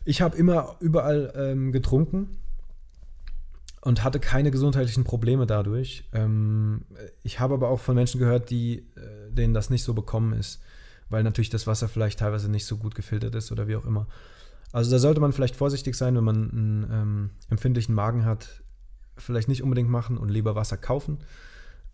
Ich 0.06 0.22
habe 0.22 0.38
immer 0.38 0.78
überall 0.80 1.32
ähm, 1.36 1.72
getrunken 1.72 2.30
und 3.82 4.04
hatte 4.04 4.20
keine 4.20 4.52
gesundheitlichen 4.52 5.04
Probleme 5.04 5.46
dadurch. 5.46 6.04
Ähm, 6.14 6.86
ich 7.24 7.40
habe 7.40 7.54
aber 7.54 7.70
auch 7.70 7.80
von 7.80 7.96
Menschen 7.96 8.20
gehört, 8.20 8.50
die, 8.50 8.80
äh, 8.96 9.32
denen 9.32 9.54
das 9.54 9.70
nicht 9.70 9.84
so 9.84 9.94
bekommen 9.94 10.34
ist, 10.34 10.62
weil 11.10 11.24
natürlich 11.24 11.50
das 11.50 11.68
Wasser 11.68 11.88
vielleicht 11.88 12.20
teilweise 12.20 12.50
nicht 12.50 12.66
so 12.66 12.78
gut 12.78 12.96
gefiltert 12.96 13.36
ist 13.36 13.52
oder 13.52 13.68
wie 13.68 13.76
auch 13.76 13.86
immer. 13.86 14.08
Also 14.72 14.92
da 14.92 15.00
sollte 15.00 15.22
man 15.22 15.34
vielleicht 15.34 15.56
vorsichtig 15.56 15.96
sein, 15.96 16.16
wenn 16.16 16.24
man 16.24 16.52
einen 16.52 16.88
ähm, 16.92 17.30
empfindlichen 17.50 17.96
Magen 17.96 18.26
hat, 18.26 18.62
vielleicht 19.18 19.48
nicht 19.48 19.64
unbedingt 19.64 19.90
machen 19.90 20.18
und 20.18 20.30
lieber 20.30 20.56
Wasser 20.56 20.78
kaufen. 20.78 21.20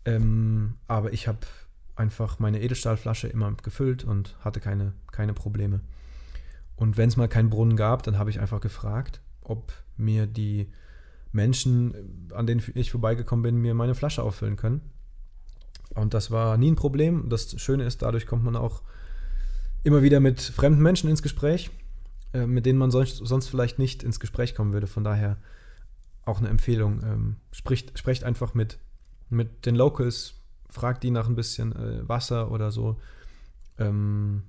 Ähm, 0.04 0.74
aber 0.86 1.12
ich 1.12 1.26
habe 1.26 1.38
einfach 1.96 2.38
meine 2.38 2.60
Edelstahlflasche 2.60 3.28
immer 3.28 3.52
gefüllt 3.62 4.04
und 4.04 4.36
hatte 4.40 4.60
keine, 4.60 4.92
keine 5.10 5.32
Probleme. 5.32 5.80
Und 6.76 6.98
wenn 6.98 7.08
es 7.08 7.16
mal 7.16 7.28
keinen 7.28 7.48
Brunnen 7.48 7.76
gab, 7.76 8.02
dann 8.02 8.18
habe 8.18 8.28
ich 8.30 8.38
einfach 8.38 8.60
gefragt, 8.60 9.20
ob 9.40 9.72
mir 9.96 10.26
die 10.26 10.70
Menschen, 11.32 12.28
an 12.34 12.46
denen 12.46 12.62
ich 12.74 12.90
vorbeigekommen 12.90 13.42
bin, 13.42 13.56
mir 13.56 13.74
meine 13.74 13.94
Flasche 13.94 14.22
auffüllen 14.22 14.56
können. 14.56 14.80
Und 15.94 16.14
das 16.14 16.30
war 16.30 16.56
nie 16.56 16.70
ein 16.70 16.76
Problem. 16.76 17.28
Das 17.28 17.60
Schöne 17.60 17.84
ist, 17.84 18.02
dadurch 18.02 18.26
kommt 18.26 18.44
man 18.44 18.56
auch 18.56 18.82
immer 19.82 20.02
wieder 20.02 20.20
mit 20.20 20.40
fremden 20.40 20.82
Menschen 20.82 21.08
ins 21.08 21.22
Gespräch, 21.22 21.70
äh, 22.34 22.46
mit 22.46 22.66
denen 22.66 22.78
man 22.78 22.90
sonst, 22.90 23.18
sonst 23.18 23.48
vielleicht 23.48 23.78
nicht 23.78 24.02
ins 24.02 24.20
Gespräch 24.20 24.54
kommen 24.54 24.72
würde. 24.72 24.86
Von 24.86 25.04
daher 25.04 25.38
auch 26.24 26.38
eine 26.38 26.48
Empfehlung. 26.48 27.02
Ähm, 27.02 27.36
spricht, 27.52 27.98
sprecht 27.98 28.24
einfach 28.24 28.54
mit, 28.54 28.78
mit 29.30 29.64
den 29.64 29.76
Locals, 29.76 30.34
fragt 30.68 31.02
die 31.02 31.10
nach 31.10 31.28
ein 31.28 31.36
bisschen 31.36 31.74
äh, 31.74 32.08
Wasser 32.08 32.50
oder 32.50 32.70
so. 32.70 33.00
Ähm, 33.78 34.42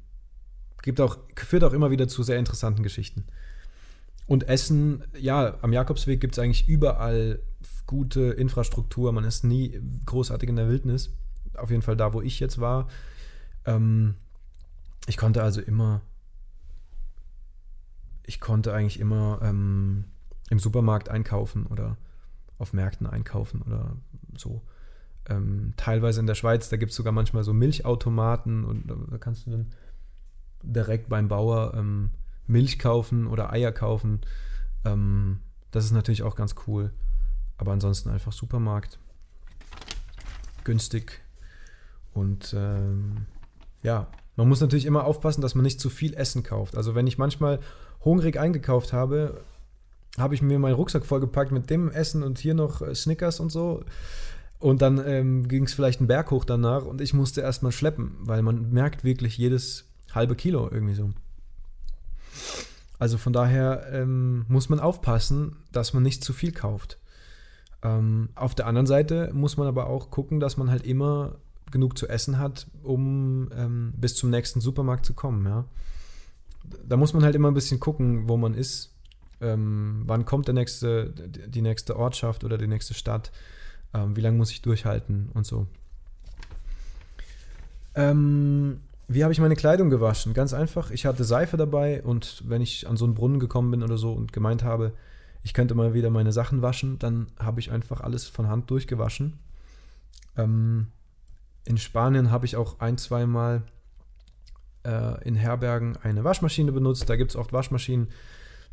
gibt 0.82 1.00
auch, 1.00 1.18
führt 1.36 1.64
auch 1.64 1.74
immer 1.74 1.92
wieder 1.92 2.08
zu 2.08 2.24
sehr 2.24 2.40
interessanten 2.40 2.84
Geschichten. 2.84 3.26
Und 4.28 4.48
Essen, 4.50 5.04
ja, 5.18 5.58
am 5.62 5.74
Jakobsweg 5.74 6.20
gibt 6.20 6.38
es 6.38 6.40
eigentlich 6.40 6.68
überall 6.68 7.40
gute 7.86 8.22
Infrastruktur. 8.34 9.12
Man 9.14 9.24
ist 9.24 9.44
nie 9.44 9.82
großartig 10.06 10.50
in 10.50 10.58
der 10.58 10.68
Wildnis. 10.68 11.10
Auf 11.56 11.72
jeden 11.72 11.82
Fall 11.82 11.96
da, 11.96 12.14
wo 12.14 12.22
ich 12.22 12.40
jetzt 12.40 12.60
war. 12.60 12.90
Ähm, 13.66 14.16
ich 15.08 15.16
konnte 15.16 15.42
also 15.42 15.62
immer, 15.62 16.02
ich 18.26 18.42
konnte 18.42 18.74
eigentlich 18.74 19.00
immer 19.00 19.40
ähm, 19.42 20.04
im 20.50 20.60
Supermarkt 20.60 21.10
einkaufen 21.10 21.66
oder 21.66 21.98
auf 22.58 22.74
Märkten 22.74 23.08
einkaufen 23.08 23.62
oder 23.62 23.96
so. 24.36 24.62
Ähm, 25.30 25.74
teilweise 25.78 26.20
in 26.20 26.28
der 26.28 26.36
Schweiz, 26.36 26.68
da 26.68 26.76
gibt 26.76 26.92
es 26.92 26.98
sogar 26.98 27.14
manchmal 27.14 27.46
so 27.46 27.54
Milchautomaten 27.54 28.66
und 28.66 28.88
da 28.88 29.18
kannst 29.18 29.48
du 29.48 29.52
dann 29.52 29.68
direkt 30.64 31.08
beim 31.08 31.30
Bauer 31.30 31.74
ähm, 31.76 32.12
Milch 32.48 32.80
kaufen 32.80 33.28
oder 33.28 33.52
Eier 33.52 33.72
kaufen. 33.72 34.22
Ähm, 34.86 35.40
das 35.72 35.86
ist 35.86 35.92
natürlich 35.92 36.24
auch 36.24 36.36
ganz 36.36 36.56
cool. 36.68 36.92
Aber 37.58 37.72
ansonsten 37.72 38.10
einfach 38.10 38.32
Supermarkt. 38.32 39.00
Günstig. 40.64 41.22
Und 42.14 42.54
ähm, 42.58 43.26
ja, 43.84 44.08
man 44.36 44.48
muss 44.48 44.62
natürlich 44.62 44.86
immer 44.86 45.06
aufpassen, 45.06 45.42
dass 45.42 45.56
man 45.56 45.64
nicht 45.64 45.80
zu 45.80 45.90
viel 45.90 46.14
Essen 46.14 46.44
kauft. 46.44 46.76
Also 46.76 46.96
wenn 46.96 47.08
ich 47.08 47.18
manchmal 47.18 47.60
hungrig 48.04 48.38
eingekauft 48.40 48.94
habe, 48.94 49.42
habe 50.18 50.36
ich 50.36 50.42
mir 50.42 50.60
meinen 50.60 50.76
Rucksack 50.76 51.06
vollgepackt 51.06 51.52
mit 51.52 51.70
dem 51.70 51.92
Essen 51.92 52.24
und 52.24 52.40
hier 52.40 52.54
noch 52.54 52.82
äh, 52.82 52.96
Snickers 52.96 53.40
und 53.40 53.52
so. 53.52 53.84
Und 54.60 54.82
dann 54.82 55.02
ähm, 55.06 55.48
ging 55.48 55.66
es 55.66 55.74
vielleicht 55.74 56.00
einen 56.00 56.08
Berg 56.08 56.32
hoch 56.32 56.44
danach 56.44 56.86
und 56.86 57.02
ich 57.02 57.14
musste 57.14 57.42
erstmal 57.42 57.72
schleppen, 57.72 58.16
weil 58.22 58.42
man 58.42 58.72
merkt 58.72 59.04
wirklich 59.04 59.38
jedes 59.38 59.86
halbe 60.14 60.36
Kilo 60.36 60.70
irgendwie 60.72 60.96
so. 60.96 61.12
Also 63.00 63.18
von 63.18 63.34
daher 63.34 63.88
ähm, 63.92 64.46
muss 64.48 64.70
man 64.70 64.80
aufpassen, 64.80 65.58
dass 65.72 65.94
man 65.94 66.04
nicht 66.04 66.24
zu 66.24 66.34
viel 66.34 66.52
kauft. 66.52 66.98
Ähm, 67.84 68.30
auf 68.36 68.56
der 68.56 68.66
anderen 68.66 68.88
Seite 68.88 69.32
muss 69.34 69.58
man 69.58 69.68
aber 69.68 69.88
auch 69.88 70.10
gucken, 70.10 70.40
dass 70.40 70.58
man 70.58 70.72
halt 70.72 70.84
immer 70.84 71.36
genug 71.72 71.98
zu 71.98 72.08
essen 72.08 72.40
hat, 72.40 72.68
um 72.84 73.50
ähm, 73.56 73.94
bis 73.98 74.16
zum 74.16 74.30
nächsten 74.30 74.62
Supermarkt 74.62 75.06
zu 75.06 75.14
kommen. 75.14 75.46
Ja? 75.46 75.66
Da 76.88 76.98
muss 76.98 77.14
man 77.14 77.24
halt 77.24 77.36
immer 77.36 77.50
ein 77.50 77.54
bisschen 77.54 77.80
gucken, 77.80 78.28
wo 78.28 78.38
man 78.38 78.54
ist. 78.54 78.94
Ähm, 79.40 80.02
wann 80.06 80.26
kommt 80.26 80.48
der 80.48 80.56
nächste, 80.56 81.12
die 81.12 81.62
nächste 81.62 81.96
Ortschaft 81.96 82.44
oder 82.44 82.58
die 82.58 82.68
nächste 82.68 82.96
Stadt? 82.96 83.32
Ähm, 83.94 84.16
wie 84.16 84.22
lange 84.22 84.38
muss 84.38 84.50
ich 84.50 84.64
durchhalten 84.64 85.30
und 85.36 85.46
so. 85.46 85.68
Ähm, 87.94 88.80
wie 89.08 89.24
habe 89.24 89.32
ich 89.32 89.40
meine 89.40 89.56
Kleidung 89.56 89.90
gewaschen? 89.90 90.34
Ganz 90.34 90.54
einfach. 90.54 90.92
Ich 90.92 91.06
hatte 91.06 91.24
Seife 91.24 91.56
dabei 91.56 92.04
und 92.04 92.44
wenn 92.46 92.62
ich 92.62 92.88
an 92.88 92.98
so 92.98 93.06
einen 93.06 93.14
Brunnen 93.14 93.40
gekommen 93.40 93.72
bin 93.72 93.84
oder 93.84 93.98
so 93.98 94.12
und 94.12 94.34
gemeint 94.34 94.64
habe, 94.64 94.94
ich 95.44 95.54
könnte 95.54 95.76
mal 95.76 95.94
wieder 95.94 96.10
meine 96.10 96.34
Sachen 96.34 96.62
waschen, 96.62 97.00
dann 97.00 97.28
habe 97.40 97.62
ich 97.62 97.72
einfach 97.72 98.02
alles 98.02 98.26
von 98.26 98.50
Hand 98.50 98.70
durchgewaschen. 98.70 99.40
Ähm, 100.36 100.88
in 101.64 101.78
Spanien 101.78 102.32
habe 102.32 102.46
ich 102.46 102.58
auch 102.58 102.80
ein, 102.80 102.98
zweimal 102.98 103.64
äh, 104.84 105.24
in 105.24 105.36
Herbergen 105.36 105.96
eine 105.98 106.26
Waschmaschine 106.26 106.74
benutzt. 106.74 107.10
Da 107.10 107.16
gibt 107.16 107.32
es 107.32 107.38
oft 107.38 107.54
Waschmaschinen. 107.54 108.10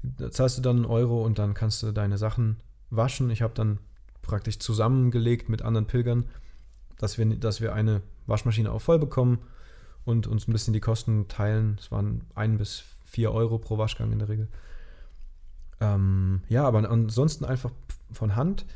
Da 0.02 0.32
zahlst 0.32 0.58
du 0.58 0.62
dann 0.62 0.76
einen 0.76 0.86
Euro 0.86 1.24
und 1.24 1.38
dann 1.38 1.54
kannst 1.54 1.80
du 1.84 1.92
deine 1.92 2.18
Sachen 2.18 2.56
waschen. 2.90 3.30
Ich 3.30 3.40
habe 3.40 3.54
dann 3.54 3.78
praktisch 4.20 4.58
zusammengelegt 4.58 5.48
mit 5.48 5.62
anderen 5.62 5.86
Pilgern, 5.86 6.24
dass 6.98 7.18
wir, 7.18 7.26
dass 7.36 7.60
wir 7.60 7.72
eine 7.72 8.02
Waschmaschine 8.26 8.72
auch 8.72 8.80
voll 8.80 8.98
bekommen 8.98 9.38
und 10.04 10.26
uns 10.26 10.48
ein 10.48 10.52
bisschen 10.52 10.74
die 10.74 10.80
Kosten 10.80 11.28
teilen. 11.28 11.76
Es 11.80 11.90
waren 11.90 12.22
ein 12.34 12.58
bis 12.58 12.84
vier 13.04 13.32
Euro 13.32 13.58
pro 13.58 13.78
Waschgang 13.78 14.12
in 14.12 14.18
der 14.18 14.28
Regel. 14.28 14.48
Ähm, 15.80 16.42
ja, 16.48 16.64
aber 16.64 16.88
ansonsten 16.88 17.44
einfach 17.44 17.70
von 18.12 18.36
Hand. 18.36 18.66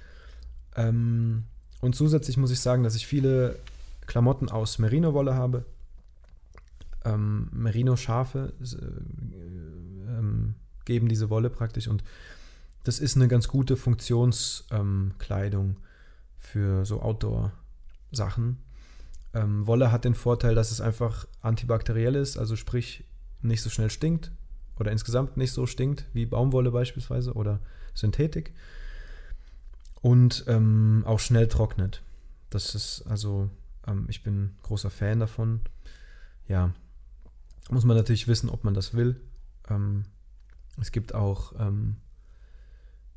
Ähm, 0.76 1.44
und 1.80 1.94
zusätzlich 1.94 2.36
muss 2.36 2.50
ich 2.50 2.60
sagen, 2.60 2.82
dass 2.82 2.94
ich 2.94 3.06
viele 3.06 3.58
Klamotten 4.06 4.48
aus 4.48 4.78
Merino-Wolle 4.78 5.34
habe. 5.34 5.64
Ähm, 7.04 7.48
Merino-Schafe 7.52 8.52
äh, 8.60 8.76
ähm, 10.10 10.54
geben 10.84 11.08
diese 11.08 11.30
Wolle 11.30 11.50
praktisch 11.50 11.88
und 11.88 12.02
das 12.84 12.98
ist 12.98 13.16
eine 13.16 13.28
ganz 13.28 13.48
gute 13.48 13.76
Funktionskleidung 13.76 15.68
ähm, 15.68 15.76
für 16.38 16.86
so 16.86 17.02
Outdoor-Sachen. 17.02 18.56
Ähm, 19.34 19.66
Wolle 19.66 19.92
hat 19.92 20.04
den 20.04 20.14
Vorteil, 20.14 20.54
dass 20.54 20.70
es 20.70 20.80
einfach 20.80 21.26
antibakteriell 21.42 22.14
ist, 22.14 22.36
also 22.36 22.56
sprich 22.56 23.04
nicht 23.42 23.62
so 23.62 23.70
schnell 23.70 23.90
stinkt 23.90 24.32
oder 24.78 24.90
insgesamt 24.92 25.36
nicht 25.36 25.52
so 25.52 25.66
stinkt 25.66 26.06
wie 26.12 26.26
Baumwolle 26.26 26.70
beispielsweise 26.70 27.34
oder 27.34 27.60
Synthetik 27.94 28.54
und 30.00 30.44
ähm, 30.46 31.02
auch 31.06 31.20
schnell 31.20 31.48
trocknet. 31.48 32.02
Das 32.50 32.74
ist 32.74 33.02
also, 33.02 33.50
ähm, 33.86 34.06
ich 34.08 34.22
bin 34.22 34.54
großer 34.62 34.90
Fan 34.90 35.20
davon. 35.20 35.60
Ja, 36.46 36.72
muss 37.68 37.84
man 37.84 37.96
natürlich 37.96 38.28
wissen, 38.28 38.48
ob 38.48 38.64
man 38.64 38.74
das 38.74 38.94
will. 38.94 39.20
Ähm, 39.68 40.04
es 40.80 40.92
gibt 40.92 41.14
auch 41.14 41.52
ähm, 41.58 41.96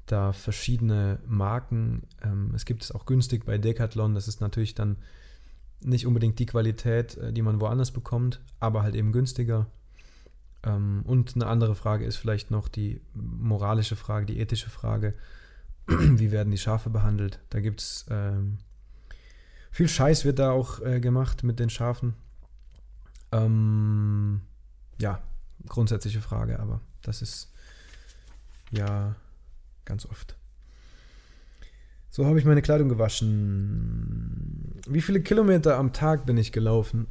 da 0.05 0.33
verschiedene 0.33 1.19
Marken. 1.25 2.03
Ähm, 2.21 2.51
es 2.55 2.65
gibt 2.65 2.83
es 2.83 2.91
auch 2.91 3.05
günstig 3.05 3.45
bei 3.45 3.57
Decathlon. 3.57 4.15
Das 4.15 4.27
ist 4.27 4.41
natürlich 4.41 4.75
dann 4.75 4.97
nicht 5.83 6.05
unbedingt 6.05 6.39
die 6.39 6.45
Qualität, 6.45 7.17
äh, 7.17 7.33
die 7.33 7.41
man 7.41 7.59
woanders 7.59 7.91
bekommt, 7.91 8.41
aber 8.59 8.83
halt 8.83 8.95
eben 8.95 9.11
günstiger. 9.11 9.67
Ähm, 10.63 11.03
und 11.05 11.35
eine 11.35 11.47
andere 11.47 11.75
Frage 11.75 12.05
ist 12.05 12.17
vielleicht 12.17 12.51
noch 12.51 12.67
die 12.67 13.01
moralische 13.13 13.95
Frage, 13.95 14.25
die 14.25 14.39
ethische 14.39 14.69
Frage. 14.69 15.13
Wie 15.87 16.31
werden 16.31 16.51
die 16.51 16.57
Schafe 16.57 16.89
behandelt? 16.89 17.39
Da 17.49 17.59
gibt 17.59 17.81
es 17.81 18.05
ähm, 18.09 18.59
viel 19.71 19.87
Scheiß 19.87 20.25
wird 20.25 20.39
da 20.39 20.51
auch 20.51 20.81
äh, 20.81 20.99
gemacht 20.99 21.43
mit 21.43 21.59
den 21.59 21.69
Schafen. 21.69 22.13
Ähm, 23.31 24.41
ja, 24.99 25.21
grundsätzliche 25.67 26.21
Frage, 26.21 26.59
aber 26.59 26.81
das 27.01 27.21
ist 27.21 27.51
ja 28.69 29.15
ganz 29.85 30.05
oft. 30.05 30.35
So 32.13 32.25
habe 32.25 32.37
ich 32.37 32.45
meine 32.45 32.61
Kleidung 32.61 32.89
gewaschen. 32.89 34.81
Wie 34.85 34.99
viele 34.99 35.21
Kilometer 35.21 35.77
am 35.77 35.93
Tag 35.93 36.25
bin 36.25 36.35
ich 36.35 36.51
gelaufen? 36.51 37.07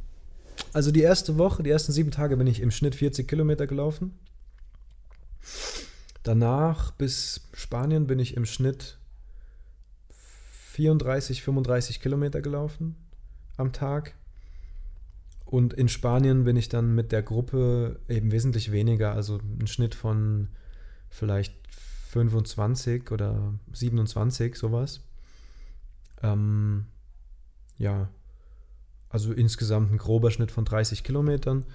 Also 0.73 0.91
die 0.91 1.01
erste 1.01 1.39
Woche, 1.39 1.63
die 1.63 1.71
ersten 1.71 1.91
sieben 1.91 2.11
Tage 2.11 2.37
bin 2.37 2.45
ich 2.45 2.61
im 2.61 2.69
Schnitt 2.69 2.93
40 2.93 3.27
Kilometer 3.27 3.65
gelaufen. 3.65 4.13
Danach 6.21 6.91
bis 6.91 7.49
Spanien 7.53 8.05
bin 8.05 8.19
ich 8.19 8.37
im 8.37 8.45
Schnitt 8.45 8.99
34, 10.73 11.41
35 11.41 11.99
Kilometer 11.99 12.41
gelaufen 12.41 12.95
am 13.57 13.73
Tag. 13.73 14.13
Und 15.45 15.73
in 15.73 15.89
Spanien 15.89 16.43
bin 16.43 16.57
ich 16.57 16.69
dann 16.69 16.93
mit 16.93 17.11
der 17.11 17.23
Gruppe 17.23 17.99
eben 18.07 18.31
wesentlich 18.31 18.71
weniger, 18.71 19.13
also 19.13 19.39
ein 19.59 19.65
Schnitt 19.65 19.95
von 19.95 20.49
vielleicht 21.09 21.55
25 22.11 23.09
oder 23.11 23.53
27, 23.71 24.55
sowas. 24.55 24.99
Ähm, 26.21 26.85
ja, 27.77 28.09
also 29.09 29.31
insgesamt 29.31 29.93
ein 29.93 29.97
grober 29.97 30.29
Schnitt 30.29 30.51
von 30.51 30.65
30 30.65 31.05
Kilometern. 31.05 31.65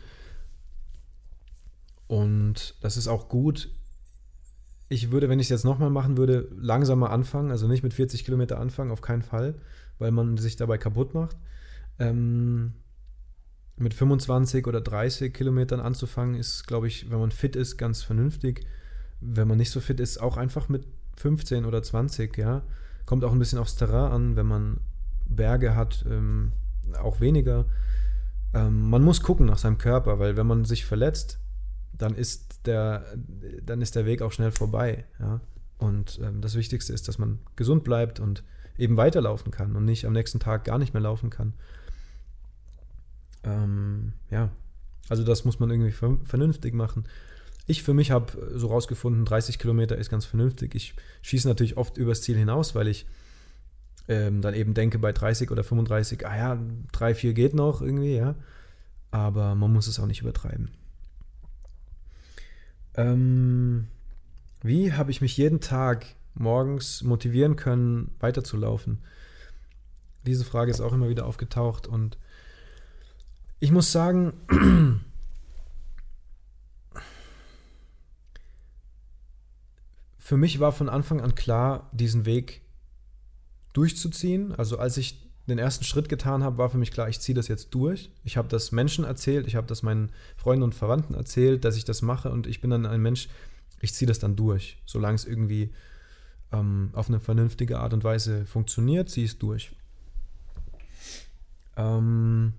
Und 2.07 2.75
das 2.83 2.99
ist 2.99 3.09
auch 3.09 3.29
gut. 3.29 3.71
ich 4.89 5.11
würde, 5.11 5.29
wenn 5.29 5.41
ich 5.41 5.47
es 5.47 5.51
jetzt 5.51 5.65
nochmal 5.65 5.91
machen 5.91 6.17
würde, 6.17 6.49
langsamer 6.55 7.11
anfangen, 7.11 7.51
also 7.51 7.67
nicht 7.67 7.83
mit 7.83 7.95
40 7.95 8.25
Kilometer 8.25 8.61
anfangen, 8.61 8.93
auf 8.93 9.01
keinen 9.01 9.23
Fall, 9.23 9.55
weil 9.99 10.13
man 10.13 10.37
sich 10.37 10.57
dabei 10.57 10.77
kaputt 10.79 11.15
macht. 11.15 11.37
Ähm, 11.99 12.75
mit 13.77 13.95
25 13.95 14.67
oder 14.67 14.83
30 14.83 15.33
Kilometern 15.33 15.81
anzufangen, 15.81 16.35
ist, 16.35 16.67
glaube 16.67 16.89
ich, 16.89 17.11
wenn 17.11 17.19
man 17.19 17.31
fit 17.31 17.57
ist, 17.57 17.79
ganz 17.79 18.03
vernünftig. 18.03 18.67
Wenn 19.21 19.49
man 19.49 19.59
nicht 19.59 19.71
so 19.71 19.81
fit 19.81 20.01
ist, 20.01 20.19
auch 20.19 20.37
einfach 20.37 20.69
mit 20.69 20.87
15 21.17 21.65
oder 21.65 21.83
20, 21.83 22.37
ja. 22.37 22.63
Kommt 23.07 23.25
auch 23.25 23.33
ein 23.33 23.39
bisschen 23.39 23.59
aufs 23.59 23.77
Terrain 23.77 24.13
an, 24.13 24.37
wenn 24.37 24.47
man 24.47 24.81
Berge 25.27 25.75
hat, 25.75 26.05
ähm, 26.09 26.53
auch 27.01 27.21
weniger. 27.21 27.67
Ähm, 28.55 28.91
man 28.91 29.03
muss 29.03 29.23
gucken 29.23 29.47
nach 29.47 29.59
seinem 29.59 29.79
Körper, 29.79 30.19
weil 30.19 30.37
wenn 30.37 30.47
man 30.47 30.65
sich 30.65 30.85
verletzt, 30.85 31.39
dann 31.93 32.15
ist 32.15 32.67
der, 32.67 33.05
dann 33.65 33.81
ist 33.81 33.97
der 33.97 34.07
Weg 34.07 34.23
auch 34.23 34.33
schnell 34.33 34.53
vorbei. 34.53 35.05
Ja? 35.19 35.41
Und 35.79 36.21
ähm, 36.23 36.41
das 36.41 36.55
Wichtigste 36.55 36.93
ist, 36.93 37.09
dass 37.09 37.19
man 37.19 37.39
gesund 37.55 37.85
bleibt 37.85 38.21
und 38.21 38.43
eben 38.79 38.97
weiterlaufen 38.97 39.51
kann 39.51 39.77
und 39.77 39.85
nicht 39.85 40.05
am 40.07 40.13
nächsten 40.13 40.41
Tag 40.41 40.65
gar 40.65 40.79
nicht 40.79 40.95
mehr 40.95 41.03
laufen 41.03 41.31
kann. 41.31 41.55
Ähm, 43.45 44.13
ja, 44.31 44.51
also 45.09 45.23
das 45.23 45.45
muss 45.45 45.61
man 45.61 45.71
irgendwie 45.71 45.93
vernünftig 46.25 46.75
machen. 46.75 47.05
Ich 47.67 47.83
für 47.83 47.95
mich 47.95 48.13
habe 48.13 48.51
so 48.55 48.69
rausgefunden, 48.69 49.25
30 49.25 49.59
Kilometer 49.59 49.97
ist 49.97 50.09
ganz 50.09 50.25
vernünftig. 50.25 50.75
Ich 50.75 50.95
schieße 51.23 51.49
natürlich 51.49 51.77
oft 51.77 51.97
übers 51.97 52.23
Ziel 52.23 52.37
hinaus, 52.37 52.75
weil 52.75 52.87
ich 52.87 53.07
ähm, 54.09 54.41
dann 54.41 54.55
eben 54.55 54.73
denke 54.73 54.99
bei 54.99 55.13
30 55.13 55.51
oder 55.51 55.65
35, 55.65 56.27
ah 56.27 56.37
ja, 56.37 56.59
3, 56.93 57.15
4 57.15 57.35
geht 57.35 57.55
noch 57.55 57.83
irgendwie, 57.83 58.17
ja. 58.17 58.37
Aber 59.11 59.55
man 59.55 59.73
muss 59.73 59.89
es 59.89 59.99
auch 59.99 60.07
nicht 60.07 60.21
übertreiben. 60.21 60.71
Ähm, 62.95 63.89
wie 64.63 64.93
habe 64.93 65.11
ich 65.11 65.21
mich 65.21 65.37
jeden 65.37 65.61
Tag 65.61 66.07
morgens 66.35 67.03
motivieren 67.03 67.57
können, 67.57 68.15
weiterzulaufen? 68.21 68.99
Diese 70.25 70.45
Frage 70.45 70.71
ist 70.71 70.81
auch 70.81 70.93
immer 70.93 71.09
wieder 71.09 71.27
aufgetaucht 71.27 71.87
und 71.87 72.19
ich 73.59 73.73
muss 73.73 73.93
sagen, 73.93 74.33
für 80.27 80.37
mich 80.37 80.59
war 80.59 80.73
von 80.73 80.89
Anfang 80.89 81.21
an 81.21 81.37
klar, 81.37 81.89
diesen 81.93 82.27
Weg 82.27 82.63
durchzuziehen. 83.75 84.53
Also 84.57 84.77
als 84.77 84.97
ich 84.97 85.25
den 85.47 85.57
ersten 85.57 85.85
Schritt 85.85 86.09
getan 86.09 86.43
habe, 86.43 86.59
war 86.59 86.69
für 86.69 86.79
mich 86.79 86.91
klar, 86.91 87.09
ich 87.09 87.21
ziehe 87.21 87.37
das 87.37 87.47
jetzt 87.47 87.71
durch. 87.71 88.11
Ich 88.25 88.37
habe 88.37 88.49
das 88.49 88.73
Menschen 88.73 89.05
erzählt, 89.05 89.47
ich 89.47 89.55
habe 89.55 89.69
das 89.69 89.85
meinen 89.85 90.11
Freunden 90.37 90.65
und 90.65 90.75
Verwandten 90.75 91.15
erzählt, 91.15 91.65
dass 91.65 91.77
ich 91.77 91.85
das 91.85 92.03
mache 92.03 92.33
und 92.33 92.49
ich 92.49 92.61
bin 92.61 92.71
dann 92.71 92.87
ein 92.87 93.01
Mensch, 93.01 93.29
ich 93.81 93.95
ziehe 93.95 94.09
das 94.09 94.19
dann 94.19 94.35
durch. 94.35 94.83
Solange 94.85 95.15
es 95.15 95.27
irgendwie 95.27 95.73
ähm, 96.51 96.91
auf 96.95 97.07
eine 97.07 97.21
vernünftige 97.21 97.79
Art 97.79 97.95
und 97.95 98.03
Weise 98.03 98.47
funktioniert, 98.47 99.09
ziehe 99.09 99.27
ich 99.27 99.35
es 99.35 99.39
durch. 99.39 99.77
Ähm 101.77 102.55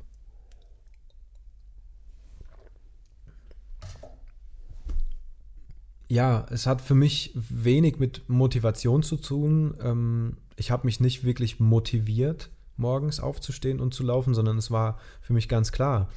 ja, 6.10 6.46
es 6.52 6.68
hat 6.68 6.82
für 6.82 6.96
mich 6.96 7.32
wenig 7.36 8.00
mit 8.00 8.30
Motivation 8.30 9.04
zu 9.04 9.18
tun. 9.18 9.76
Ähm, 9.82 10.38
ich 10.56 10.72
habe 10.72 10.88
mich 10.88 11.00
nicht 11.00 11.24
wirklich 11.24 11.60
motiviert 11.60 12.50
morgens 12.78 13.20
aufzustehen 13.20 13.80
und 13.80 13.94
zu 13.94 14.04
laufen, 14.04 14.34
sondern 14.34 14.58
es 14.58 14.72
war 14.72 15.00
für 15.22 15.34
mich 15.34 15.50
ganz 15.50 15.72
klar. 15.72 16.10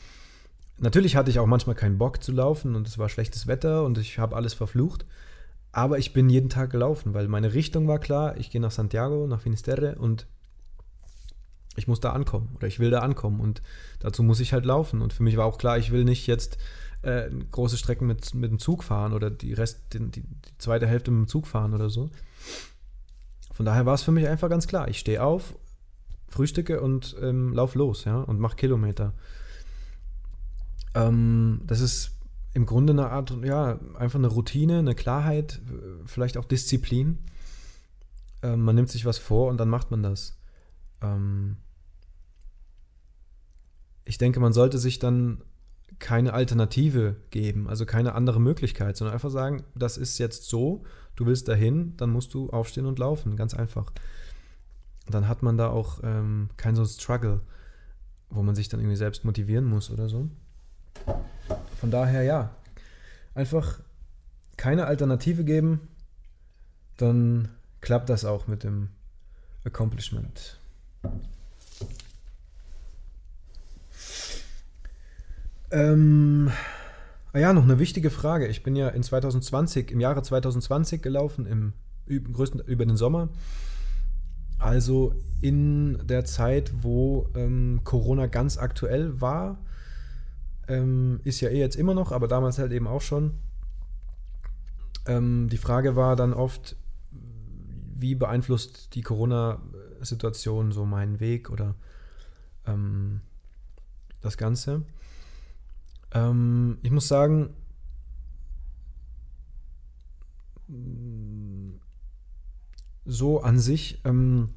Natürlich 0.79 1.17
hatte 1.17 1.31
ich 1.31 1.39
auch 1.39 1.47
manchmal 1.47 1.75
keinen 1.75 1.99
Bock 1.99 2.23
zu 2.23 2.33
laufen 2.33 2.75
und 2.75 2.87
es 2.87 2.99
war 2.99 3.09
schlechtes 3.09 3.47
Wetter 3.47 3.85
und 3.85 3.99
ich 3.99 4.19
habe 4.19 4.37
alles 4.37 4.55
verflucht. 4.55 5.05
Aber 5.73 5.99
ich 5.99 6.13
bin 6.13 6.29
jeden 6.29 6.49
Tag 6.49 6.71
gelaufen, 6.71 7.15
weil 7.15 7.29
meine 7.29 7.55
Richtung 7.55 7.87
war 7.87 7.99
klar. 7.99 8.37
Ich 8.37 8.51
gehe 8.51 8.61
nach 8.61 8.71
Santiago, 8.71 9.27
nach 9.27 9.41
Finisterre 9.41 9.97
und 9.97 10.27
ich 11.77 11.87
muss 11.87 12.01
da 12.01 12.13
ankommen 12.13 12.51
oder 12.57 12.67
ich 12.67 12.81
will 12.81 12.91
da 12.91 13.01
ankommen 13.01 13.41
und 13.41 13.63
dazu 14.01 14.23
muss 14.23 14.41
ich 14.41 14.53
halt 14.53 14.65
laufen. 14.65 15.01
Und 15.01 15.13
für 15.13 15.23
mich 15.23 15.37
war 15.37 15.47
auch 15.47 15.59
klar, 15.59 15.79
ich 15.79 15.93
will 15.93 16.05
nicht 16.05 16.27
jetzt 16.27 16.59
äh, 17.03 17.31
große 17.51 17.77
Strecken 17.77 18.07
mit, 18.07 18.35
mit 18.35 18.51
dem 18.51 18.59
Zug 18.59 18.85
fahren 18.85 19.13
oder 19.13 19.31
die, 19.31 19.53
Rest, 19.53 19.93
die, 19.93 20.11
die, 20.11 20.25
zweite 20.59 20.87
Hälfte 20.87 21.11
mit 21.11 21.27
dem 21.27 21.29
Zug 21.29 21.47
fahren 21.47 21.75
oder 21.75 21.91
so. 21.91 22.11
Von 23.53 23.67
daher 23.67 23.87
war 23.87 23.95
es 23.95 24.03
für 24.03 24.13
mich 24.13 24.29
einfach 24.29 24.49
ganz 24.49 24.67
klar. 24.67 24.89
Ich 24.89 24.99
stehe 24.99 25.23
auf, 25.23 25.55
frühstücke 26.29 26.81
und 26.81 27.17
ähm, 27.21 27.53
lauf 27.53 27.75
los, 27.75 28.05
ja, 28.05 28.21
und 28.21 28.39
mach 28.39 28.57
Kilometer. 28.57 29.15
Ähm, 30.95 31.63
das 31.67 31.81
ist 31.81 32.13
im 32.53 32.67
Grunde 32.67 32.93
eine 32.93 33.11
Art, 33.11 33.37
ja, 33.45 33.79
einfach 33.95 34.19
eine 34.19 34.27
Routine, 34.27 34.81
eine 34.81 34.95
Klarheit, 34.95 35.61
vielleicht 36.05 36.37
auch 36.37 36.45
Disziplin. 36.45 37.19
Ähm, 38.43 38.63
man 38.63 38.75
nimmt 38.75 38.91
sich 38.91 39.05
was 39.05 39.19
vor 39.19 39.49
und 39.49 39.59
dann 39.59 39.69
macht 39.69 39.91
man 39.91 40.03
das. 40.03 40.39
Ähm, 41.01 41.57
ich 44.05 44.19
denke, 44.19 44.41
man 44.41 44.53
sollte 44.53 44.79
sich 44.79 44.99
dann 44.99 45.43
keine 46.01 46.33
Alternative 46.33 47.17
geben, 47.31 47.69
also 47.69 47.87
keine 47.87 48.15
andere 48.15 48.41
Möglichkeit, 48.41 48.97
sondern 48.97 49.15
einfach 49.15 49.31
sagen, 49.31 49.63
das 49.75 49.97
ist 49.97 50.19
jetzt 50.19 50.49
so, 50.49 50.83
du 51.15 51.27
willst 51.27 51.47
dahin, 51.47 51.97
dann 51.97 52.11
musst 52.11 52.35
du 52.35 52.51
aufstehen 52.51 52.87
und 52.87 52.99
laufen, 52.99 53.37
ganz 53.37 53.55
einfach 53.55 53.93
dann 55.11 55.29
hat 55.29 55.43
man 55.43 55.57
da 55.57 55.69
auch 55.69 56.01
ähm, 56.03 56.51
keinen 56.57 56.77
so 56.77 56.85
Struggle, 56.85 57.41
wo 58.31 58.43
man 58.43 58.55
sich 58.55 58.69
dann 58.69 58.81
irgendwie 58.81 58.97
selbst 58.97 59.25
motivieren 59.25 59.65
muss 59.65 59.91
oder 59.91 60.09
so. 60.09 60.29
Von 61.79 61.91
daher 61.91 62.23
ja, 62.23 62.55
einfach 63.35 63.81
keine 64.57 64.87
Alternative 64.87 65.45
geben, 65.45 65.89
dann 66.97 67.49
klappt 67.81 68.11
das 68.11 68.25
auch 68.25 68.47
mit 68.47 68.63
dem 68.63 68.89
Accomplishment. 69.65 70.59
Ähm, 75.71 76.51
ah 77.33 77.39
ja, 77.39 77.53
noch 77.53 77.63
eine 77.63 77.79
wichtige 77.79 78.11
Frage. 78.11 78.49
Ich 78.49 78.63
bin 78.63 78.77
ja 78.77 78.89
in 78.89 79.03
2020, 79.03 79.91
im 79.91 80.01
Jahre 80.01 80.23
2020 80.23 81.03
gelaufen, 81.03 81.47
im 81.47 81.73
größten, 82.33 82.61
über 82.61 82.87
den 82.87 82.97
Sommer. 82.97 83.29
Also 84.59 85.15
in 85.41 86.07
der 86.07 86.25
Zeit, 86.25 86.73
wo 86.83 87.29
ähm, 87.35 87.81
Corona 87.85 88.27
ganz 88.27 88.59
aktuell 88.59 89.21
war, 89.21 89.59
ähm, 90.69 91.21
ist 91.25 91.41
ja 91.41 91.49
eh 91.49 91.59
jetzt 91.59 91.77
immer 91.77 91.95
noch, 91.95 92.13
aber 92.13 92.29
damals 92.29 92.59
halt 92.59 92.73
eben 92.73 92.87
auch 92.87 93.01
schon. 93.01 93.39
Ähm, 95.07 95.49
die 95.49 95.57
Frage 95.57 95.97
war 95.97 96.15
dann 96.15 96.35
oft, 96.35 96.77
wie 97.97 98.15
beeinflusst 98.15 98.95
die 98.95 99.03
Corona-Situation 99.03 100.73
so 100.73 100.85
meinen 100.85 101.21
Weg 101.21 101.49
oder 101.49 101.75
ähm, 102.67 103.21
das 104.21 104.37
Ganze. 104.37 104.83
Ähm, 106.13 106.79
ich 106.83 106.91
muss 106.91 107.09
sagen, 107.09 107.51
so 113.05 113.41
an 113.43 113.59
sich 113.59 114.01
ähm, 114.05 114.51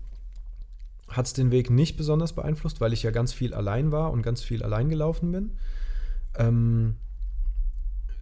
hat 1.07 1.25
es 1.25 1.33
den 1.33 1.51
Weg 1.51 1.69
nicht 1.69 1.97
besonders 1.97 2.33
beeinflusst, 2.33 2.81
weil 2.81 2.93
ich 2.93 3.03
ja 3.03 3.11
ganz 3.11 3.33
viel 3.33 3.53
allein 3.53 3.91
war 3.91 4.11
und 4.11 4.21
ganz 4.21 4.41
viel 4.41 4.63
allein 4.63 4.89
gelaufen 4.89 5.31
bin. 5.31 5.51
Ähm, 6.35 6.95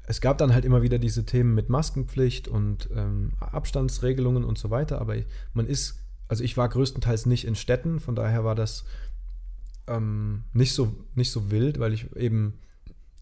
es 0.03 0.19
gab 0.19 0.37
dann 0.37 0.53
halt 0.53 0.65
immer 0.65 0.81
wieder 0.81 0.99
diese 0.99 1.25
Themen 1.25 1.53
mit 1.53 1.69
Maskenpflicht 1.69 2.47
und 2.47 2.89
ähm, 2.93 3.33
Abstandsregelungen 3.39 4.43
und 4.43 4.57
so 4.57 4.69
weiter, 4.69 4.99
aber 4.99 5.15
man 5.53 5.67
ist, 5.67 6.03
also 6.27 6.43
ich 6.43 6.57
war 6.57 6.67
größtenteils 6.67 7.25
nicht 7.25 7.45
in 7.45 7.55
Städten, 7.55 7.99
von 7.99 8.15
daher 8.15 8.43
war 8.43 8.55
das 8.55 8.83
ähm, 9.87 10.43
nicht, 10.53 10.73
so, 10.73 10.95
nicht 11.15 11.31
so 11.31 11.51
wild, 11.51 11.79
weil 11.79 11.93
ich 11.93 12.13
eben 12.15 12.59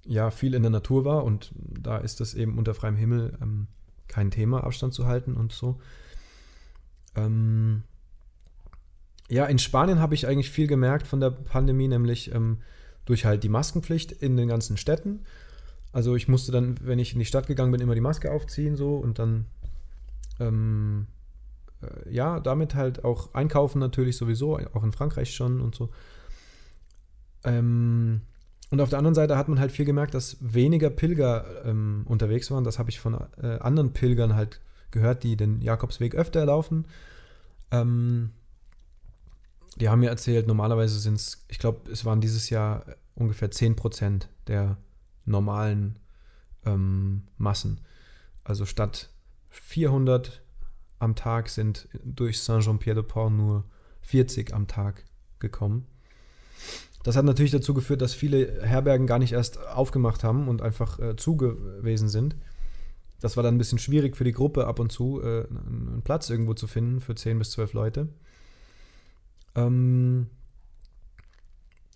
ja 0.10 0.32
viel 0.32 0.56
in 0.56 0.64
der 0.64 0.72
Natur 0.72 1.06
war 1.06 1.24
und 1.24 1.52
da 1.56 1.98
ist 1.98 2.20
das 2.20 2.34
eben 2.34 2.58
unter 2.58 2.74
freiem 2.74 2.96
Himmel 2.96 3.38
ähm, 3.42 3.68
kein 4.08 4.32
Thema, 4.32 4.64
Abstand 4.64 4.94
zu 4.94 5.06
halten 5.06 5.36
und 5.36 5.54
so. 5.54 5.80
Ähm, 7.16 7.84
ja, 9.30 9.46
in 9.46 9.60
Spanien 9.60 10.00
habe 10.00 10.16
ich 10.16 10.28
eigentlich 10.28 10.50
viel 10.50 10.66
gemerkt 10.66 11.06
von 11.06 11.20
der 11.20 11.30
Pandemie, 11.30 11.88
nämlich 11.88 12.34
ähm, 12.34 12.58
durch 13.06 13.26
halt 13.26 13.44
die 13.44 13.50
Maskenpflicht 13.50 14.12
in 14.12 14.36
den 14.36 14.48
ganzen 14.48 14.78
Städten. 14.78 15.22
Also 15.92 16.16
ich 16.16 16.28
musste 16.28 16.52
dann, 16.52 16.76
wenn 16.82 16.98
ich 16.98 17.14
in 17.14 17.20
die 17.20 17.26
Stadt 17.26 17.46
gegangen 17.46 17.72
bin, 17.72 17.82
immer 17.82 17.96
die 17.96 18.02
Maske 18.02 18.32
aufziehen 18.32 18.76
so 18.76 18.96
und 18.96 19.20
dann 19.20 19.46
ähm, 20.40 21.06
äh, 21.82 22.12
ja, 22.12 22.40
damit 22.40 22.74
halt 22.74 23.06
auch 23.06 23.34
einkaufen 23.36 23.78
natürlich 23.78 24.18
sowieso, 24.18 24.58
auch 24.74 24.84
in 24.84 24.92
Frankreich 24.92 25.36
schon 25.36 25.62
und 25.62 25.76
so. 25.76 25.90
Ähm, 27.44 28.22
und 28.72 28.82
auf 28.82 28.90
der 28.90 29.00
anderen 29.00 29.16
Seite 29.16 29.38
hat 29.38 29.48
man 29.48 29.60
halt 29.60 29.72
viel 29.72 29.86
gemerkt, 29.86 30.14
dass 30.14 30.38
weniger 30.42 30.90
Pilger 30.90 31.66
ähm, 31.66 32.04
unterwegs 32.06 32.52
waren. 32.52 32.64
Das 32.64 32.78
habe 32.78 32.90
ich 32.90 33.00
von 33.00 33.18
äh, 33.42 33.58
anderen 33.60 33.94
Pilgern 33.94 34.36
halt 34.36 34.62
gehört, 34.92 35.24
die 35.24 35.36
den 35.36 35.62
Jakobsweg 35.62 36.14
öfter 36.14 36.46
laufen. 36.46 36.86
Ähm, 37.72 38.32
die 39.78 39.90
haben 39.90 40.02
mir 40.02 40.10
erzählt, 40.10 40.48
normalerweise 40.48 41.00
sind 41.00 41.16
es, 41.16 41.46
ich 41.48 41.58
glaube, 41.58 41.90
es 41.92 42.06
waren 42.06 42.22
dieses 42.22 42.50
Jahr 42.50 42.86
ungefähr 43.16 43.50
10% 43.50 44.28
der 44.48 44.78
normalen 45.26 45.98
ähm, 46.66 47.24
Massen. 47.38 47.82
Also 48.44 48.66
statt 48.66 49.10
400 49.50 50.42
am 51.00 51.16
Tag 51.16 51.50
sind 51.50 51.88
durch 52.04 52.42
Saint-Jean-Pierre-de-Port 52.42 53.32
nur 53.32 53.64
40 54.02 54.54
am 54.54 54.68
Tag 54.68 55.06
gekommen. 55.40 55.86
Das 57.04 57.16
hat 57.16 57.26
natürlich 57.26 57.52
dazu 57.52 57.74
geführt, 57.74 58.02
dass 58.02 58.14
viele 58.14 58.62
Herbergen 58.62 59.08
gar 59.08 59.20
nicht 59.20 59.32
erst 59.32 59.66
aufgemacht 59.68 60.24
haben 60.24 60.48
und 60.48 60.62
einfach 60.62 61.00
äh, 61.00 61.16
zu 61.16 61.38
gewesen 61.38 62.10
sind. 62.10 62.36
Das 63.22 63.36
war 63.36 63.44
dann 63.44 63.56
ein 63.56 63.58
bisschen 63.58 63.80
schwierig 63.80 64.18
für 64.18 64.24
die 64.24 64.32
Gruppe 64.32 64.68
ab 64.68 64.80
und 64.80 64.92
zu, 64.92 65.22
äh, 65.22 65.46
einen 65.48 66.02
Platz 66.04 66.30
irgendwo 66.30 66.54
zu 66.54 66.68
finden 66.68 67.00
für 67.00 67.16
10 67.16 67.40
bis 67.40 67.52
12 67.52 67.74
Leute. 67.74 68.10
Ähm 69.56 70.28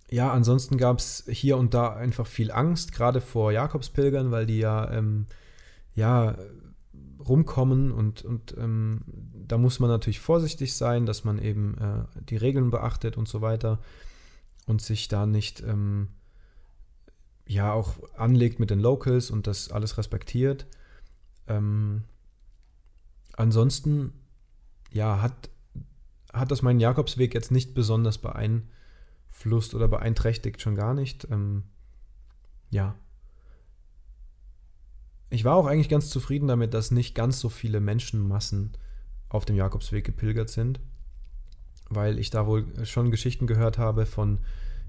ja, 0.09 0.31
ansonsten 0.31 0.77
gab 0.77 0.99
es 0.99 1.23
hier 1.27 1.57
und 1.57 1.73
da 1.73 1.93
einfach 1.93 2.27
viel 2.27 2.51
Angst, 2.51 2.93
gerade 2.93 3.19
vor 3.19 3.51
Jakobspilgern, 3.51 4.31
weil 4.31 4.45
die 4.45 4.59
ja, 4.59 4.91
ähm, 4.91 5.25
ja 5.95 6.37
rumkommen 7.27 7.91
und, 7.91 8.23
und 8.23 8.55
ähm, 8.57 9.01
da 9.07 9.57
muss 9.57 9.79
man 9.79 9.89
natürlich 9.89 10.19
vorsichtig 10.19 10.75
sein, 10.75 11.05
dass 11.05 11.23
man 11.23 11.39
eben 11.39 11.77
äh, 11.77 12.21
die 12.29 12.37
Regeln 12.37 12.69
beachtet 12.69 13.17
und 13.17 13.27
so 13.27 13.41
weiter 13.41 13.79
und 14.67 14.81
sich 14.81 15.07
da 15.07 15.25
nicht 15.25 15.61
ähm, 15.61 16.09
ja 17.45 17.73
auch 17.73 17.97
anlegt 18.15 18.59
mit 18.59 18.69
den 18.69 18.79
Locals 18.79 19.29
und 19.29 19.47
das 19.47 19.71
alles 19.71 19.97
respektiert. 19.97 20.65
Ähm, 21.47 22.03
ansonsten 23.33 24.13
ja 24.91 25.21
hat, 25.21 25.49
hat 26.31 26.51
das 26.51 26.61
meinen 26.61 26.79
Jakobsweg 26.79 27.33
jetzt 27.33 27.51
nicht 27.51 27.73
besonders 27.73 28.17
beeinflusst 28.17 29.73
oder 29.73 29.87
beeinträchtigt, 29.87 30.61
schon 30.61 30.75
gar 30.75 30.93
nicht. 30.93 31.27
Ähm, 31.29 31.63
ja, 32.69 32.95
ich 35.33 35.43
war 35.45 35.55
auch 35.55 35.65
eigentlich 35.65 35.89
ganz 35.89 36.09
zufrieden 36.09 36.47
damit, 36.47 36.75
dass 36.75 36.91
nicht 36.91 37.15
ganz 37.15 37.39
so 37.39 37.49
viele 37.49 37.79
Menschenmassen 37.79 38.77
auf 39.29 39.45
dem 39.45 39.55
Jakobsweg 39.55 40.05
gepilgert 40.05 40.49
sind, 40.49 40.79
weil 41.89 42.19
ich 42.19 42.29
da 42.29 42.47
wohl 42.47 42.65
schon 42.85 43.11
Geschichten 43.11 43.47
gehört 43.47 43.77
habe 43.77 44.05
von 44.05 44.39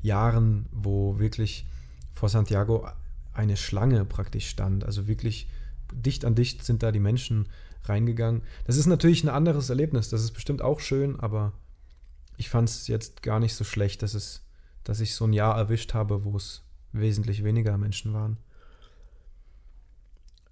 Jahren, 0.03 0.67
wo 0.73 1.19
wirklich 1.19 1.67
vor 2.13 2.29
Santiago 2.29 2.87
eine 3.33 3.57
Schlange 3.57 4.05
praktisch 4.05 4.49
stand. 4.49 4.85
Also 4.85 5.09
wirklich 5.09 5.49
dicht 5.93 6.25
an 6.25 6.35
dicht 6.35 6.65
sind 6.65 6.83
da 6.83 6.93
die 6.93 7.01
Menschen 7.01 7.49
reingegangen. 7.85 8.43
Das 8.65 8.77
ist 8.77 8.87
natürlich 8.87 9.25
ein 9.25 9.29
anderes 9.29 9.69
Erlebnis, 9.69 10.09
das 10.09 10.23
ist 10.23 10.33
bestimmt 10.33 10.63
auch 10.63 10.81
schön, 10.81 11.21
aber 11.21 11.53
ich 12.37 12.49
fand 12.49 12.69
es 12.69 12.87
jetzt 12.89 13.23
gar 13.23 13.41
nicht 13.41 13.55
so 13.55 13.65
schlecht, 13.65 14.03
dass, 14.03 14.15
es, 14.15 14.43
dass 14.83 15.01
ich 15.01 15.15
so 15.15 15.27
ein 15.27 15.33
Jahr 15.33 15.57
erwischt 15.57 15.95
habe, 15.95 16.25
wo 16.25 16.37
es 16.37 16.63
wesentlich 16.93 17.45
weniger 17.45 17.77
Menschen 17.77 18.13
waren. 18.13 18.39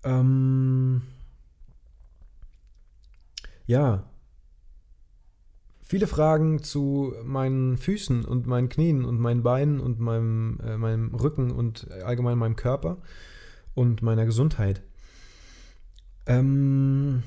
Ähm, 0.04 1.02
ja. 3.66 4.04
Viele 5.92 6.06
Fragen 6.06 6.62
zu 6.62 7.12
meinen 7.22 7.76
Füßen 7.76 8.24
und 8.24 8.46
meinen 8.46 8.70
Knien 8.70 9.04
und 9.04 9.20
meinen 9.20 9.42
Beinen 9.42 9.78
und 9.78 10.00
meinem, 10.00 10.58
äh, 10.64 10.78
meinem 10.78 11.14
Rücken 11.14 11.50
und 11.50 11.86
allgemein 11.90 12.38
meinem 12.38 12.56
Körper 12.56 12.96
und 13.74 14.00
meiner 14.00 14.24
Gesundheit. 14.24 14.80
Ähm, 16.24 17.24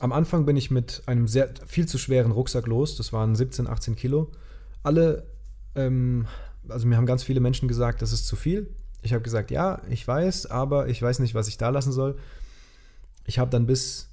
am 0.00 0.10
Anfang 0.10 0.46
bin 0.46 0.56
ich 0.56 0.72
mit 0.72 1.04
einem 1.06 1.28
sehr 1.28 1.54
viel 1.68 1.86
zu 1.86 1.96
schweren 1.96 2.32
Rucksack 2.32 2.66
los. 2.66 2.96
Das 2.96 3.12
waren 3.12 3.36
17, 3.36 3.68
18 3.68 3.94
Kilo. 3.94 4.32
Alle, 4.82 5.30
ähm, 5.76 6.26
also 6.68 6.88
mir 6.88 6.96
haben 6.96 7.06
ganz 7.06 7.22
viele 7.22 7.38
Menschen 7.38 7.68
gesagt, 7.68 8.02
das 8.02 8.12
ist 8.12 8.26
zu 8.26 8.34
viel. 8.34 8.68
Ich 9.02 9.12
habe 9.12 9.22
gesagt, 9.22 9.52
ja, 9.52 9.80
ich 9.88 10.08
weiß, 10.08 10.46
aber 10.46 10.88
ich 10.88 11.00
weiß 11.00 11.20
nicht, 11.20 11.36
was 11.36 11.46
ich 11.46 11.56
da 11.56 11.68
lassen 11.68 11.92
soll. 11.92 12.18
Ich 13.26 13.38
habe 13.38 13.52
dann 13.52 13.64
bis 13.64 14.08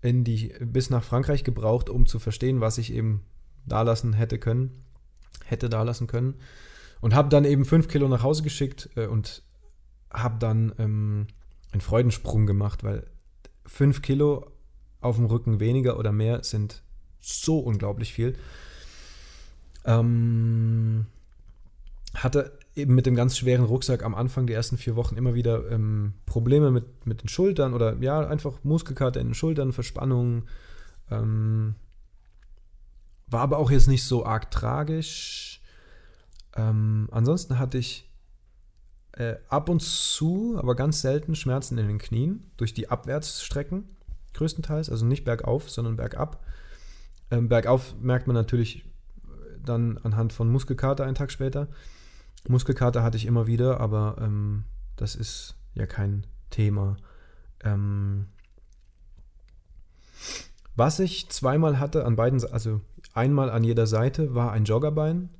in 0.00 0.24
die 0.24 0.54
bis 0.60 0.90
nach 0.90 1.02
Frankreich 1.02 1.44
gebraucht, 1.44 1.90
um 1.90 2.06
zu 2.06 2.18
verstehen, 2.18 2.60
was 2.60 2.78
ich 2.78 2.92
eben 2.92 3.24
da 3.66 3.82
lassen 3.82 4.12
hätte 4.12 4.38
können, 4.38 4.84
hätte 5.44 5.68
da 5.68 5.82
lassen 5.82 6.06
können 6.06 6.36
und 7.00 7.14
habe 7.14 7.28
dann 7.28 7.44
eben 7.44 7.64
fünf 7.64 7.88
Kilo 7.88 8.08
nach 8.08 8.22
Hause 8.22 8.42
geschickt 8.42 8.90
äh, 8.96 9.06
und 9.06 9.42
habe 10.10 10.38
dann 10.38 10.72
ähm, 10.78 11.26
einen 11.72 11.80
Freudensprung 11.80 12.46
gemacht, 12.46 12.84
weil 12.84 13.06
fünf 13.66 14.02
Kilo 14.02 14.50
auf 15.00 15.16
dem 15.16 15.26
Rücken 15.26 15.60
weniger 15.60 15.98
oder 15.98 16.12
mehr 16.12 16.42
sind 16.42 16.82
so 17.20 17.58
unglaublich 17.58 18.12
viel. 18.12 18.36
Ähm, 19.84 21.06
hatte 22.14 22.58
eben 22.78 22.94
mit 22.94 23.06
dem 23.06 23.14
ganz 23.14 23.36
schweren 23.36 23.64
Rucksack 23.64 24.04
am 24.04 24.14
Anfang 24.14 24.46
die 24.46 24.52
ersten 24.52 24.78
vier 24.78 24.96
Wochen 24.96 25.16
immer 25.16 25.34
wieder 25.34 25.70
ähm, 25.70 26.14
Probleme 26.26 26.70
mit, 26.70 27.06
mit 27.06 27.22
den 27.22 27.28
Schultern 27.28 27.74
oder 27.74 27.96
ja, 28.00 28.26
einfach 28.26 28.64
Muskelkater 28.64 29.20
in 29.20 29.28
den 29.28 29.34
Schultern, 29.34 29.72
Verspannungen. 29.72 30.48
Ähm, 31.10 31.74
war 33.26 33.40
aber 33.40 33.58
auch 33.58 33.70
jetzt 33.70 33.88
nicht 33.88 34.04
so 34.04 34.24
arg 34.24 34.50
tragisch. 34.50 35.60
Ähm, 36.56 37.08
ansonsten 37.10 37.58
hatte 37.58 37.78
ich 37.78 38.10
äh, 39.12 39.36
ab 39.48 39.68
und 39.68 39.82
zu, 39.82 40.56
aber 40.58 40.74
ganz 40.74 41.02
selten 41.02 41.34
Schmerzen 41.34 41.76
in 41.78 41.88
den 41.88 41.98
Knien 41.98 42.50
durch 42.56 42.72
die 42.72 42.88
Abwärtsstrecken, 42.88 43.84
größtenteils, 44.34 44.88
also 44.90 45.04
nicht 45.04 45.24
bergauf, 45.24 45.68
sondern 45.68 45.96
bergab. 45.96 46.42
Ähm, 47.30 47.48
bergauf 47.48 47.94
merkt 48.00 48.26
man 48.26 48.34
natürlich 48.34 48.84
dann 49.64 49.98
anhand 49.98 50.32
von 50.32 50.50
Muskelkater 50.50 51.04
einen 51.04 51.14
Tag 51.14 51.30
später. 51.30 51.68
Muskelkater 52.46 53.02
hatte 53.02 53.16
ich 53.16 53.26
immer 53.26 53.46
wieder, 53.46 53.80
aber 53.80 54.16
ähm, 54.20 54.64
das 54.96 55.14
ist 55.14 55.56
ja 55.74 55.86
kein 55.86 56.26
Thema. 56.50 56.96
Ähm, 57.62 58.26
was 60.76 61.00
ich 61.00 61.28
zweimal 61.28 61.80
hatte 61.80 62.04
an 62.04 62.16
beiden, 62.16 62.44
also 62.52 62.80
einmal 63.12 63.50
an 63.50 63.64
jeder 63.64 63.86
Seite, 63.86 64.34
war 64.34 64.52
ein 64.52 64.64
Joggerbein. 64.64 65.30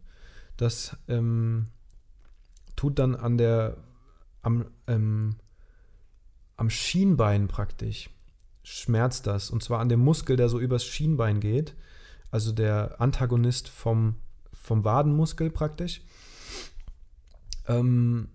Das 0.57 0.97
ähm, 1.07 1.69
tut 2.75 2.99
dann 2.99 3.15
an 3.15 3.39
der, 3.39 3.77
am, 4.43 4.67
ähm, 4.87 5.37
am 6.57 6.71
Schienbein 6.71 7.47
praktisch, 7.47 8.11
schmerzt 8.65 9.27
das. 9.27 9.51
Und 9.51 9.63
zwar 9.63 9.79
an 9.81 9.89
dem 9.89 10.01
Muskel, 10.01 10.37
der 10.37 10.49
so 10.49 10.59
übers 10.59 10.85
Schienbein 10.85 11.41
geht. 11.41 11.75
Also 12.31 12.53
der 12.53 13.01
Antagonist 13.01 13.69
vom, 13.69 14.17
vom 14.53 14.85
Wadenmuskel 14.85 15.51
praktisch. 15.51 16.03
Ähm, 17.69 18.29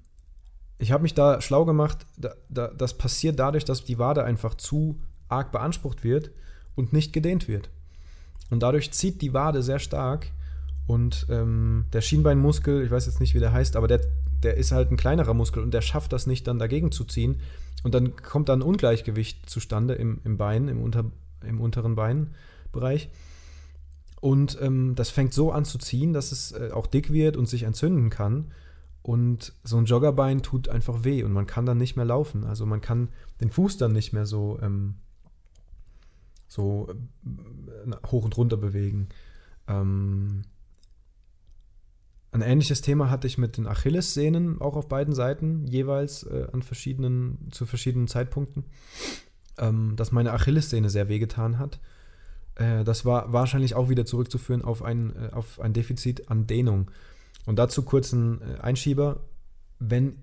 ich 0.78 0.92
habe 0.92 1.04
mich 1.04 1.14
da 1.14 1.42
schlau 1.42 1.66
gemacht. 1.66 2.06
Da, 2.18 2.34
da, 2.50 2.68
das 2.70 2.98
passiert 2.98 3.40
dadurch, 3.40 3.66
dass 3.66 3.84
die 3.84 4.00
Wade 4.00 4.24
einfach 4.24 4.56
zu 4.56 5.00
arg 5.28 5.52
beansprucht 5.52 6.04
wird 6.04 6.32
und 6.76 6.94
nicht 6.94 7.14
gedehnt 7.14 7.48
wird. 7.48 7.70
Und 8.50 8.62
dadurch 8.62 8.92
zieht 8.92 9.22
die 9.22 9.34
Wade 9.34 9.64
sehr 9.64 9.80
stark 9.80 10.28
und 10.86 11.26
ähm, 11.30 11.86
der 11.94 12.02
Schienbeinmuskel, 12.02 12.84
ich 12.84 12.92
weiß 12.92 13.06
jetzt 13.06 13.20
nicht, 13.20 13.34
wie 13.36 13.40
der 13.40 13.54
heißt, 13.54 13.76
aber 13.76 13.88
der, 13.88 14.02
der 14.44 14.58
ist 14.58 14.72
halt 14.72 14.92
ein 14.92 14.98
kleinerer 14.98 15.34
Muskel 15.34 15.64
und 15.64 15.74
der 15.74 15.82
schafft 15.82 16.12
das 16.12 16.28
nicht 16.28 16.48
dann 16.48 16.60
dagegen 16.60 16.92
zu 16.92 17.06
ziehen. 17.06 17.40
Und 17.84 17.94
dann 17.94 18.16
kommt 18.16 18.50
dann 18.50 18.62
Ungleichgewicht 18.62 19.50
zustande 19.50 19.94
im, 19.96 20.20
im 20.24 20.38
Bein, 20.38 20.68
im, 20.68 20.82
unter, 20.82 21.06
im 21.46 21.60
unteren 21.60 21.96
Beinbereich. 21.96 23.10
Und 24.22 24.58
ähm, 24.62 24.96
das 24.96 25.10
fängt 25.10 25.34
so 25.34 25.52
an 25.52 25.66
zu 25.66 25.78
ziehen, 25.78 26.14
dass 26.14 26.32
es 26.32 26.54
äh, 26.54 26.72
auch 26.74 26.88
dick 26.88 27.12
wird 27.12 27.36
und 27.36 27.48
sich 27.48 27.64
entzünden 27.64 28.10
kann. 28.10 28.52
Und 29.04 29.54
so 29.64 29.78
ein 29.78 29.86
Joggerbein 29.86 30.42
tut 30.42 30.70
einfach 30.70 31.04
weh 31.04 31.24
und 31.24 31.34
man 31.34 31.46
kann 31.46 31.66
dann 31.66 31.78
nicht 31.78 31.98
mehr 31.98 32.06
laufen. 32.06 32.46
Also 32.46 32.66
man 32.66 32.80
kann 32.80 33.10
den 33.42 33.52
Fuß 33.52 33.78
dann 33.78 33.92
nicht 33.92 34.14
mehr 34.14 34.26
so, 34.26 34.58
ähm, 34.62 34.96
so 36.48 36.88
äh, 37.26 38.08
hoch 38.08 38.24
und 38.24 38.38
runter 38.38 38.56
bewegen. 38.56 39.10
Ähm, 39.68 40.44
ein 42.32 42.42
ähnliches 42.42 42.82
Thema 42.82 43.10
hatte 43.10 43.28
ich 43.28 43.38
mit 43.38 43.58
den 43.58 43.68
Achillessehnen, 43.68 44.60
auch 44.60 44.76
auf 44.76 44.88
beiden 44.88 45.14
Seiten, 45.14 45.68
jeweils 45.68 46.24
äh, 46.24 46.48
an 46.52 46.64
verschiedenen, 46.64 47.50
zu 47.52 47.66
verschiedenen 47.66 48.08
Zeitpunkten, 48.08 48.64
ähm, 49.58 49.96
dass 49.98 50.12
meine 50.14 50.32
Achillessehne 50.32 50.90
sehr 50.90 51.10
wehgetan 51.10 51.60
hat. 51.60 51.80
Äh, 52.56 52.84
das 52.86 53.06
war 53.06 53.34
wahrscheinlich 53.34 53.76
auch 53.76 53.90
wieder 53.90 54.06
zurückzuführen 54.06 54.64
auf 54.64 54.82
ein, 54.82 55.16
äh, 55.16 55.30
auf 55.32 55.60
ein 55.60 55.74
Defizit 55.74 56.32
an 56.32 56.48
Dehnung. 56.48 56.90
Und 57.46 57.60
dazu 57.60 57.84
kurz 57.84 58.14
ein 58.14 58.42
äh, 58.42 58.60
Einschieber. 58.62 59.22
Wenn 59.80 60.18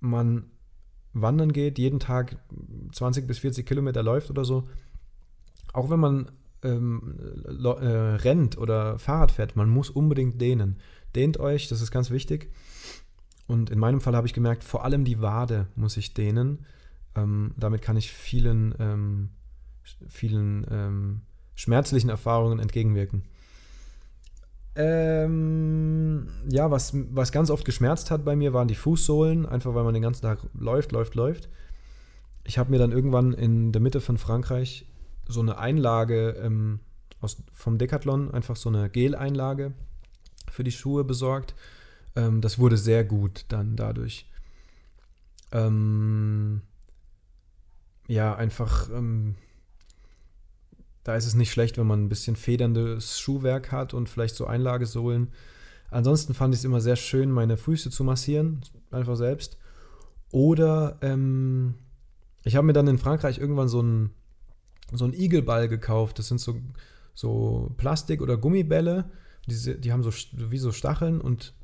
man 0.00 0.50
wandern 1.12 1.52
geht, 1.52 1.78
jeden 1.78 1.98
Tag 1.98 2.36
20 2.92 3.26
bis 3.26 3.38
40 3.38 3.66
Kilometer 3.66 4.02
läuft 4.02 4.30
oder 4.30 4.44
so, 4.44 4.68
auch 5.72 5.90
wenn 5.90 6.00
man 6.00 6.30
ähm, 6.62 7.16
äh, 7.44 7.86
rennt 7.86 8.58
oder 8.58 8.98
Fahrrad 8.98 9.32
fährt, 9.32 9.56
man 9.56 9.68
muss 9.68 9.90
unbedingt 9.90 10.40
dehnen. 10.40 10.76
Dehnt 11.14 11.38
euch, 11.40 11.68
das 11.68 11.80
ist 11.80 11.90
ganz 11.90 12.10
wichtig. 12.10 12.52
Und 13.46 13.70
in 13.70 13.78
meinem 13.78 14.00
Fall 14.00 14.14
habe 14.14 14.26
ich 14.26 14.32
gemerkt, 14.32 14.62
vor 14.62 14.84
allem 14.84 15.04
die 15.04 15.20
Wade 15.20 15.66
muss 15.74 15.96
ich 15.96 16.14
dehnen. 16.14 16.66
Ähm, 17.16 17.52
damit 17.56 17.82
kann 17.82 17.96
ich 17.96 18.12
vielen, 18.12 18.74
ähm, 18.78 19.30
vielen 20.08 20.64
ähm, 20.70 21.20
schmerzlichen 21.56 22.10
Erfahrungen 22.10 22.60
entgegenwirken. 22.60 23.24
Ähm, 24.76 26.28
ja, 26.48 26.70
was, 26.70 26.92
was 26.94 27.32
ganz 27.32 27.50
oft 27.50 27.64
geschmerzt 27.64 28.10
hat 28.10 28.24
bei 28.24 28.36
mir, 28.36 28.52
waren 28.52 28.68
die 28.68 28.76
Fußsohlen, 28.76 29.46
einfach 29.46 29.74
weil 29.74 29.84
man 29.84 29.94
den 29.94 30.02
ganzen 30.02 30.22
Tag 30.22 30.38
läuft, 30.54 30.92
läuft, 30.92 31.14
läuft. 31.14 31.48
ich 32.44 32.58
habe 32.58 32.70
mir 32.70 32.78
dann 32.78 32.92
irgendwann 32.92 33.32
in 33.32 33.72
der 33.72 33.82
Mitte 33.82 34.00
von 34.00 34.16
Frankreich 34.16 34.86
so 35.26 35.40
eine 35.40 35.58
Einlage 35.58 36.30
ähm, 36.42 36.80
aus, 37.20 37.42
vom 37.52 37.78
Decathlon, 37.78 38.32
einfach 38.32 38.56
so 38.56 38.68
eine 38.68 38.88
Gel-Einlage 38.90 39.72
für 40.50 40.64
die 40.64 40.72
Schuhe 40.72 41.04
besorgt. 41.04 41.54
Ähm, 42.16 42.40
das 42.40 42.58
wurde 42.58 42.76
sehr 42.76 43.04
gut 43.04 43.44
dann 43.48 43.76
dadurch. 43.76 44.26
Ähm, 45.52 46.62
ja, 48.06 48.34
einfach, 48.34 48.88
ähm, 48.90 49.34
da 51.04 51.16
ist 51.16 51.26
es 51.26 51.34
nicht 51.34 51.50
schlecht, 51.50 51.78
wenn 51.78 51.86
man 51.86 52.04
ein 52.04 52.08
bisschen 52.08 52.36
federndes 52.36 53.18
Schuhwerk 53.18 53.72
hat 53.72 53.94
und 53.94 54.08
vielleicht 54.08 54.34
so 54.34 54.46
Einlagesohlen. 54.46 55.28
Ansonsten 55.90 56.34
fand 56.34 56.54
ich 56.54 56.60
es 56.60 56.64
immer 56.64 56.80
sehr 56.80 56.96
schön, 56.96 57.30
meine 57.30 57.56
Füße 57.56 57.90
zu 57.90 58.04
massieren, 58.04 58.60
einfach 58.90 59.16
selbst. 59.16 59.58
Oder 60.30 60.98
ähm, 61.02 61.74
ich 62.44 62.56
habe 62.56 62.66
mir 62.66 62.72
dann 62.72 62.86
in 62.86 62.98
Frankreich 62.98 63.38
irgendwann 63.38 63.68
so 63.68 63.80
einen 63.80 64.10
so 64.92 65.06
Igelball 65.06 65.68
gekauft. 65.68 66.18
Das 66.18 66.28
sind 66.28 66.40
so, 66.40 66.56
so 67.14 67.72
Plastik- 67.76 68.22
oder 68.22 68.36
Gummibälle. 68.36 69.10
Die, 69.46 69.80
die 69.80 69.92
haben 69.92 70.02
so 70.02 70.10
wie 70.32 70.58
so 70.58 70.70
Stacheln 70.70 71.20
und 71.20 71.54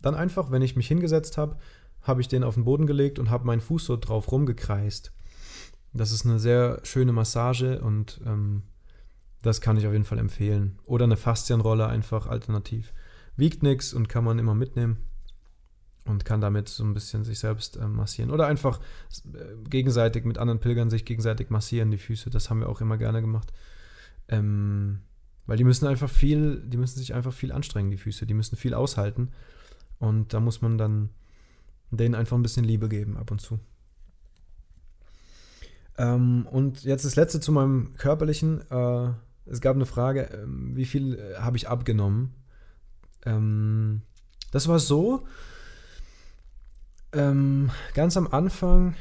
dann 0.00 0.14
einfach, 0.14 0.50
wenn 0.50 0.62
ich 0.62 0.76
mich 0.76 0.86
hingesetzt 0.86 1.38
habe, 1.38 1.56
habe 2.02 2.20
ich 2.20 2.28
den 2.28 2.44
auf 2.44 2.54
den 2.54 2.64
Boden 2.64 2.86
gelegt 2.86 3.18
und 3.18 3.30
habe 3.30 3.46
meinen 3.46 3.60
Fuß 3.60 3.86
so 3.86 3.96
drauf 3.96 4.30
rumgekreist. 4.30 5.12
Das 5.96 6.12
ist 6.12 6.24
eine 6.24 6.38
sehr 6.38 6.80
schöne 6.82 7.12
Massage 7.12 7.80
und 7.80 8.20
ähm, 8.26 8.62
das 9.42 9.60
kann 9.60 9.76
ich 9.76 9.86
auf 9.86 9.92
jeden 9.92 10.04
Fall 10.04 10.18
empfehlen. 10.18 10.78
Oder 10.84 11.04
eine 11.04 11.16
Faszienrolle 11.16 11.86
einfach 11.86 12.26
alternativ. 12.26 12.92
Wiegt 13.36 13.62
nichts 13.62 13.92
und 13.92 14.08
kann 14.08 14.24
man 14.24 14.38
immer 14.38 14.54
mitnehmen 14.54 14.98
und 16.04 16.24
kann 16.24 16.40
damit 16.40 16.68
so 16.68 16.84
ein 16.84 16.94
bisschen 16.94 17.24
sich 17.24 17.38
selbst 17.38 17.76
äh, 17.76 17.86
massieren. 17.86 18.30
Oder 18.30 18.46
einfach 18.46 18.80
äh, 19.34 19.68
gegenseitig 19.68 20.24
mit 20.24 20.38
anderen 20.38 20.60
Pilgern 20.60 20.90
sich 20.90 21.04
gegenseitig 21.04 21.50
massieren, 21.50 21.90
die 21.90 21.98
Füße. 21.98 22.30
Das 22.30 22.50
haben 22.50 22.60
wir 22.60 22.68
auch 22.68 22.80
immer 22.80 22.96
gerne 22.96 23.20
gemacht. 23.20 23.52
Ähm, 24.28 25.00
weil 25.46 25.56
die 25.56 25.64
müssen 25.64 25.86
einfach 25.86 26.10
viel, 26.10 26.62
die 26.66 26.76
müssen 26.76 26.98
sich 26.98 27.14
einfach 27.14 27.32
viel 27.32 27.52
anstrengen, 27.52 27.90
die 27.90 27.96
Füße. 27.96 28.26
Die 28.26 28.34
müssen 28.34 28.56
viel 28.56 28.74
aushalten. 28.74 29.30
Und 29.98 30.32
da 30.34 30.40
muss 30.40 30.60
man 30.60 30.78
dann 30.78 31.10
denen 31.90 32.14
einfach 32.14 32.36
ein 32.36 32.42
bisschen 32.42 32.64
Liebe 32.64 32.88
geben 32.88 33.16
ab 33.16 33.30
und 33.30 33.40
zu. 33.40 33.60
Ähm, 35.98 36.46
und 36.50 36.84
jetzt 36.84 37.04
das 37.04 37.16
letzte 37.16 37.40
zu 37.40 37.52
meinem 37.52 37.94
körperlichen. 37.96 38.62
Äh, 38.70 39.10
es 39.46 39.60
gab 39.60 39.76
eine 39.76 39.86
Frage, 39.86 40.30
äh, 40.30 40.44
wie 40.46 40.84
viel 40.84 41.18
äh, 41.18 41.36
habe 41.38 41.56
ich 41.56 41.68
abgenommen? 41.68 42.34
Ähm, 43.24 44.02
das 44.52 44.68
war 44.68 44.78
so, 44.78 45.26
ähm, 47.12 47.70
ganz 47.94 48.16
am 48.16 48.28
Anfang, 48.28 48.94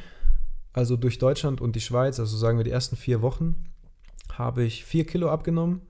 also 0.74 0.96
durch 0.98 1.18
Deutschland 1.18 1.62
und 1.62 1.76
die 1.76 1.82
Schweiz, 1.82 2.20
also 2.20 2.38
sagen 2.38 2.58
wir 2.58 2.64
die 2.64 2.72
ersten 2.72 2.96
vier 2.96 3.22
Wochen, 3.22 3.56
habe 4.32 4.64
ich 4.64 4.86
vier 4.86 5.06
Kilo 5.06 5.30
abgenommen, 5.30 5.82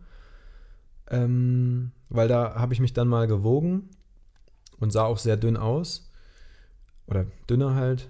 ähm, 1.10 1.92
weil 2.10 2.28
da 2.28 2.56
habe 2.56 2.74
ich 2.74 2.80
mich 2.80 2.94
dann 2.94 3.08
mal 3.08 3.28
gewogen 3.28 3.90
und 4.80 4.92
sah 4.92 5.04
auch 5.04 5.18
sehr 5.18 5.38
dünn 5.38 5.58
aus. 5.58 6.12
Oder 7.08 7.26
dünner 7.50 7.76
halt. 7.76 8.10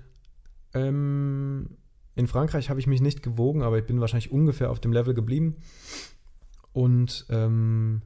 Ähm, 0.74 1.78
in 2.16 2.28
Frankreich 2.28 2.70
habe 2.70 2.80
ich 2.80 2.88
mich 2.88 3.02
nicht 3.02 3.22
gewogen, 3.22 3.62
aber 3.62 3.78
ich 3.78 3.86
bin 3.86 4.00
wahrscheinlich 4.00 4.32
ungefähr 4.32 4.72
auf 4.72 4.80
dem 4.80 4.94
Level 4.94 5.14
geblieben. 5.14 5.58
Und 6.72 7.26
ähm, 7.30 8.02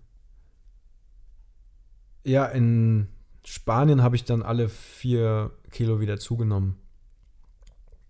ja, 2.23 2.45
in 2.45 3.07
Spanien 3.45 4.01
habe 4.01 4.15
ich 4.15 4.25
dann 4.25 4.41
alle 4.41 4.67
vier 4.67 5.51
Kilo 5.71 5.99
wieder 5.99 6.17
zugenommen. 6.17 6.75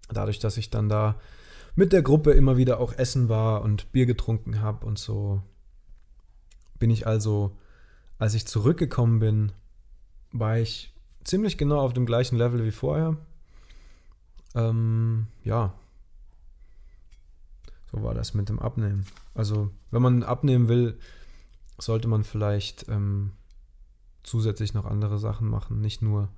Dadurch, 0.10 0.40
dass 0.40 0.58
ich 0.58 0.70
dann 0.70 0.90
da 0.90 1.20
mit 1.76 1.94
der 1.94 2.02
Gruppe 2.02 2.32
immer 2.32 2.58
wieder 2.58 2.80
auch 2.80 2.94
essen 2.94 3.30
war 3.30 3.62
und 3.62 3.92
Bier 3.92 4.06
getrunken 4.06 4.62
habe 4.62 4.86
und 4.86 4.98
so, 4.98 5.42
bin 6.80 6.90
ich 6.90 7.08
also, 7.08 7.58
als 8.18 8.34
ich 8.34 8.48
zurückgekommen 8.48 9.20
bin, 9.20 9.52
war 10.32 10.58
ich 10.58 10.94
ziemlich 11.24 11.58
genau 11.58 11.80
auf 11.80 11.94
dem 11.94 12.06
gleichen 12.06 12.38
Level 12.38 12.66
wie 12.66 12.72
vorher. 12.72 13.18
Ähm, 14.56 15.28
ja, 15.44 15.74
so 17.92 18.04
war 18.04 18.14
das 18.14 18.34
mit 18.34 18.50
dem 18.50 18.60
Abnehmen. 18.60 19.06
Also, 19.34 19.72
wenn 19.92 20.02
man 20.02 20.24
abnehmen 20.24 20.68
will, 20.68 21.00
sollte 21.78 22.08
man 22.08 22.24
vielleicht 22.24 22.88
ähm, 22.90 23.32
zusätzlich 24.24 24.74
noch 24.74 24.86
andere 24.86 25.18
Sachen 25.18 25.48
machen, 25.48 25.82
nicht 25.82 26.02
nur 26.02 26.30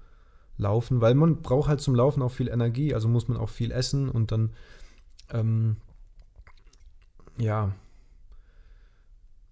laufen, 0.57 1.01
weil 1.01 1.15
man 1.15 1.41
braucht 1.41 1.67
halt 1.67 1.81
zum 1.81 1.95
Laufen 1.95 2.21
auch 2.21 2.31
viel 2.31 2.47
Energie, 2.47 2.93
also 2.93 3.07
muss 3.07 3.27
man 3.27 3.37
auch 3.37 3.49
viel 3.49 3.71
essen 3.71 4.09
und 4.09 4.31
dann, 4.31 4.51
ähm, 5.31 5.77
ja, 7.37 7.73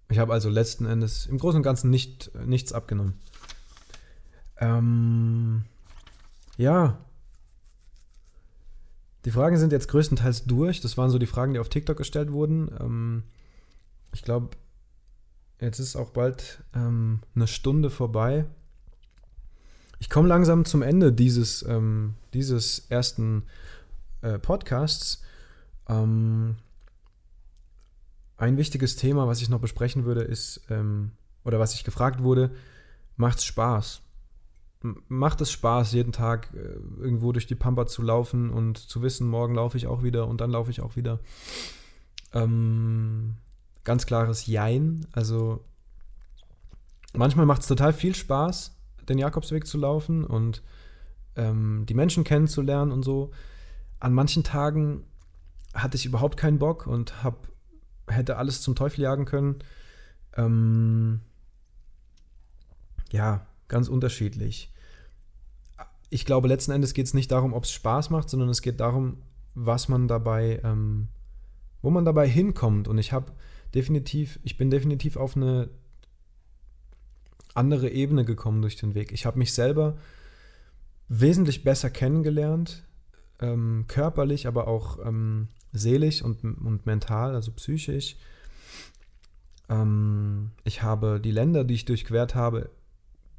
ich 0.08 0.18
habe 0.18 0.32
also 0.32 0.48
letzten 0.48 0.86
Endes 0.86 1.26
im 1.26 1.38
Großen 1.38 1.58
und 1.58 1.62
Ganzen 1.62 1.90
nicht, 1.90 2.30
nichts 2.46 2.72
abgenommen. 2.72 3.14
Ähm, 4.58 5.64
ja, 6.56 6.98
die 9.24 9.30
Fragen 9.30 9.58
sind 9.58 9.72
jetzt 9.72 9.88
größtenteils 9.88 10.44
durch. 10.44 10.80
Das 10.80 10.96
waren 10.96 11.10
so 11.10 11.18
die 11.18 11.26
Fragen, 11.26 11.52
die 11.54 11.60
auf 11.60 11.68
TikTok 11.68 11.96
gestellt 11.96 12.32
wurden. 12.32 12.70
Ähm, 12.80 13.22
ich 14.12 14.22
glaube, 14.22 14.56
Jetzt 15.60 15.78
ist 15.78 15.96
auch 15.96 16.10
bald 16.10 16.62
ähm, 16.74 17.20
eine 17.34 17.46
Stunde 17.46 17.90
vorbei. 17.90 18.46
Ich 19.98 20.08
komme 20.08 20.28
langsam 20.28 20.64
zum 20.64 20.80
Ende 20.80 21.12
dieses, 21.12 21.62
ähm, 21.62 22.14
dieses 22.32 22.86
ersten 22.88 23.44
äh, 24.22 24.38
Podcasts. 24.38 25.22
Ähm, 25.86 26.56
ein 28.38 28.56
wichtiges 28.56 28.96
Thema, 28.96 29.26
was 29.26 29.42
ich 29.42 29.50
noch 29.50 29.60
besprechen 29.60 30.06
würde, 30.06 30.22
ist, 30.22 30.62
ähm, 30.70 31.12
oder 31.44 31.58
was 31.58 31.74
ich 31.74 31.84
gefragt 31.84 32.22
wurde, 32.22 32.50
macht 33.16 33.38
es 33.38 33.44
Spaß? 33.44 34.00
Macht 34.82 35.42
es 35.42 35.50
Spaß, 35.50 35.92
jeden 35.92 36.12
Tag 36.12 36.54
äh, 36.54 36.58
irgendwo 36.98 37.32
durch 37.32 37.46
die 37.46 37.54
Pampa 37.54 37.86
zu 37.86 38.00
laufen 38.00 38.48
und 38.48 38.78
zu 38.78 39.02
wissen, 39.02 39.28
morgen 39.28 39.54
laufe 39.54 39.76
ich 39.76 39.86
auch 39.86 40.02
wieder 40.02 40.26
und 40.26 40.40
dann 40.40 40.50
laufe 40.50 40.70
ich 40.70 40.80
auch 40.80 40.96
wieder? 40.96 41.20
Ähm, 42.32 43.34
ganz 43.84 44.06
klares 44.06 44.46
Jein. 44.46 45.06
Also 45.12 45.62
manchmal 47.12 47.44
macht 47.44 47.60
es 47.60 47.68
total 47.68 47.92
viel 47.92 48.14
Spaß, 48.14 48.74
den 49.06 49.18
Jakobsweg 49.18 49.66
zu 49.66 49.76
laufen 49.76 50.24
und 50.24 50.62
ähm, 51.36 51.84
die 51.86 51.94
Menschen 51.94 52.24
kennenzulernen 52.24 52.90
und 52.90 53.02
so. 53.02 53.32
An 53.98 54.14
manchen 54.14 54.44
Tagen 54.44 55.04
hatte 55.74 55.96
ich 55.96 56.06
überhaupt 56.06 56.38
keinen 56.38 56.58
Bock 56.58 56.86
und 56.86 57.22
hab, 57.22 57.48
hätte 58.08 58.38
alles 58.38 58.62
zum 58.62 58.74
Teufel 58.74 59.02
jagen 59.02 59.26
können. 59.26 59.58
Ähm, 60.36 61.20
ja, 63.10 63.46
ganz 63.70 63.88
unterschiedlich. 63.88 64.70
Ich 66.10 66.26
glaube, 66.26 66.48
letzten 66.48 66.72
Endes 66.72 66.92
geht 66.92 67.06
es 67.06 67.14
nicht 67.14 67.30
darum, 67.30 67.54
ob 67.54 67.64
es 67.64 67.72
Spaß 67.72 68.10
macht, 68.10 68.28
sondern 68.28 68.50
es 68.50 68.60
geht 68.60 68.80
darum, 68.80 69.22
was 69.54 69.88
man 69.88 70.08
dabei, 70.08 70.60
ähm, 70.62 71.08
wo 71.80 71.90
man 71.90 72.04
dabei 72.04 72.28
hinkommt. 72.28 72.88
Und 72.88 72.98
ich 72.98 73.12
habe 73.12 73.32
definitiv, 73.74 74.38
ich 74.42 74.58
bin 74.58 74.70
definitiv 74.70 75.16
auf 75.16 75.36
eine 75.36 75.70
andere 77.54 77.88
Ebene 77.88 78.24
gekommen 78.24 78.60
durch 78.60 78.76
den 78.76 78.94
Weg. 78.94 79.12
Ich 79.12 79.24
habe 79.24 79.38
mich 79.38 79.52
selber 79.52 79.96
wesentlich 81.08 81.64
besser 81.64 81.90
kennengelernt, 81.90 82.84
ähm, 83.40 83.84
körperlich, 83.88 84.46
aber 84.46 84.68
auch 84.68 84.98
ähm, 85.04 85.48
seelisch 85.72 86.22
und, 86.22 86.44
und 86.44 86.86
mental, 86.86 87.34
also 87.34 87.52
psychisch. 87.52 88.16
Ähm, 89.68 90.50
ich 90.64 90.82
habe 90.82 91.20
die 91.20 91.30
Länder, 91.30 91.64
die 91.64 91.74
ich 91.74 91.84
durchquert 91.84 92.34
habe, 92.34 92.70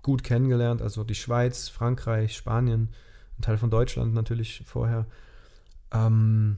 gut 0.01 0.23
kennengelernt, 0.23 0.81
also 0.81 1.03
die 1.03 1.15
Schweiz, 1.15 1.69
Frankreich, 1.69 2.35
Spanien, 2.35 2.89
ein 3.37 3.41
Teil 3.41 3.57
von 3.57 3.69
Deutschland 3.69 4.13
natürlich 4.13 4.63
vorher. 4.65 5.05
Ähm, 5.91 6.57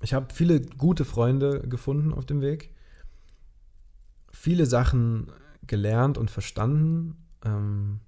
ich 0.00 0.14
habe 0.14 0.34
viele 0.34 0.60
gute 0.60 1.04
Freunde 1.04 1.60
gefunden 1.68 2.12
auf 2.12 2.26
dem 2.26 2.40
Weg. 2.40 2.74
Viele 4.32 4.66
Sachen 4.66 5.30
gelernt 5.66 6.18
und 6.18 6.30
verstanden. 6.30 7.16
Ähm, 7.44 8.00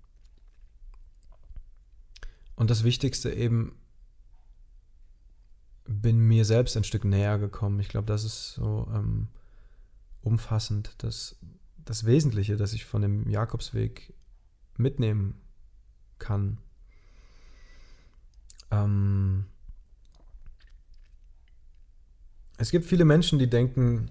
und 2.57 2.71
das 2.71 2.85
Wichtigste 2.85 3.33
eben, 3.33 3.77
bin 5.87 6.19
mir 6.19 6.45
selbst 6.45 6.77
ein 6.77 6.85
Stück 6.85 7.05
näher 7.05 7.39
gekommen. 7.39 7.79
Ich 7.81 7.89
glaube, 7.89 8.07
das 8.07 8.25
ist 8.25 8.55
so 8.55 8.89
ähm, 8.93 9.29
umfassend, 10.23 10.95
das, 10.99 11.37
das 11.85 12.07
Wesentliche, 12.07 12.57
das 12.57 12.73
ich 12.73 12.85
von 12.85 13.03
dem 13.03 13.29
Jakobsweg 13.29 14.15
mitnehmen 14.77 15.41
kann. 16.19 16.59
Ähm, 18.71 19.47
es 22.57 22.71
gibt 22.71 22.87
viele 22.87 23.05
Menschen, 23.05 23.39
die 23.39 23.49
denken, 23.49 24.11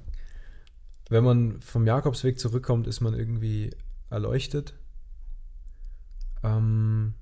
wenn 1.10 1.24
man 1.24 1.62
vom 1.62 1.86
Jakobsweg 1.86 2.40
zurückkommt, 2.40 2.88
ist 2.88 3.02
man 3.02 3.14
irgendwie 3.14 3.72
erleuchtet. 4.10 4.74
Ähm, 6.44 7.14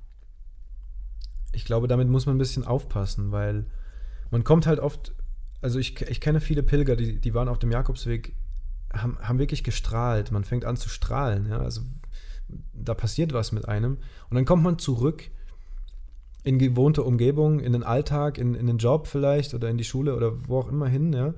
ich 1.53 1.65
glaube, 1.65 1.87
damit 1.87 2.07
muss 2.07 2.25
man 2.25 2.35
ein 2.35 2.39
bisschen 2.39 2.65
aufpassen, 2.65 3.31
weil 3.31 3.65
man 4.29 4.43
kommt 4.43 4.67
halt 4.67 4.79
oft, 4.79 5.13
also 5.61 5.79
ich, 5.79 6.01
ich 6.01 6.21
kenne 6.21 6.41
viele 6.41 6.63
Pilger, 6.63 6.95
die, 6.95 7.19
die 7.19 7.33
waren 7.33 7.47
auf 7.47 7.59
dem 7.59 7.71
Jakobsweg, 7.71 8.33
haben, 8.93 9.17
haben 9.21 9.39
wirklich 9.39 9.63
gestrahlt. 9.63 10.31
Man 10.31 10.43
fängt 10.43 10.65
an 10.65 10.77
zu 10.77 10.89
strahlen, 10.89 11.47
ja, 11.47 11.59
also 11.59 11.81
da 12.73 12.93
passiert 12.93 13.33
was 13.33 13.51
mit 13.51 13.67
einem. 13.67 13.97
Und 14.29 14.35
dann 14.35 14.45
kommt 14.45 14.63
man 14.63 14.79
zurück 14.79 15.29
in 16.43 16.57
gewohnte 16.57 17.03
Umgebung, 17.03 17.59
in 17.59 17.73
den 17.73 17.83
Alltag, 17.83 18.37
in, 18.37 18.55
in 18.55 18.67
den 18.67 18.77
Job 18.77 19.07
vielleicht 19.07 19.53
oder 19.53 19.69
in 19.69 19.77
die 19.77 19.83
Schule 19.83 20.15
oder 20.15 20.47
wo 20.47 20.59
auch 20.59 20.69
immer 20.69 20.87
hin, 20.87 21.13
ja. 21.13 21.33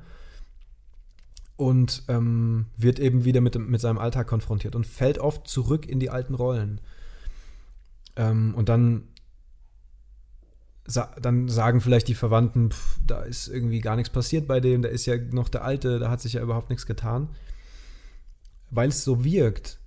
Und 1.56 2.04
ähm, 2.08 2.66
wird 2.78 3.00
eben 3.00 3.26
wieder 3.26 3.42
mit, 3.42 3.56
mit 3.56 3.80
seinem 3.80 4.00
Alltag 4.00 4.28
konfrontiert 4.28 4.76
und 4.76 4.88
fällt 4.88 5.20
oft 5.20 5.48
zurück 5.48 5.86
in 5.86 6.00
die 6.00 6.10
alten 6.10 6.34
Rollen. 6.34 6.82
Ähm, 8.16 8.54
und 8.56 8.70
dann, 8.70 9.08
sa 10.86 11.16
dann 11.22 11.48
sagen 11.48 11.82
vielleicht 11.82 12.08
die 12.08 12.16
Verwandten, 12.16 12.72
pff, 12.72 13.00
da 13.06 13.22
ist 13.22 13.48
irgendwie 13.48 13.80
gar 13.80 13.96
nichts 13.96 14.12
passiert 14.12 14.48
bei 14.48 14.60
dem, 14.60 14.82
der 14.82 14.92
ist 14.92 15.06
ja 15.06 15.18
noch 15.18 15.50
der 15.50 15.64
Alte, 15.64 16.00
da 16.00 16.10
hat 16.10 16.22
sich 16.22 16.34
ja 16.34 16.42
überhaupt 16.42 16.70
nichts 16.70 16.86
getan. 16.86 17.30
Weil 18.70 18.90
es 18.90 19.04
so 19.04 19.24
wirkt, 19.24 19.80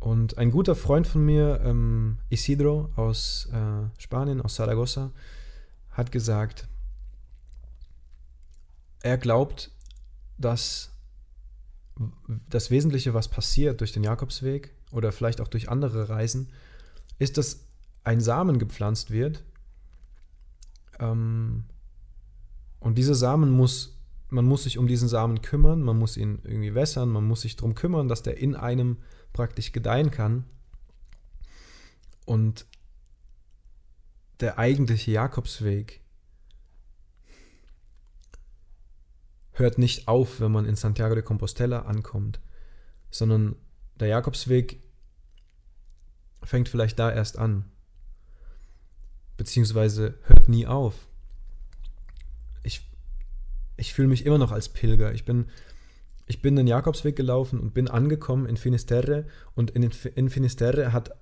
und 0.00 0.38
ein 0.38 0.50
guter 0.50 0.74
Freund 0.74 1.06
von 1.06 1.24
mir, 1.24 1.60
ähm, 1.62 2.18
Isidro 2.30 2.90
aus 2.96 3.48
äh, 3.52 4.00
Spanien, 4.00 4.40
aus 4.40 4.54
Zaragoza, 4.54 5.12
hat 5.90 6.10
gesagt, 6.10 6.66
er 9.02 9.18
glaubt, 9.18 9.70
dass 10.38 10.90
das 12.48 12.70
Wesentliche, 12.70 13.12
was 13.12 13.28
passiert 13.28 13.80
durch 13.80 13.92
den 13.92 14.02
Jakobsweg 14.02 14.72
oder 14.90 15.12
vielleicht 15.12 15.42
auch 15.42 15.48
durch 15.48 15.68
andere 15.68 16.08
Reisen, 16.08 16.48
ist, 17.18 17.36
dass 17.36 17.66
ein 18.02 18.22
Samen 18.22 18.58
gepflanzt 18.58 19.10
wird. 19.10 19.44
Ähm, 21.00 21.64
und 22.78 22.96
dieser 22.96 23.14
Samen 23.14 23.50
muss, 23.50 23.98
man 24.28 24.44
muss 24.44 24.64
sich 24.64 24.78
um 24.78 24.86
diesen 24.86 25.08
Samen 25.08 25.42
kümmern, 25.42 25.82
man 25.82 25.98
muss 25.98 26.16
ihn 26.16 26.40
irgendwie 26.44 26.74
wässern, 26.74 27.08
man 27.08 27.26
muss 27.26 27.42
sich 27.42 27.56
darum 27.56 27.74
kümmern, 27.74 28.08
dass 28.08 28.22
der 28.22 28.38
in 28.38 28.54
einem 28.54 28.98
praktisch 29.32 29.72
gedeihen 29.72 30.10
kann. 30.10 30.44
Und 32.24 32.66
der 34.40 34.58
eigentliche 34.58 35.10
Jakobsweg 35.10 36.00
hört 39.52 39.78
nicht 39.78 40.08
auf, 40.08 40.40
wenn 40.40 40.52
man 40.52 40.64
in 40.64 40.76
Santiago 40.76 41.14
de 41.14 41.22
Compostela 41.24 41.80
ankommt, 41.80 42.40
sondern 43.10 43.56
der 43.96 44.08
Jakobsweg 44.08 44.82
fängt 46.42 46.68
vielleicht 46.68 46.98
da 46.98 47.12
erst 47.12 47.38
an, 47.38 47.69
beziehungsweise 49.40 50.16
hört 50.24 50.50
nie 50.50 50.66
auf. 50.66 51.08
Ich, 52.62 52.86
ich 53.78 53.94
fühle 53.94 54.08
mich 54.08 54.26
immer 54.26 54.36
noch 54.36 54.52
als 54.52 54.68
Pilger. 54.68 55.14
Ich 55.14 55.24
bin 55.24 55.46
ich 56.26 56.42
bin 56.42 56.56
den 56.56 56.66
Jakobsweg 56.66 57.16
gelaufen 57.16 57.58
und 57.58 57.72
bin 57.72 57.88
angekommen 57.88 58.44
in 58.44 58.58
Finisterre 58.58 59.24
und 59.54 59.70
in, 59.70 59.90
in 60.14 60.28
Finisterre 60.28 60.92
hat 60.92 61.16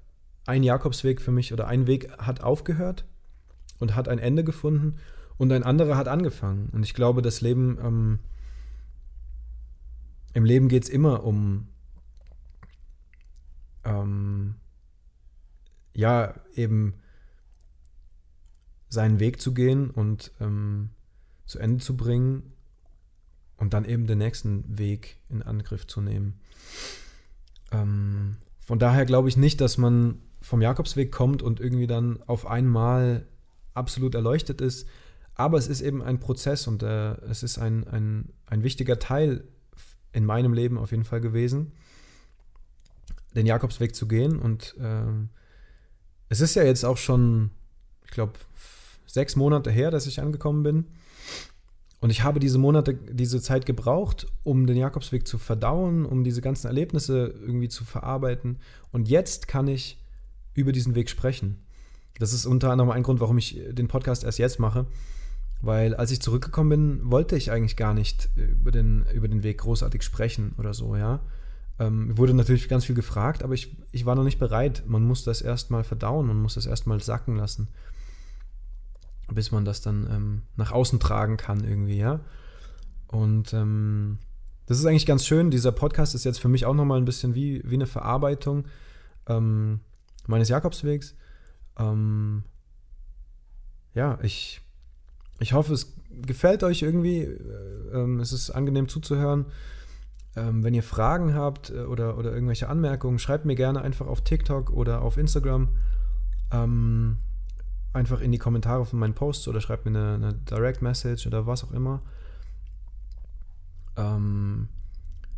ein 0.46 0.64
Jakobsweg 0.64 1.22
für 1.22 1.30
mich 1.30 1.52
oder 1.52 1.68
ein 1.68 1.86
Weg 1.86 2.10
hat 2.18 2.42
aufgehört 2.42 3.06
und 3.78 3.94
hat 3.94 4.08
ein 4.08 4.18
Ende 4.18 4.42
gefunden 4.42 4.96
und 5.36 5.52
ein 5.52 5.62
anderer 5.62 5.96
hat 5.96 6.08
angefangen. 6.08 6.70
Und 6.72 6.82
ich 6.82 6.92
glaube, 6.92 7.22
das 7.22 7.40
Leben, 7.40 7.78
ähm, 7.80 8.18
im 10.34 10.44
Leben 10.44 10.68
geht 10.68 10.82
es 10.82 10.88
immer 10.88 11.22
um, 11.22 11.68
ähm, 13.84 14.56
ja, 15.94 16.34
eben 16.56 16.94
seinen 18.88 19.20
Weg 19.20 19.40
zu 19.40 19.54
gehen 19.54 19.90
und 19.90 20.32
ähm, 20.40 20.90
zu 21.46 21.58
Ende 21.58 21.82
zu 21.82 21.96
bringen 21.96 22.52
und 23.56 23.74
dann 23.74 23.84
eben 23.84 24.06
den 24.06 24.18
nächsten 24.18 24.78
Weg 24.78 25.18
in 25.28 25.42
Angriff 25.42 25.86
zu 25.86 26.00
nehmen. 26.00 26.40
Ähm, 27.70 28.36
von 28.60 28.78
daher 28.78 29.04
glaube 29.04 29.28
ich 29.28 29.36
nicht, 29.36 29.60
dass 29.60 29.78
man 29.78 30.20
vom 30.40 30.62
Jakobsweg 30.62 31.10
kommt 31.10 31.42
und 31.42 31.60
irgendwie 31.60 31.86
dann 31.86 32.22
auf 32.22 32.46
einmal 32.46 33.26
absolut 33.74 34.14
erleuchtet 34.14 34.60
ist. 34.60 34.86
Aber 35.34 35.58
es 35.58 35.68
ist 35.68 35.80
eben 35.80 36.02
ein 36.02 36.20
Prozess 36.20 36.66
und 36.66 36.82
äh, 36.82 37.14
es 37.22 37.42
ist 37.42 37.58
ein, 37.58 37.86
ein, 37.86 38.32
ein 38.46 38.62
wichtiger 38.62 38.98
Teil 38.98 39.44
in 40.12 40.24
meinem 40.24 40.52
Leben 40.52 40.78
auf 40.78 40.90
jeden 40.90 41.04
Fall 41.04 41.20
gewesen, 41.20 41.72
den 43.34 43.46
Jakobsweg 43.46 43.94
zu 43.94 44.08
gehen. 44.08 44.38
Und 44.38 44.74
äh, 44.78 45.26
es 46.28 46.40
ist 46.40 46.54
ja 46.54 46.64
jetzt 46.64 46.84
auch 46.84 46.96
schon, 46.96 47.50
ich 48.04 48.10
glaube, 48.10 48.32
sechs 49.08 49.34
Monate 49.34 49.70
her, 49.70 49.90
dass 49.90 50.06
ich 50.06 50.20
angekommen 50.20 50.62
bin. 50.62 50.84
Und 52.00 52.10
ich 52.10 52.22
habe 52.22 52.38
diese 52.38 52.58
Monate, 52.58 52.94
diese 52.94 53.40
Zeit 53.40 53.66
gebraucht, 53.66 54.28
um 54.44 54.68
den 54.68 54.76
Jakobsweg 54.76 55.26
zu 55.26 55.36
verdauen, 55.36 56.06
um 56.06 56.22
diese 56.22 56.40
ganzen 56.40 56.68
Erlebnisse 56.68 57.34
irgendwie 57.40 57.68
zu 57.68 57.84
verarbeiten. 57.84 58.58
Und 58.92 59.08
jetzt 59.08 59.48
kann 59.48 59.66
ich 59.66 59.98
über 60.54 60.70
diesen 60.70 60.94
Weg 60.94 61.10
sprechen. 61.10 61.64
Das 62.20 62.32
ist 62.32 62.46
unter 62.46 62.70
anderem 62.70 62.90
ein 62.90 63.02
Grund, 63.02 63.20
warum 63.20 63.38
ich 63.38 63.60
den 63.70 63.88
Podcast 63.88 64.22
erst 64.22 64.38
jetzt 64.38 64.60
mache. 64.60 64.86
Weil 65.60 65.96
als 65.96 66.12
ich 66.12 66.20
zurückgekommen 66.20 66.68
bin, 66.68 67.10
wollte 67.10 67.36
ich 67.36 67.50
eigentlich 67.50 67.76
gar 67.76 67.94
nicht 67.94 68.28
über 68.36 68.70
den, 68.70 69.04
über 69.12 69.26
den 69.26 69.42
Weg 69.42 69.58
großartig 69.58 70.02
sprechen 70.02 70.54
oder 70.56 70.74
so, 70.74 70.94
ja. 70.94 71.20
Ähm, 71.80 72.16
wurde 72.16 72.34
natürlich 72.34 72.68
ganz 72.68 72.84
viel 72.84 72.94
gefragt, 72.94 73.42
aber 73.42 73.54
ich, 73.54 73.76
ich 73.92 74.04
war 74.04 74.14
noch 74.14 74.24
nicht 74.24 74.38
bereit. 74.38 74.84
Man 74.86 75.02
muss 75.02 75.24
das 75.24 75.40
erstmal 75.42 75.82
verdauen, 75.84 76.26
man 76.26 76.40
muss 76.40 76.54
das 76.54 76.66
erstmal 76.66 77.00
sacken 77.00 77.36
lassen 77.36 77.68
bis 79.32 79.52
man 79.52 79.64
das 79.64 79.80
dann 79.80 80.06
ähm, 80.10 80.42
nach 80.56 80.72
außen 80.72 81.00
tragen 81.00 81.36
kann 81.36 81.64
irgendwie, 81.64 81.98
ja. 81.98 82.20
Und 83.08 83.52
ähm, 83.52 84.18
das 84.66 84.78
ist 84.78 84.86
eigentlich 84.86 85.06
ganz 85.06 85.24
schön. 85.24 85.50
Dieser 85.50 85.72
Podcast 85.72 86.14
ist 86.14 86.24
jetzt 86.24 86.40
für 86.40 86.48
mich 86.48 86.66
auch 86.66 86.74
nochmal 86.74 86.98
ein 86.98 87.06
bisschen 87.06 87.34
wie, 87.34 87.62
wie 87.64 87.74
eine 87.74 87.86
Verarbeitung 87.86 88.66
ähm, 89.26 89.80
meines 90.26 90.48
Jakobswegs. 90.48 91.14
Ähm, 91.78 92.42
ja, 93.94 94.18
ich, 94.22 94.60
ich 95.38 95.54
hoffe, 95.54 95.72
es 95.72 95.94
gefällt 96.10 96.62
euch 96.62 96.82
irgendwie. 96.82 97.20
Äh, 97.20 97.94
ähm, 97.94 98.20
es 98.20 98.32
ist 98.32 98.50
angenehm 98.50 98.88
zuzuhören. 98.88 99.46
Ähm, 100.36 100.62
wenn 100.62 100.74
ihr 100.74 100.82
Fragen 100.82 101.34
habt 101.34 101.70
äh, 101.70 101.84
oder, 101.84 102.18
oder 102.18 102.32
irgendwelche 102.32 102.68
Anmerkungen, 102.68 103.18
schreibt 103.18 103.44
mir 103.44 103.56
gerne 103.56 103.80
einfach 103.80 104.06
auf 104.06 104.22
TikTok 104.22 104.70
oder 104.70 105.02
auf 105.02 105.16
Instagram. 105.16 105.68
Ähm, 106.52 107.18
einfach 107.92 108.20
in 108.20 108.32
die 108.32 108.38
Kommentare 108.38 108.84
von 108.84 108.98
meinen 108.98 109.14
Posts 109.14 109.48
oder 109.48 109.60
schreibt 109.60 109.84
mir 109.84 109.90
eine, 109.90 110.14
eine 110.14 110.34
Direct 110.34 110.82
Message 110.82 111.26
oder 111.26 111.46
was 111.46 111.64
auch 111.64 111.72
immer. 111.72 112.02
Ähm, 113.96 114.68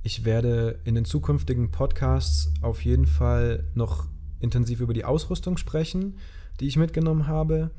ich 0.03 0.25
werde 0.25 0.81
in 0.85 0.95
den 0.95 1.05
zukünftigen 1.05 1.71
Podcasts 1.71 2.53
auf 2.63 2.85
jeden 2.85 3.07
Fall 3.07 3.65
noch 3.75 4.09
intensiv 4.41 4.81
über 4.81 4.95
die 4.95 5.05
Ausrüstung 5.05 5.57
sprechen, 5.57 6.19
die 6.59 6.67
ich 6.67 6.77
mitgenommen 6.77 7.27
habe. 7.27 7.71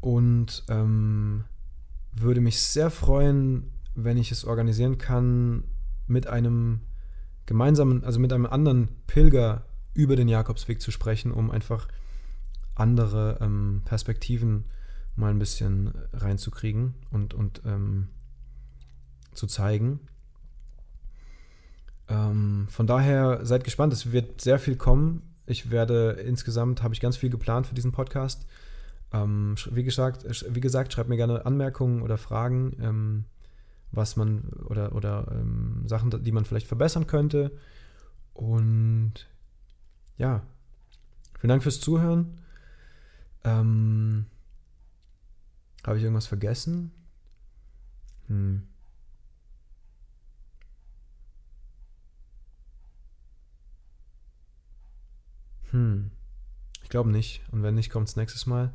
Und 0.00 0.64
ähm, 0.68 1.44
würde 2.12 2.40
mich 2.40 2.60
sehr 2.60 2.90
freuen, 2.90 3.70
wenn 3.94 4.16
ich 4.16 4.32
es 4.32 4.44
organisieren 4.44 4.98
kann, 4.98 5.64
mit 6.06 6.26
einem 6.26 6.80
gemeinsamen, 7.46 8.04
also 8.04 8.18
mit 8.18 8.32
einem 8.32 8.46
anderen 8.46 8.88
Pilger 9.06 9.64
über 9.94 10.16
den 10.16 10.28
Jakobsweg 10.28 10.80
zu 10.80 10.90
sprechen, 10.90 11.32
um 11.32 11.50
einfach 11.50 11.88
andere 12.74 13.38
ähm, 13.40 13.82
Perspektiven 13.84 14.64
mal 15.16 15.30
ein 15.30 15.38
bisschen 15.38 15.92
reinzukriegen 16.12 16.94
und, 17.10 17.34
und 17.34 17.62
ähm, 17.66 18.08
zu 19.34 19.46
zeigen. 19.46 20.00
Ähm, 22.08 22.66
von 22.68 22.86
daher 22.86 23.44
seid 23.44 23.64
gespannt, 23.64 23.92
es 23.92 24.12
wird 24.12 24.40
sehr 24.40 24.58
viel 24.58 24.76
kommen. 24.76 25.22
Ich 25.46 25.70
werde 25.70 26.12
insgesamt, 26.12 26.82
habe 26.82 26.94
ich 26.94 27.00
ganz 27.00 27.16
viel 27.16 27.30
geplant 27.30 27.66
für 27.66 27.74
diesen 27.74 27.92
Podcast. 27.92 28.46
Ähm, 29.12 29.56
wie, 29.70 29.84
gesagt, 29.84 30.24
wie 30.48 30.60
gesagt, 30.60 30.92
schreibt 30.92 31.08
mir 31.08 31.16
gerne 31.16 31.44
Anmerkungen 31.44 32.02
oder 32.02 32.16
Fragen, 32.16 32.76
ähm, 32.80 33.24
was 33.90 34.16
man 34.16 34.44
oder, 34.66 34.94
oder 34.94 35.26
ähm, 35.32 35.84
Sachen, 35.86 36.24
die 36.24 36.32
man 36.32 36.46
vielleicht 36.46 36.66
verbessern 36.66 37.06
könnte. 37.06 37.52
Und 38.32 39.12
ja, 40.16 40.42
vielen 41.38 41.50
Dank 41.50 41.62
fürs 41.62 41.80
Zuhören. 41.80 42.38
Ähm, 43.44 44.26
Habe 45.84 45.98
ich 45.98 46.04
irgendwas 46.04 46.26
vergessen? 46.26 46.92
Hm. 48.28 48.66
Hm. 55.70 56.10
Ich 56.82 56.88
glaube 56.88 57.10
nicht. 57.10 57.42
Und 57.50 57.62
wenn 57.62 57.74
nicht, 57.74 57.90
kommt 57.90 58.08
es 58.08 58.16
nächstes 58.16 58.46
Mal. 58.46 58.72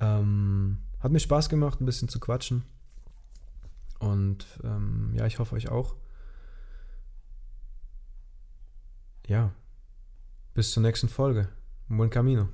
Ähm, 0.00 0.78
hat 1.00 1.12
mir 1.12 1.20
Spaß 1.20 1.48
gemacht, 1.48 1.80
ein 1.80 1.86
bisschen 1.86 2.08
zu 2.08 2.18
quatschen. 2.18 2.64
Und 3.98 4.46
ähm, 4.64 5.12
ja, 5.14 5.26
ich 5.26 5.38
hoffe 5.38 5.54
euch 5.54 5.68
auch. 5.68 5.94
Ja. 9.26 9.52
Bis 10.54 10.72
zur 10.72 10.82
nächsten 10.82 11.08
Folge. 11.08 11.48
Buen 11.88 12.10
Camino. 12.10 12.48